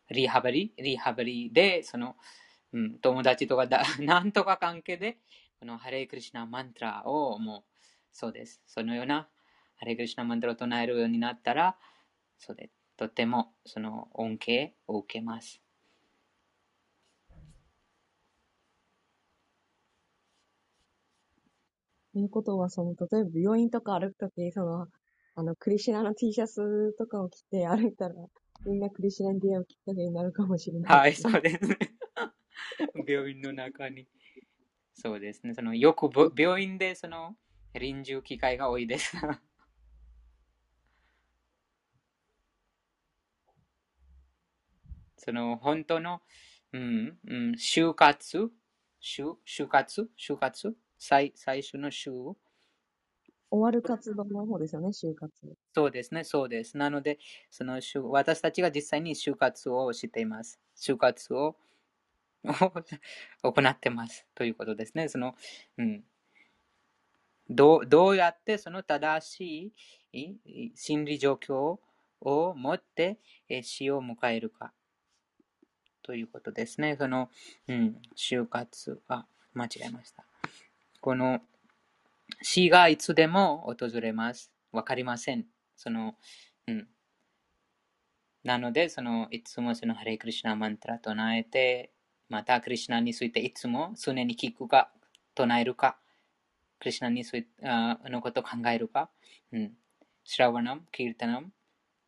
[0.10, 2.16] リハビリ、リハビリで、その、
[2.74, 5.18] うん、友達とかだ、 なんとか関係で、
[5.60, 7.77] このハレイクリシナマントラをもう、
[8.20, 8.60] そうです。
[8.66, 9.28] そのような
[9.76, 11.78] ハレイクリシナマントラを唱えるようになったら、
[12.40, 15.62] そうで、とてもその恩恵を受けます。
[22.12, 24.88] ということは、その、例えば病院とか歩くとき、その、
[25.36, 28.16] あの、クリシュナの T シャツとかを着て歩いたら、
[28.66, 31.14] みんなクリシュナに出会うきっかけになるかもしれないはい。
[31.14, 31.78] そうですね。
[33.08, 34.08] 病院の中に。
[34.96, 35.54] そうですね。
[35.54, 37.38] そのよくぼ病院でその
[37.74, 39.16] 臨終機会が多いです。
[45.18, 46.22] その本当の、
[46.74, 48.52] うん、うん、就活、
[49.02, 52.36] 就就活、就活、最最初の就、
[53.50, 55.32] 終わる活動の方ですよね、就活。
[55.74, 56.78] そうですね、そうです。
[56.78, 57.20] なので、
[57.50, 60.60] その就私たちが実際に就活をしています。
[60.76, 61.56] 就活を
[62.44, 65.08] 行ってますということですね。
[65.08, 65.36] その、
[65.78, 66.04] うん、
[67.50, 69.74] どうどうやってその正し
[70.12, 71.80] い心理状況
[72.22, 73.20] を持って
[73.62, 74.74] 死を迎えるか
[76.04, 76.96] ということですね。
[76.98, 77.30] その、
[77.68, 80.24] うん、就活、あ、間違えました。
[81.02, 81.42] この
[82.42, 84.52] 死がいつでも訪れます。
[84.72, 85.46] わかりません。
[85.76, 86.16] その、
[86.68, 86.88] うん。
[88.44, 91.92] なので、その、いつもそのハレイクリシナマントラ唱えて、
[92.30, 94.92] またクリシナについていつも常に聞くか、
[95.36, 95.98] 唱えるか、
[96.80, 99.10] クリシュナについあのことを考えるか、
[99.52, 99.74] うん。
[100.24, 101.52] シラワナム、キルタナム、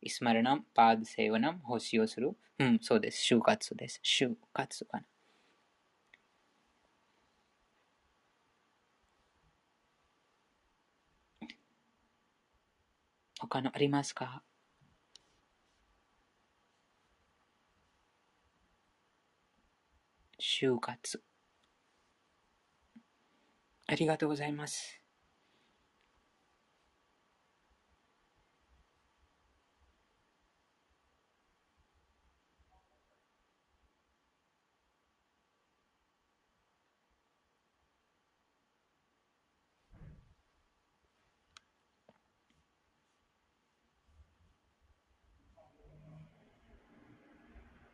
[0.01, 2.35] イスマラナム、パードセイワナム、奉仕をする。
[2.59, 3.33] うん、そうです。
[3.33, 4.01] 就活です。
[4.03, 5.05] 就活かな。
[13.39, 14.43] 他のありますか？
[20.37, 21.21] 就活。
[23.89, 25.01] ありがとうございます。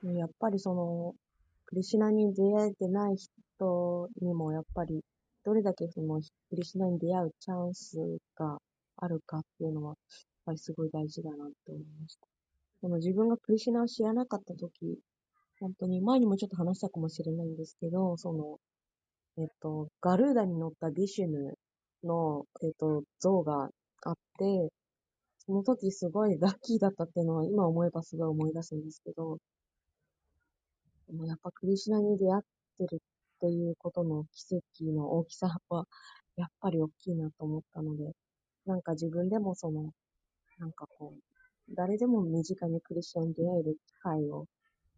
[0.03, 1.15] やっぱりその、
[1.67, 5.01] クリシナに出会えてない人にも、やっぱり、
[5.45, 6.19] どれだけその、
[6.49, 7.97] クリシナに出会うチャンス
[8.35, 8.57] が
[8.97, 9.97] あるかっていうのは、やっ
[10.45, 12.27] ぱりすごい大事だなって思いました。
[12.81, 14.99] その自分がクリシナを知らなかった時、
[15.59, 18.59] 本当に前にもちょっと話したかもしれないんですけど、その、
[19.37, 21.57] えっと、ガルーダに乗ったビシュヌ
[22.03, 23.69] の、えっと、像が
[24.03, 24.69] あって、
[25.45, 29.37] その時すごいラッキーだったっていうのは今思えばすごい思い出すんですけど、
[31.25, 32.43] やっぱクリシュナに出会っ
[32.79, 33.01] てる
[33.35, 35.87] っていうことの奇跡の大きさは、
[36.37, 38.11] やっぱり大きいなと思ったので、
[38.65, 39.91] なんか自分でもその、
[40.59, 41.21] なんかこう、
[41.75, 44.45] 誰でも身近にクリスチャンに出会える機会を、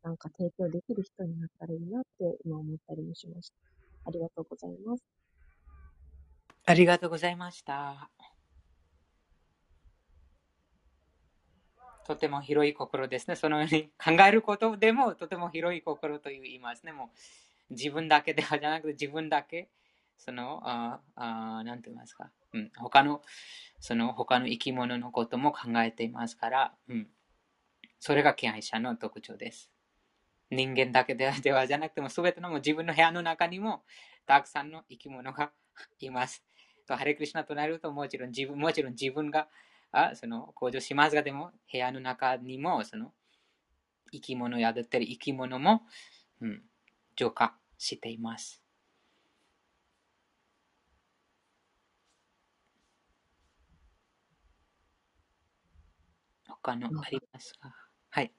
[0.03, 3.55] なんか提供できる人になったらいいなって今思ったりもしました。
[4.05, 5.03] ありがとうございます。
[6.65, 8.09] ありがとうございました。
[12.05, 13.35] とても広い心ですね。
[13.35, 16.93] そのように考えることでもとても広い心と言いますね。
[16.93, 17.17] もう
[17.69, 19.69] 自分だけでは じゃなくて自分だけ、
[20.17, 23.21] その、ああなんて言いますか、うん、他の、
[23.79, 27.09] その他の生き物のことも考えていますから、うん、
[27.99, 29.71] それが敬愛者の特徴です。
[30.49, 33.83] 人間だけではじゃなくても、すべてのも自分の部屋の中にも
[34.25, 35.51] たくさんの生き物が
[35.99, 36.43] います。
[36.85, 39.49] とハレクリシナとなるともちろん自分もちろん自分が
[39.91, 43.13] あその向上しますが、でも部屋の中にもその
[44.11, 45.81] 生き物宿ってる生き物も、
[46.41, 46.63] うん、
[47.17, 48.61] 浄化しています。
[56.63, 57.73] 他のありますか？
[58.11, 58.31] はい。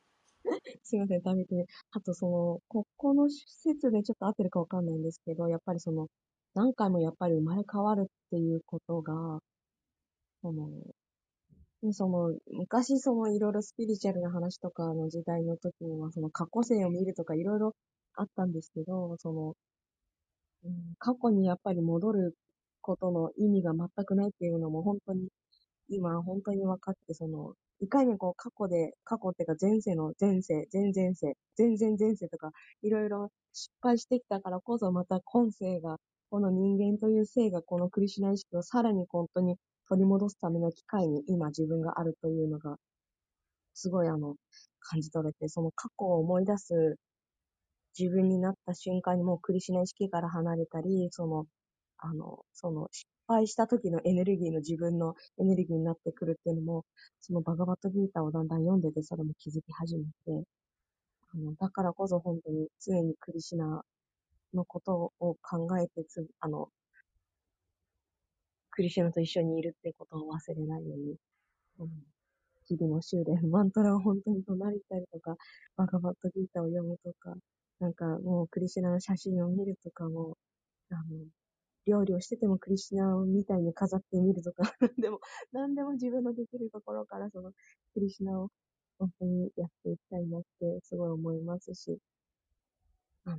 [0.85, 1.67] すいません、食べて。
[1.91, 6.07] あと、その、ここの施設でちょっと合ってるかわかんないんですけど、やっぱりその、
[6.55, 9.41] 何回もやっぱり生まれ変わるっていうことが、
[10.43, 10.69] その、
[11.93, 17.75] その、昔そのいろいろスピリチュアルな話とかの時代の時には、その過去性を見るとかいろいろ
[18.19, 19.55] あったんですけど、その、
[20.65, 22.37] うん、過去にやっぱり戻る
[22.81, 25.29] ことの意味が全くないっていうのも本当に、
[25.89, 32.51] 今本当に分かって、その、いかにこう過去で、過去っていうか前世の前世、前々世、前々前世とか、
[32.83, 35.99] いろいろ失敗してきたからこそまた今世が、
[36.31, 39.57] この人間という性がこのクリシュナ意識をさらに本当に
[39.89, 42.77] 取り戻すための機会に今自分があるというのが、
[43.75, 44.35] すごいあの、
[44.81, 46.97] 感じ取れて、その過去を思い出す
[47.99, 51.47] 自分になった瞬間にもうクリシナ意識から離れたり、その、
[51.99, 56.85] あの、その失敗した時のエネルギーの自分のエネルギーになってくるっていうのも、
[57.21, 60.45] そのバガバットギータをだんだん読んでてそれも気づき始めて、
[61.35, 63.83] あの、だからこそ本当に常にクリシナ
[64.55, 66.69] のことを考えてつ、あの、
[68.71, 71.17] クリシナと一緒にいるってことを忘れないように、
[71.81, 71.89] うん、
[72.69, 75.37] 日々の修練、マントラを本当に唱えたりとか、
[75.77, 77.35] バガバットギータを読むとか、
[77.81, 80.37] なんかもうクリシナの写真を見るとかも、
[80.91, 81.03] あの、
[81.87, 84.63] 料理をしててもクリシュナみたいに飾ってみるとか、
[84.99, 85.21] でも、
[85.53, 87.53] 何でも自分のできるところからその
[87.95, 88.51] クリシナを
[88.99, 91.99] 本当にやっていきたいなってすごい思いますし、
[93.25, 93.39] あの、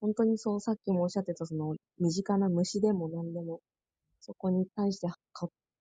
[0.00, 3.60] 本当にそう、さっきもおっしゃってたその身近な虫でも何でも
[4.20, 5.08] そこに対して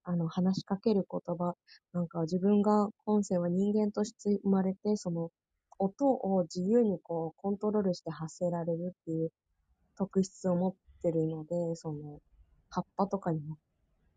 [0.09, 1.55] あの、話しかける言葉、
[1.91, 5.31] なんか自分が今世は人間として生まれて、その
[5.79, 9.31] 音を自由にこうコントロールして発せられるっていう
[9.97, 12.19] 特質を持ってるので、その
[12.69, 13.57] 葉っぱとかにも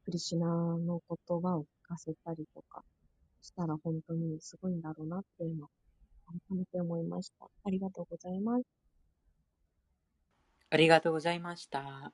[0.04, 2.82] クリシナの言葉を聞かせたりとか
[3.42, 5.68] したら本当にすごいんだろうなっていうのを
[6.48, 7.46] 改めて思いました。
[7.64, 8.64] ありがとうございます。
[10.70, 12.12] ありがとうございました。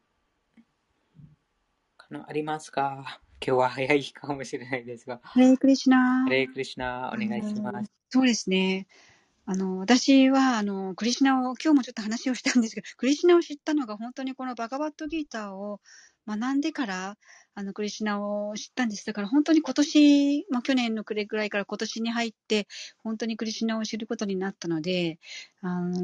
[2.10, 3.20] のありますか？
[3.44, 5.20] 今日は早いかもしれないですが。
[5.22, 6.22] ハレイクリシナ。
[6.22, 7.90] ハレイクリシナ、お願いします。
[8.08, 8.86] そうですね。
[9.48, 15.80] あの、私は、あの、クリシナを、今日もちょっと話をしたんですけど、 クリシナを知ったのが本当にこのバガバットギーターを
[16.26, 17.16] 学んでから、
[17.54, 19.06] あの、クリシナを知ったんです。
[19.06, 22.66] だから本当に今年、まあ去年の暮れぐらいから今年に入って、
[23.04, 25.20] 本当にクリシナを知ることになったので、
[25.60, 26.00] あの、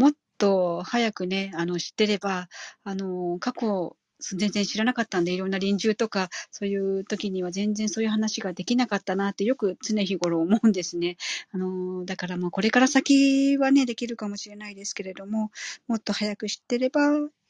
[0.00, 2.48] もっと早くね、あの、知ってれば、
[2.82, 11.16] あの、過去全然知らなかったんで、いろんな臨終とか、そういう時には全然そういう話ができなかったなってよく常日頃思うんですね。
[11.52, 15.50] あの、だからまあこれから先はね、できるかもしれないですけれども、
[15.86, 17.00] もっと早く知ってれば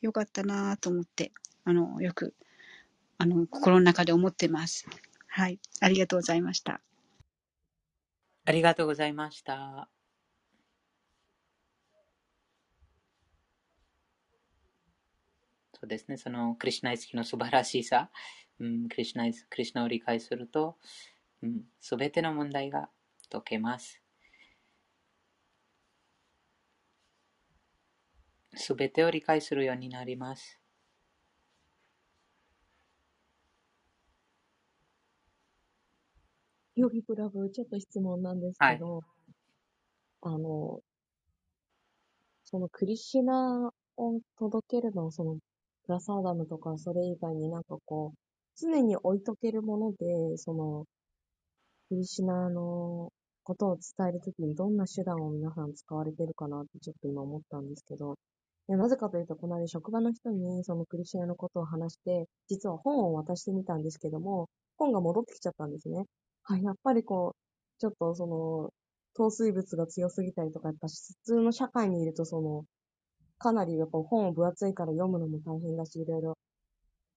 [0.00, 1.32] よかったなと思って、
[1.64, 2.34] あの、よく、
[3.18, 4.86] あの、心の中で思ってます。
[5.28, 5.58] はい。
[5.80, 6.80] ありがとうございました。
[8.44, 9.88] ありがとうございました。
[15.78, 18.10] そうですね、そのクリュナ意識の素晴らしさ、
[18.58, 20.78] うん、クリュナクリュナを理解すると、
[21.82, 22.88] す、うん、べ、ての問題が
[23.30, 24.00] 解けます。
[28.54, 30.58] すべてを理解するようになります。
[36.74, 39.02] ヨギプラブ、ちょっと質問なんですけど、はい、
[40.22, 40.80] あの、
[42.44, 45.40] そのクリシナを届けるの、そのプ
[45.92, 48.18] ラサーダムとかそれ以外になんかこう、
[48.58, 50.86] 常に置いとけるもので、その、
[51.88, 53.12] クリシナの
[53.44, 58.14] ことを伝えるときにどんな手段を皆さん使われてるかなってちょっと今思ったんですけど、
[58.68, 66.04] いやなぜかというと、この間職場の人にそのクリシナのことを話して、実は本を渡してみたんですけども、本が戻ってきちゃったんですね。
[66.42, 68.70] はい、やっぱりこう、ちょっとその、
[69.14, 70.94] 糖水物が強すぎたりとか、やっぱ普
[71.24, 72.64] 通の社会にいるとその、
[73.38, 76.38] かなりやっぱ本を分厚いから読むのも大変だし、いろいろ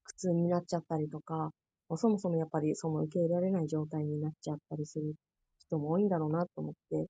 [0.03, 1.51] 苦痛になっちゃったりとか、
[1.95, 5.15] そもそもやっぱりその受け入れられない状態になっちゃったりする
[5.59, 7.07] 人も多いんだろうなと思って、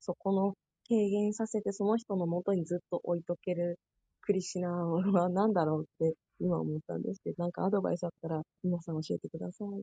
[0.00, 0.54] そこの
[0.88, 3.78] 軽減させてその人の元にずっと置いとける
[4.22, 9.82] クリシナは何だろうって今思ったんですけど、なんかアドバイスあったら皆さん教えてください。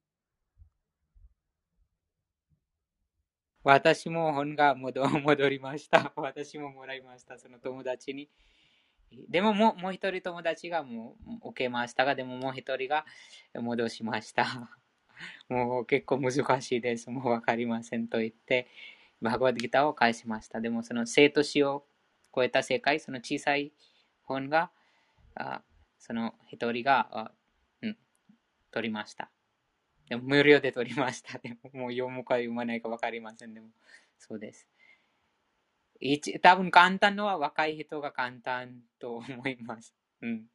[3.64, 5.02] 私も本が戻
[5.50, 6.14] りました。
[6.16, 7.38] 私ももらいました。
[7.38, 8.30] その友達に。
[9.30, 13.06] でももうもう一人友達がもう受けましたが、でももう一人が
[13.54, 14.70] 戻しました。
[15.50, 17.10] もう結構難しいです。
[17.10, 18.68] もうわかりませんと言って、
[19.22, 20.62] バグワッドギターを返しました。
[20.62, 21.86] でもその生と死を
[22.36, 23.72] 超えた世界、その小さい
[24.24, 24.72] 本が、
[25.36, 25.62] あ
[25.98, 27.32] その一人があ、
[27.82, 27.98] うん、
[28.72, 29.32] 取りました。
[30.10, 31.38] でも無料で取りました。
[31.40, 33.54] でももう読むか読まないかわかりません。
[33.54, 33.70] でも
[34.20, 34.68] そうです。
[36.00, 39.96] 一多分簡単のは若い人が簡単と思います。
[40.22, 40.46] うん。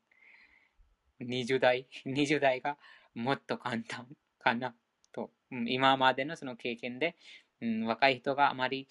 [1.20, 2.78] 20代、 20代が
[3.14, 4.06] もっと簡単
[4.38, 4.74] かな
[5.12, 5.30] と。
[5.50, 7.16] うん、今までのその経験で、
[7.60, 8.88] うん、若い人があまり、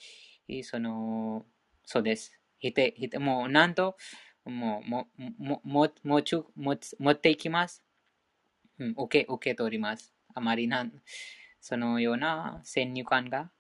[0.64, 1.46] その、
[1.84, 2.40] そうです。
[2.60, 3.98] ひて、ひて、もうなんと、
[4.46, 7.84] もう、も、も、も、もちゅ、も、持っていきます。
[8.78, 10.14] うん、受け、受け取ります。
[10.34, 10.92] あまりなん、
[11.60, 13.52] そのような先入観が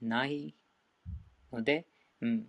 [0.00, 0.54] ない
[1.52, 1.86] ので、
[2.20, 2.46] うん。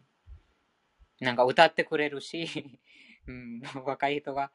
[1.20, 2.80] なんか歌ってくれるし、
[3.28, 4.52] うん、若い人が、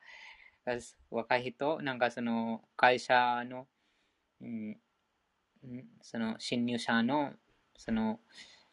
[1.11, 3.67] 若い人、なんかその会社の、
[4.41, 4.81] うん、
[6.01, 7.35] その新入社の、
[7.77, 8.21] その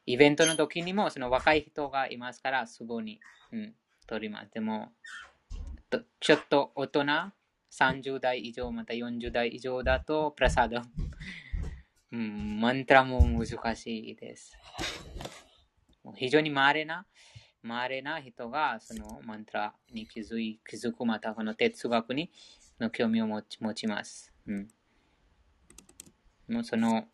[0.05, 3.19] イベントの時にもその若い人がいますから、すぐに、
[3.51, 3.75] うん、
[4.07, 4.51] 取ります。
[4.53, 4.91] でも、
[6.19, 7.01] ちょっと大人、
[7.71, 10.83] 30代以上、また40代以上だと、プラサダ、
[12.11, 14.57] うん、マントラも難しいです。
[16.15, 17.05] 非常に稀な、
[17.61, 22.31] 稀な人がそのマントラに気づい気づく、またこの哲学に
[22.79, 24.33] の興味を持ち持ちます。
[24.47, 24.67] うん、
[26.47, 27.07] もうその、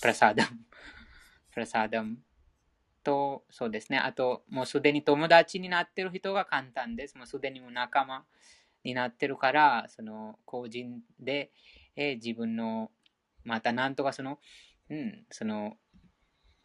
[0.00, 0.58] プラサダム、
[1.52, 2.18] プラサダム
[3.02, 7.16] と、そうですね、あと、もうすでに友達になってる人が簡単です。
[7.16, 8.24] もうすでにも仲間
[8.84, 11.50] になってるから、その、個人で、
[11.96, 12.92] え自分の、
[13.44, 14.38] またなんとかその、
[14.90, 15.78] うん、その、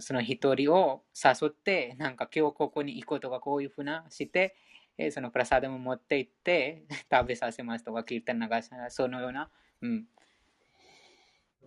[0.03, 4.55] その一人を誘って、なんか今日ここに行くとかこういうふうなして、
[4.97, 9.49] えそのプラサダム持って行って 食べさせますとか、キルタン流しそのような、
[9.81, 10.07] うん、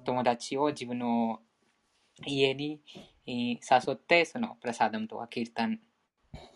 [0.05, 1.41] 友達を自分の
[2.25, 2.81] 家に
[3.27, 5.81] 誘って、そのプラサダムとかキルタン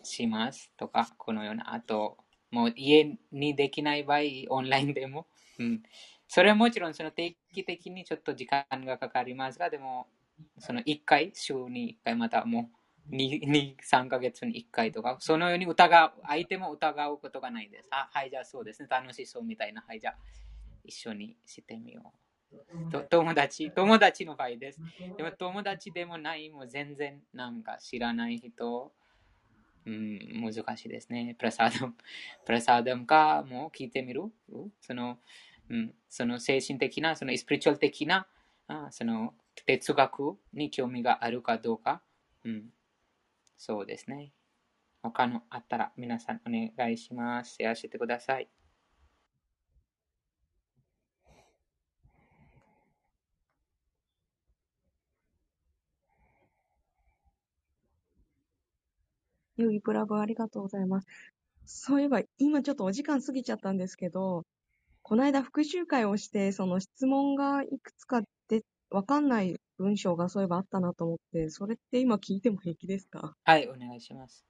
[0.03, 2.17] しますとか、このような、あと、
[2.51, 5.27] もう家にできない場合、オンラインでも、
[5.59, 5.83] うん、
[6.27, 10.07] それはもちろんその定期的にちょっと時間がかかりますが、でも、
[10.59, 12.69] その1回、週に1回、またも
[13.09, 17.87] う2、2 3ヶ月に1回とか、そのように疑う、相手も疑うことがないです。
[17.91, 20.17] あ、はい、じゃあそうですね、楽しそうみたいな、はい、じゃあ
[20.83, 22.91] 一緒にしてみよう。
[22.91, 24.81] と友達、友達の場合です。
[25.17, 28.91] でも友達でもない、もう全然なんか知らない人、
[29.85, 31.35] うん、難しいですね。
[31.39, 31.93] プラサーダム、
[32.45, 34.23] プラサーダムか、もう聞いてみる？
[34.81, 35.17] その、
[35.69, 38.27] うん、その精神的な、そのスピリチュアル的な、
[38.67, 39.33] あその
[39.65, 42.01] 哲学に興味があるかどうか、
[42.43, 42.73] うん、
[43.57, 44.33] そうですね。
[45.03, 47.55] 他のあったら皆さんお願いします。
[47.55, 48.49] シェアしてください。
[59.57, 61.07] ヨぎプラブありがとうございます。
[61.65, 64.43] そういえば、今ちょっとお時間過ぎちゃったんですけど、
[65.03, 68.21] この間復習会をして、その質問がいくつか
[68.91, 73.35] わかんない文章がそういえばあったなと思って、それって今聞いても平気ですか？
[73.45, 74.45] はい、お願いします。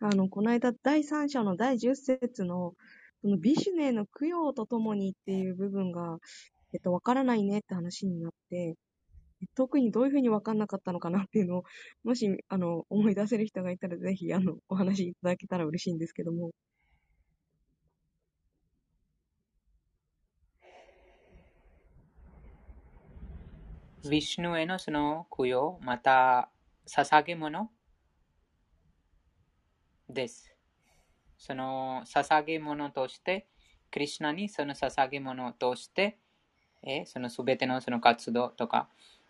[0.00, 2.74] あの、この間第3章の第10節の、
[3.20, 6.18] そのビシュネの供養とともにっていう部分が、
[6.72, 8.74] えっと、わからないねって話になって、
[9.54, 11.62] 特にどういうふうにわかんなかったのかなっていうのを、
[12.04, 16.52] もし、あの、思い出せる人がいたら、ぜひ、あの、お話しいただけたら嬉しいんですけども。
[24.04, 26.48] ヴィシュヌへのその供養、また、
[26.86, 27.70] 捧げ物
[30.08, 30.54] です。
[31.36, 33.46] その捧げ物として、
[33.90, 36.16] クリュナにその捧げ物として、
[36.82, 38.88] えそのすべてのその活動とか、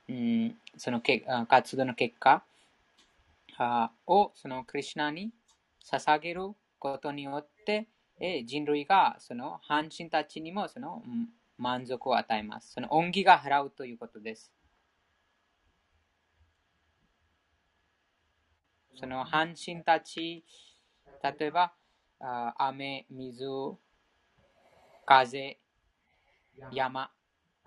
[0.09, 2.43] うん、そのけ活動の結果
[3.57, 5.33] あをそのクリュナに
[5.85, 6.43] 捧げる
[6.79, 7.89] ことによって、
[8.21, 11.03] え人類がその半身たちにもその
[11.57, 12.73] 満足を与えます。
[12.73, 14.53] その恩義が払うということです。
[18.99, 20.45] その半身たち、
[21.23, 21.73] 例えば、
[22.57, 23.47] 雨、水、
[25.07, 25.59] 風、
[26.73, 27.11] 山、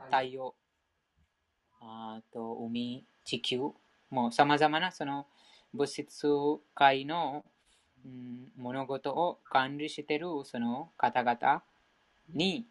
[0.09, 0.53] 太陽、
[1.79, 3.71] あと海、地球、
[4.09, 5.25] もう様々なその
[5.73, 6.27] 物質
[6.75, 7.45] 界の、
[8.05, 11.63] うん、物事を管理しているその方々
[12.33, 12.65] に、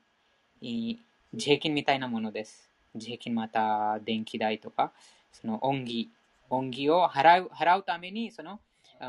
[1.32, 2.68] 税金みたいなものです。
[2.94, 4.92] 税金また電気代とか、
[5.32, 6.10] その恩義、
[6.50, 8.60] 恩義を払う払うために、その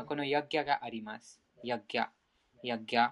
[0.06, 1.40] このヤッギャがあります。
[1.62, 2.06] ヤッギャ。
[2.62, 3.10] ヤッギャ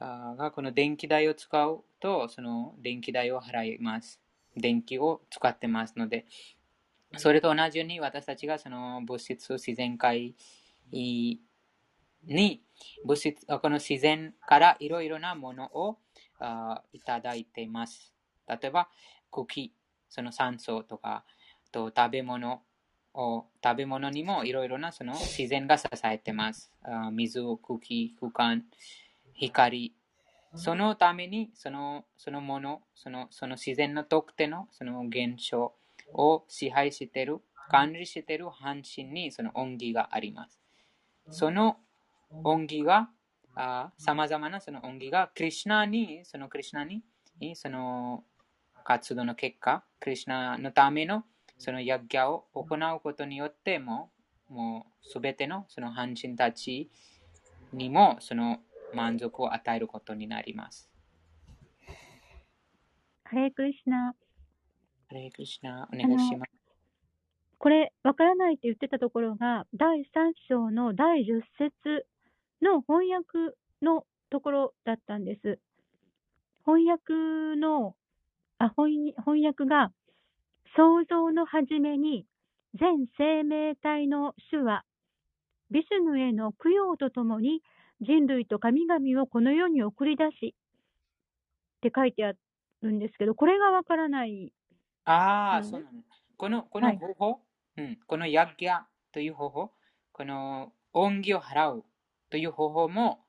[0.00, 4.20] がこの電気代を使うと、その電気代を払います。
[4.56, 6.26] 電気を使ってますので、
[7.16, 10.34] それと同じように私たちがその物質自然界
[10.90, 11.40] に
[13.04, 15.98] 物質この自然からいろいろなものを
[16.92, 18.12] いただいています。
[18.48, 18.88] 例えば、
[19.30, 19.72] 茎、
[20.08, 21.24] その酸素とか、
[21.72, 22.62] と食べ物
[23.16, 26.70] を食べ物にもいろいろなその自然が支えてます。
[27.12, 28.64] 水、茎、空間、
[29.34, 29.94] 光、
[30.54, 35.72] そのためにそのそのものその、その自然の特定のその現象
[36.12, 40.60] を支配している、管理している半身にその恩義があります。
[41.30, 41.78] その
[42.44, 43.08] 恩義が、
[43.98, 47.02] さまざまなその恩義が、クリュナに、そのクリュナに、
[47.54, 48.24] その
[48.84, 51.24] 活動の結果、クリュナのための
[51.58, 54.10] そのヤッギャを行うことによっても、
[54.48, 56.90] もうすべてのその半身たち
[57.72, 58.58] にもその
[58.94, 60.88] 満足を与えることになります。
[63.24, 64.14] ハレクリシナ。
[65.08, 66.52] ハレクリシナ、お願いします。
[67.58, 70.04] これ、わからないって言ってたところが、第3
[70.48, 72.06] 章の第10節
[72.62, 75.58] の翻訳のところだったんです。
[76.64, 77.12] 翻訳
[77.58, 77.96] の、
[78.58, 79.90] あ、翻訳が、
[80.74, 82.26] 創造の初めに、
[82.74, 84.84] 全生命体の主は、
[85.70, 87.62] ビシュヌへの供養とともに
[88.00, 90.54] 人類と神々をこの世に送り出し
[91.78, 92.32] って書いてあ
[92.82, 94.52] るんですけど、これがわからない。
[95.04, 96.02] ああ、そうなの。
[96.36, 97.38] この、この方法、は
[97.78, 98.80] い、うん、このヤッギャ
[99.12, 99.70] という方法、
[100.12, 101.84] この恩義を払う
[102.30, 103.20] という方法も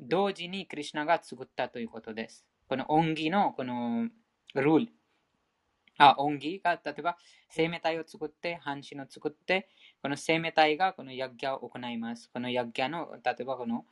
[0.00, 2.44] 同時にクリュナが作ったということです。
[2.68, 4.08] この恩義のこの
[4.54, 4.88] ルール。
[5.98, 7.16] あ、恩義が、例えば
[7.48, 9.68] 生命体を作って、半身を作って、
[10.02, 12.30] この生命体がこのヤッギを行います。
[12.32, 13.84] このヤッギの、例えばこの、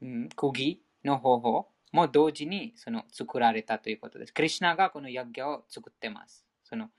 [0.00, 4.34] うん、釘の方法も同時にその作られたということです。
[4.34, 6.44] クリュナがこのヤッギを作ってます。
[6.64, 6.90] その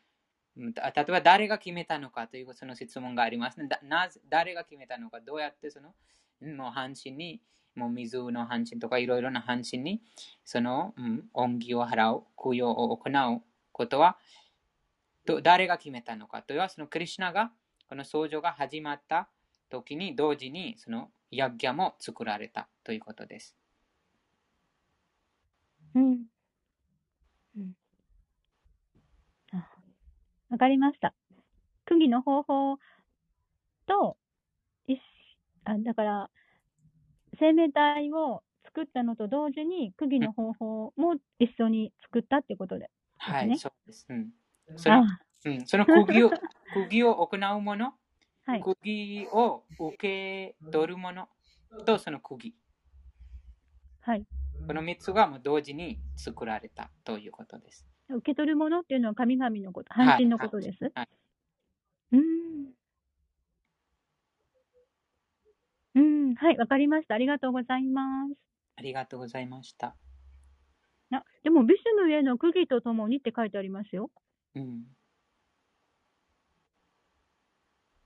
[0.58, 3.70] 例えば誰が決めたのかというその質問がありますね。
[3.84, 5.94] なぜ誰が決めたのか、どうやってその
[6.42, 7.42] もう半身に、
[7.76, 10.02] もう水の半身とかいろいろな半身に
[10.44, 13.42] その、うん、恩義を払う、供養を行う
[13.72, 14.18] ことは
[15.42, 17.52] 誰が決めたのかというのはそのクリュナが
[17.88, 19.30] この創造が始まった
[19.70, 23.56] 時に同時にそのヤッギャも作られたということです。
[25.96, 26.26] うん。
[27.58, 27.74] うん。
[30.50, 31.14] わかりました。
[31.86, 32.78] 釘の方法
[33.88, 34.18] と、
[35.66, 36.30] あだから、
[37.40, 44.06] 生命体を作ったのと同時に、釘の方法も一緒に作ったってことで、ね、はい、そうです。
[44.10, 44.30] うん
[44.76, 45.04] その
[45.46, 46.32] うん、その釘を
[46.74, 47.94] 釘を行うもの、
[48.46, 51.30] はい、釘を受け取るもの？
[51.86, 52.56] とその釘。
[54.02, 54.26] はい。
[54.68, 57.88] この3つがもう同時に作られたということです。
[58.10, 60.84] 受け取るものっていうのは神々のこと、半身のことです。
[60.84, 61.10] はい、はい、
[62.14, 62.20] うん。
[65.96, 66.30] うん。
[66.30, 67.16] うん、はい、わかりました。
[67.16, 68.34] ありがとうございます。
[68.76, 69.96] ありがとうございました。
[71.12, 74.12] あ、でも、ビシュヌへの釘とともにって書いてありますよ。
[74.56, 74.84] うん。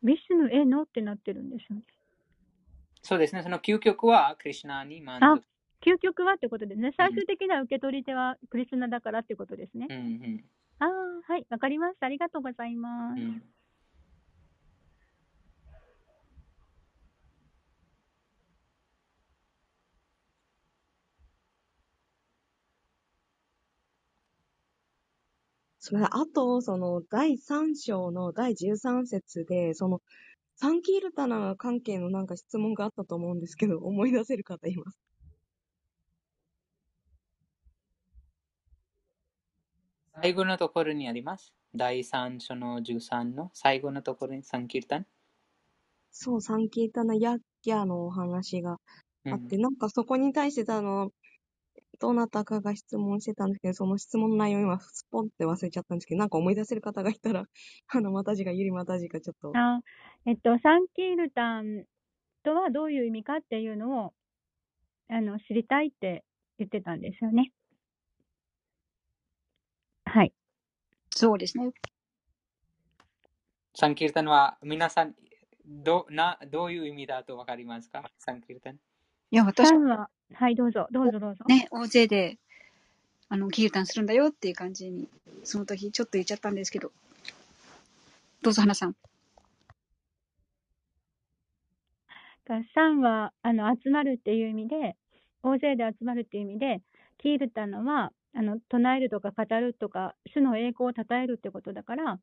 [0.04, 1.84] ビシュヌへのってなってるんですよね。
[3.02, 3.44] そうですね。
[3.44, 5.44] その究極はクリシュナに満あ足。
[5.82, 6.94] 究極はってことですね。
[6.96, 9.88] 最終的な受け取り手はクリスナだからってことですね。
[9.90, 10.44] うんうん
[10.80, 10.90] ああ、
[11.32, 12.08] はい、わかりました。
[12.08, 13.22] ありがとうございます。
[13.22, 13.44] うん。
[25.96, 30.02] あと、その、第3章の第13節で、その、
[30.56, 34.98] サンキールタナ関係のなんか質問があったと思うんですけど、 思い出せる方います？
[40.22, 41.54] 最後のところにあります？
[41.76, 45.08] 第3章の13の最後のところにサンキルタン。
[46.12, 48.78] そう、サンキータナヤッキャのお話が
[49.26, 51.12] あって、なんかそこに対してあの、
[52.04, 57.46] どなたかが質問してたんですけど、その質問の内容今、スポンって忘れちゃったんですけど、なんか思い出せる方がいたら、
[57.88, 59.54] あの、またじが、ゆりまたじがちょっと。
[59.56, 59.80] あ
[60.26, 61.86] えっと、サンキールタン
[62.44, 64.14] とはどういう意味かっていうのを
[65.08, 66.26] あの知りたいって
[66.58, 67.54] 言ってたんですよね。
[70.04, 70.34] はい。
[71.10, 71.72] そうですね。
[73.76, 75.16] サンキルタンは皆さん
[75.66, 78.04] どなどういう意味だとわかりますか？
[78.20, 78.80] サンキルタン。
[79.32, 81.46] いや、私は、はい、どうぞ、どうぞどうぞ。
[81.48, 82.38] ね、大勢で、
[83.30, 85.08] あの、キールタンするんだよっていう感じに、
[85.44, 86.92] その時ちょっと言っちゃったんですけど。
[88.42, 88.96] どうぞ、花さん。
[92.76, 94.96] さんはあの集まるっていう意味で、
[95.44, 96.82] 大勢で集まるっていう意味で、
[97.18, 102.20] キールタンはあの唱えるとか語るとか、主の栄光を称えるってことだから、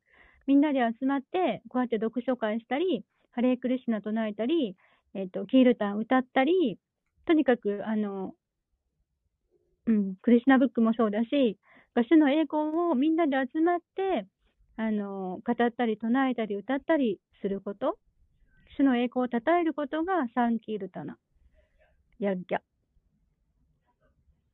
[0.46, 4.76] みんなで集まって、こうやって読書会したり、ハレークリシュナ唱えたり、
[5.14, 6.78] えっとキールタン歌ったり、
[7.26, 8.34] とにかくあの、
[9.86, 11.58] うん、クリシュナブックもそうだし、
[11.94, 14.26] 主の栄光をみんなで集まって、
[14.76, 17.98] あの語ったり唱えたり歌ったりすること、
[18.76, 21.18] 主の栄光を称えることがサンキールタナ、
[22.18, 22.60] ヤッギャ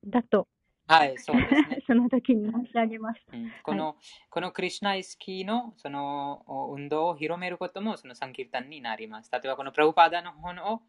[0.06, 0.48] だと、
[0.88, 1.82] はい、そうですね。
[1.86, 3.36] その時に申し上げました。
[3.36, 3.97] うんこの、
[4.30, 9.30] このクリシュナイスキーのそのお運動を広めることもそのサンキルタンになります。
[9.32, 10.82] 例えばこのプラグパーダの本を、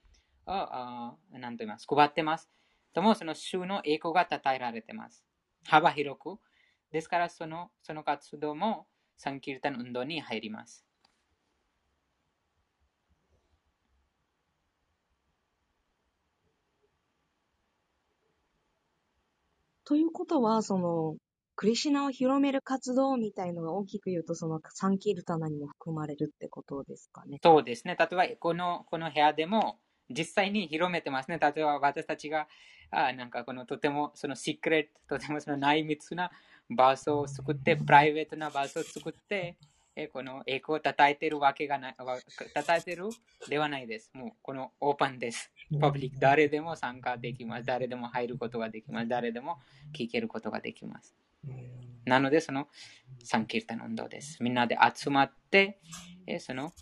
[0.47, 2.49] ああなんと言います、配ってます。
[2.93, 5.23] ともその主の栄光が称えられてます。
[5.65, 6.39] 幅広く。
[6.91, 8.87] ですからそのその活動も
[9.17, 10.85] サンキルタン運動に入ります。
[19.85, 21.15] ということは、その、
[21.55, 27.39] クリシュナを広める活動みたいのが大きく言うと、そのサンキルタナにも含まれるってことですかね。
[27.41, 27.95] そうですね。
[27.97, 29.79] 例えばこのこの部屋でも
[30.09, 31.39] 実際に広めてますね。
[31.39, 32.47] 例えば私たちが
[32.91, 36.31] あなんかこのとてもそのシークレット、とてもその内密な
[36.69, 39.57] 場所を作って、プライベートな場所を作って、
[39.95, 43.09] えこの栄光を称えてるわけがない、わ称えてる
[43.49, 44.11] ではないです。
[44.13, 45.51] もうこのオープンです。
[45.81, 47.65] パブリック、誰でも参加できます。
[47.65, 49.07] 誰でも入ることができます。
[49.07, 49.57] 誰でも
[49.93, 51.15] 聞けることができます。
[52.05, 52.67] なので、その
[53.23, 54.41] サンキルタの運動です。
[54.41, 55.79] みんなで集まって、
[56.27, 56.73] えその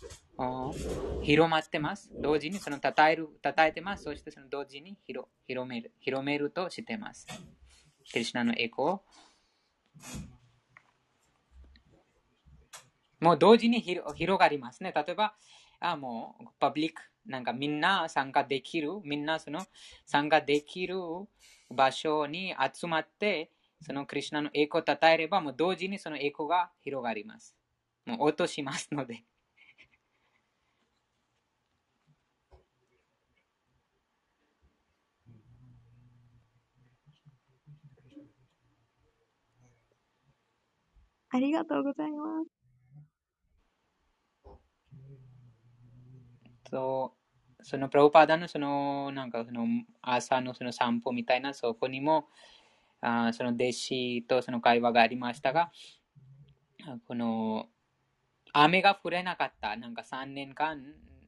[1.22, 2.10] 広まってます。
[2.20, 4.02] 同時にその称える、称えてます。
[4.02, 7.26] そしてその同時に広広める、広めるとしてます。
[8.12, 9.02] クリシュナの栄光を
[13.20, 14.92] もう同時に広広がりますね。
[14.94, 15.34] 例えば、
[15.80, 19.64] あもうパブリック、なんかみんな参加できる、みんなその
[20.04, 20.96] 参加できる
[21.70, 23.50] 場所に集まって、
[23.80, 27.56] そのクリシュナの栄光を称えれば、もう同時にその栄光が広がります。
[28.04, 29.24] もう落としますので。
[41.30, 42.56] ありがとうございます。
[46.70, 47.12] そ
[47.60, 49.66] うそのプラブパーダのそのなんかその
[50.02, 52.28] 朝のその散歩みたいなそこにも
[53.00, 55.70] あその弟子とその会話がありましたが
[57.06, 57.66] この
[58.52, 60.80] 雨が降れなかったなんか3年間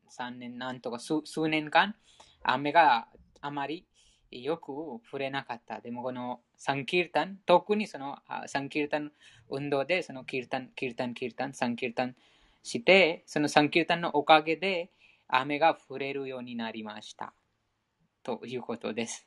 [0.09, 1.95] 3年なんとか数数年間
[2.43, 3.09] 雨が
[3.41, 3.87] あまり
[4.31, 9.13] よく降れなかったでもこのサンキルタン特にそのサンキルタン
[9.49, 12.17] 運動でそのキルタンキルタンキルタンサンキルタン
[12.63, 14.91] してそのサンキルタンのおかげで
[15.29, 17.33] 雨が降れるようになりました。
[18.23, 19.27] ということです。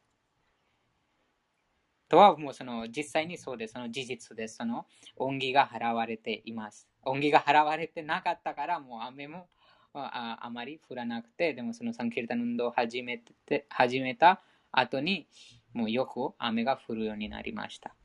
[2.10, 3.74] とはもうその実際にそうです。
[3.74, 4.58] その事実です。
[4.58, 4.86] その
[5.16, 6.88] 恩義が払われています。
[7.04, 9.48] 恩義が払われてなかったからもう雨も
[9.94, 14.42] ああまり降らなくて、でもそのサンキルタン運動を始めて始めた
[14.72, 15.28] 後に、
[15.74, 17.96] もうよく雨が降るようになりました。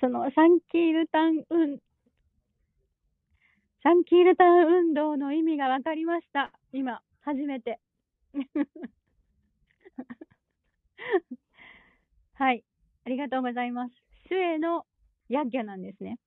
[0.00, 1.78] そのサンキールタン運、
[3.82, 6.52] サンキールタン運動の意味が分かりました。
[6.72, 7.80] 今、初めて。
[12.34, 12.64] はい。
[13.04, 13.94] ありがとうございます。
[14.28, 14.86] 主への
[15.28, 16.18] ヤッギャなんですね。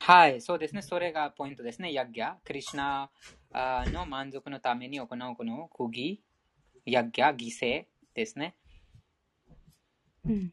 [0.00, 0.82] はい、そうですね。
[0.82, 1.92] それがポイントですね。
[1.92, 2.34] ヤッギャ。
[2.44, 3.08] クリシナ
[3.54, 6.20] の満足のために行うこの釘、
[6.86, 8.56] ヤッギャ、犠牲ですね。
[10.28, 10.52] うん。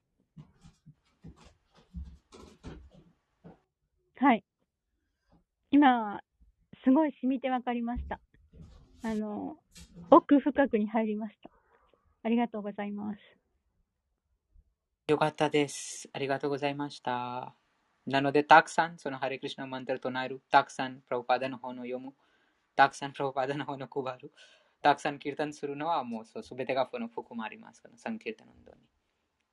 [4.17, 4.43] はい。
[5.71, 6.19] 今、
[6.84, 8.19] すごい染みてわかりました。
[9.01, 9.57] あの、
[10.11, 11.49] 奥深くに入りました。
[12.21, 13.39] ありがとうございます。
[15.10, 16.07] よかったです。
[16.14, 17.56] ありがとうございました。
[18.06, 22.14] なので、たくさん、そのハレクリシナマンタル唱える、たくさん、プロパダの本を読む、
[22.76, 24.31] たくさん、プロパダの本を配る、
[24.84, 27.81] たくさん、キルタンするのは、もう、すべてがこの含まれます。
[27.81, 28.77] このサンキルタン運動に。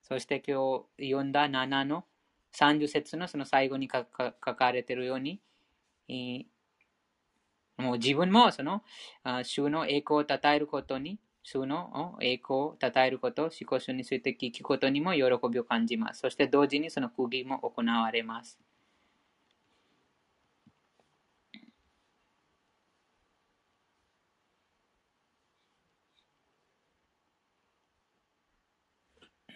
[0.02, 2.04] そして、今日読んだ7の
[2.54, 5.40] 30節のその最後に書かれているように、
[7.78, 8.82] もう自分もその
[9.42, 16.18] 主の栄光を称えることに、主の栄光を称えること、思考書について聞くことにも喜びを感じます。
[16.22, 18.58] そして同時にその釘も行われます。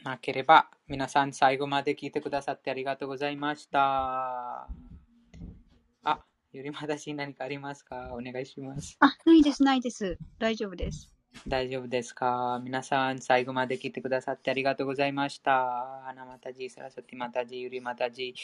[0.04, 4.68] なければ、皆さん最後まで聞いてくださってありがとうございました。
[6.04, 8.14] あ、ゆりまだし何かありますか？
[8.14, 8.96] お願いします。
[9.00, 10.16] あ、ないです、ないです。
[10.38, 11.12] 大丈夫です。
[11.47, 12.61] 大丈夫ですか？
[12.62, 16.07] 皆さん最後まで聞いてくださってありがとうございました。
[16.07, 18.35] アナマタジ、サラサティマタジ、ユリマタジ、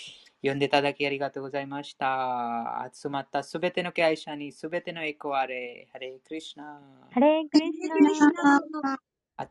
[0.41, 2.89] 読んでいただきありがとうございました。
[2.95, 5.89] 集まったすべての敬愛者にすべてのエコあれ。
[5.93, 6.81] ハレクリシナ。
[7.11, 8.99] ハレクリシナ。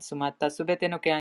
[0.01, 1.13] 集まったすべての敬愛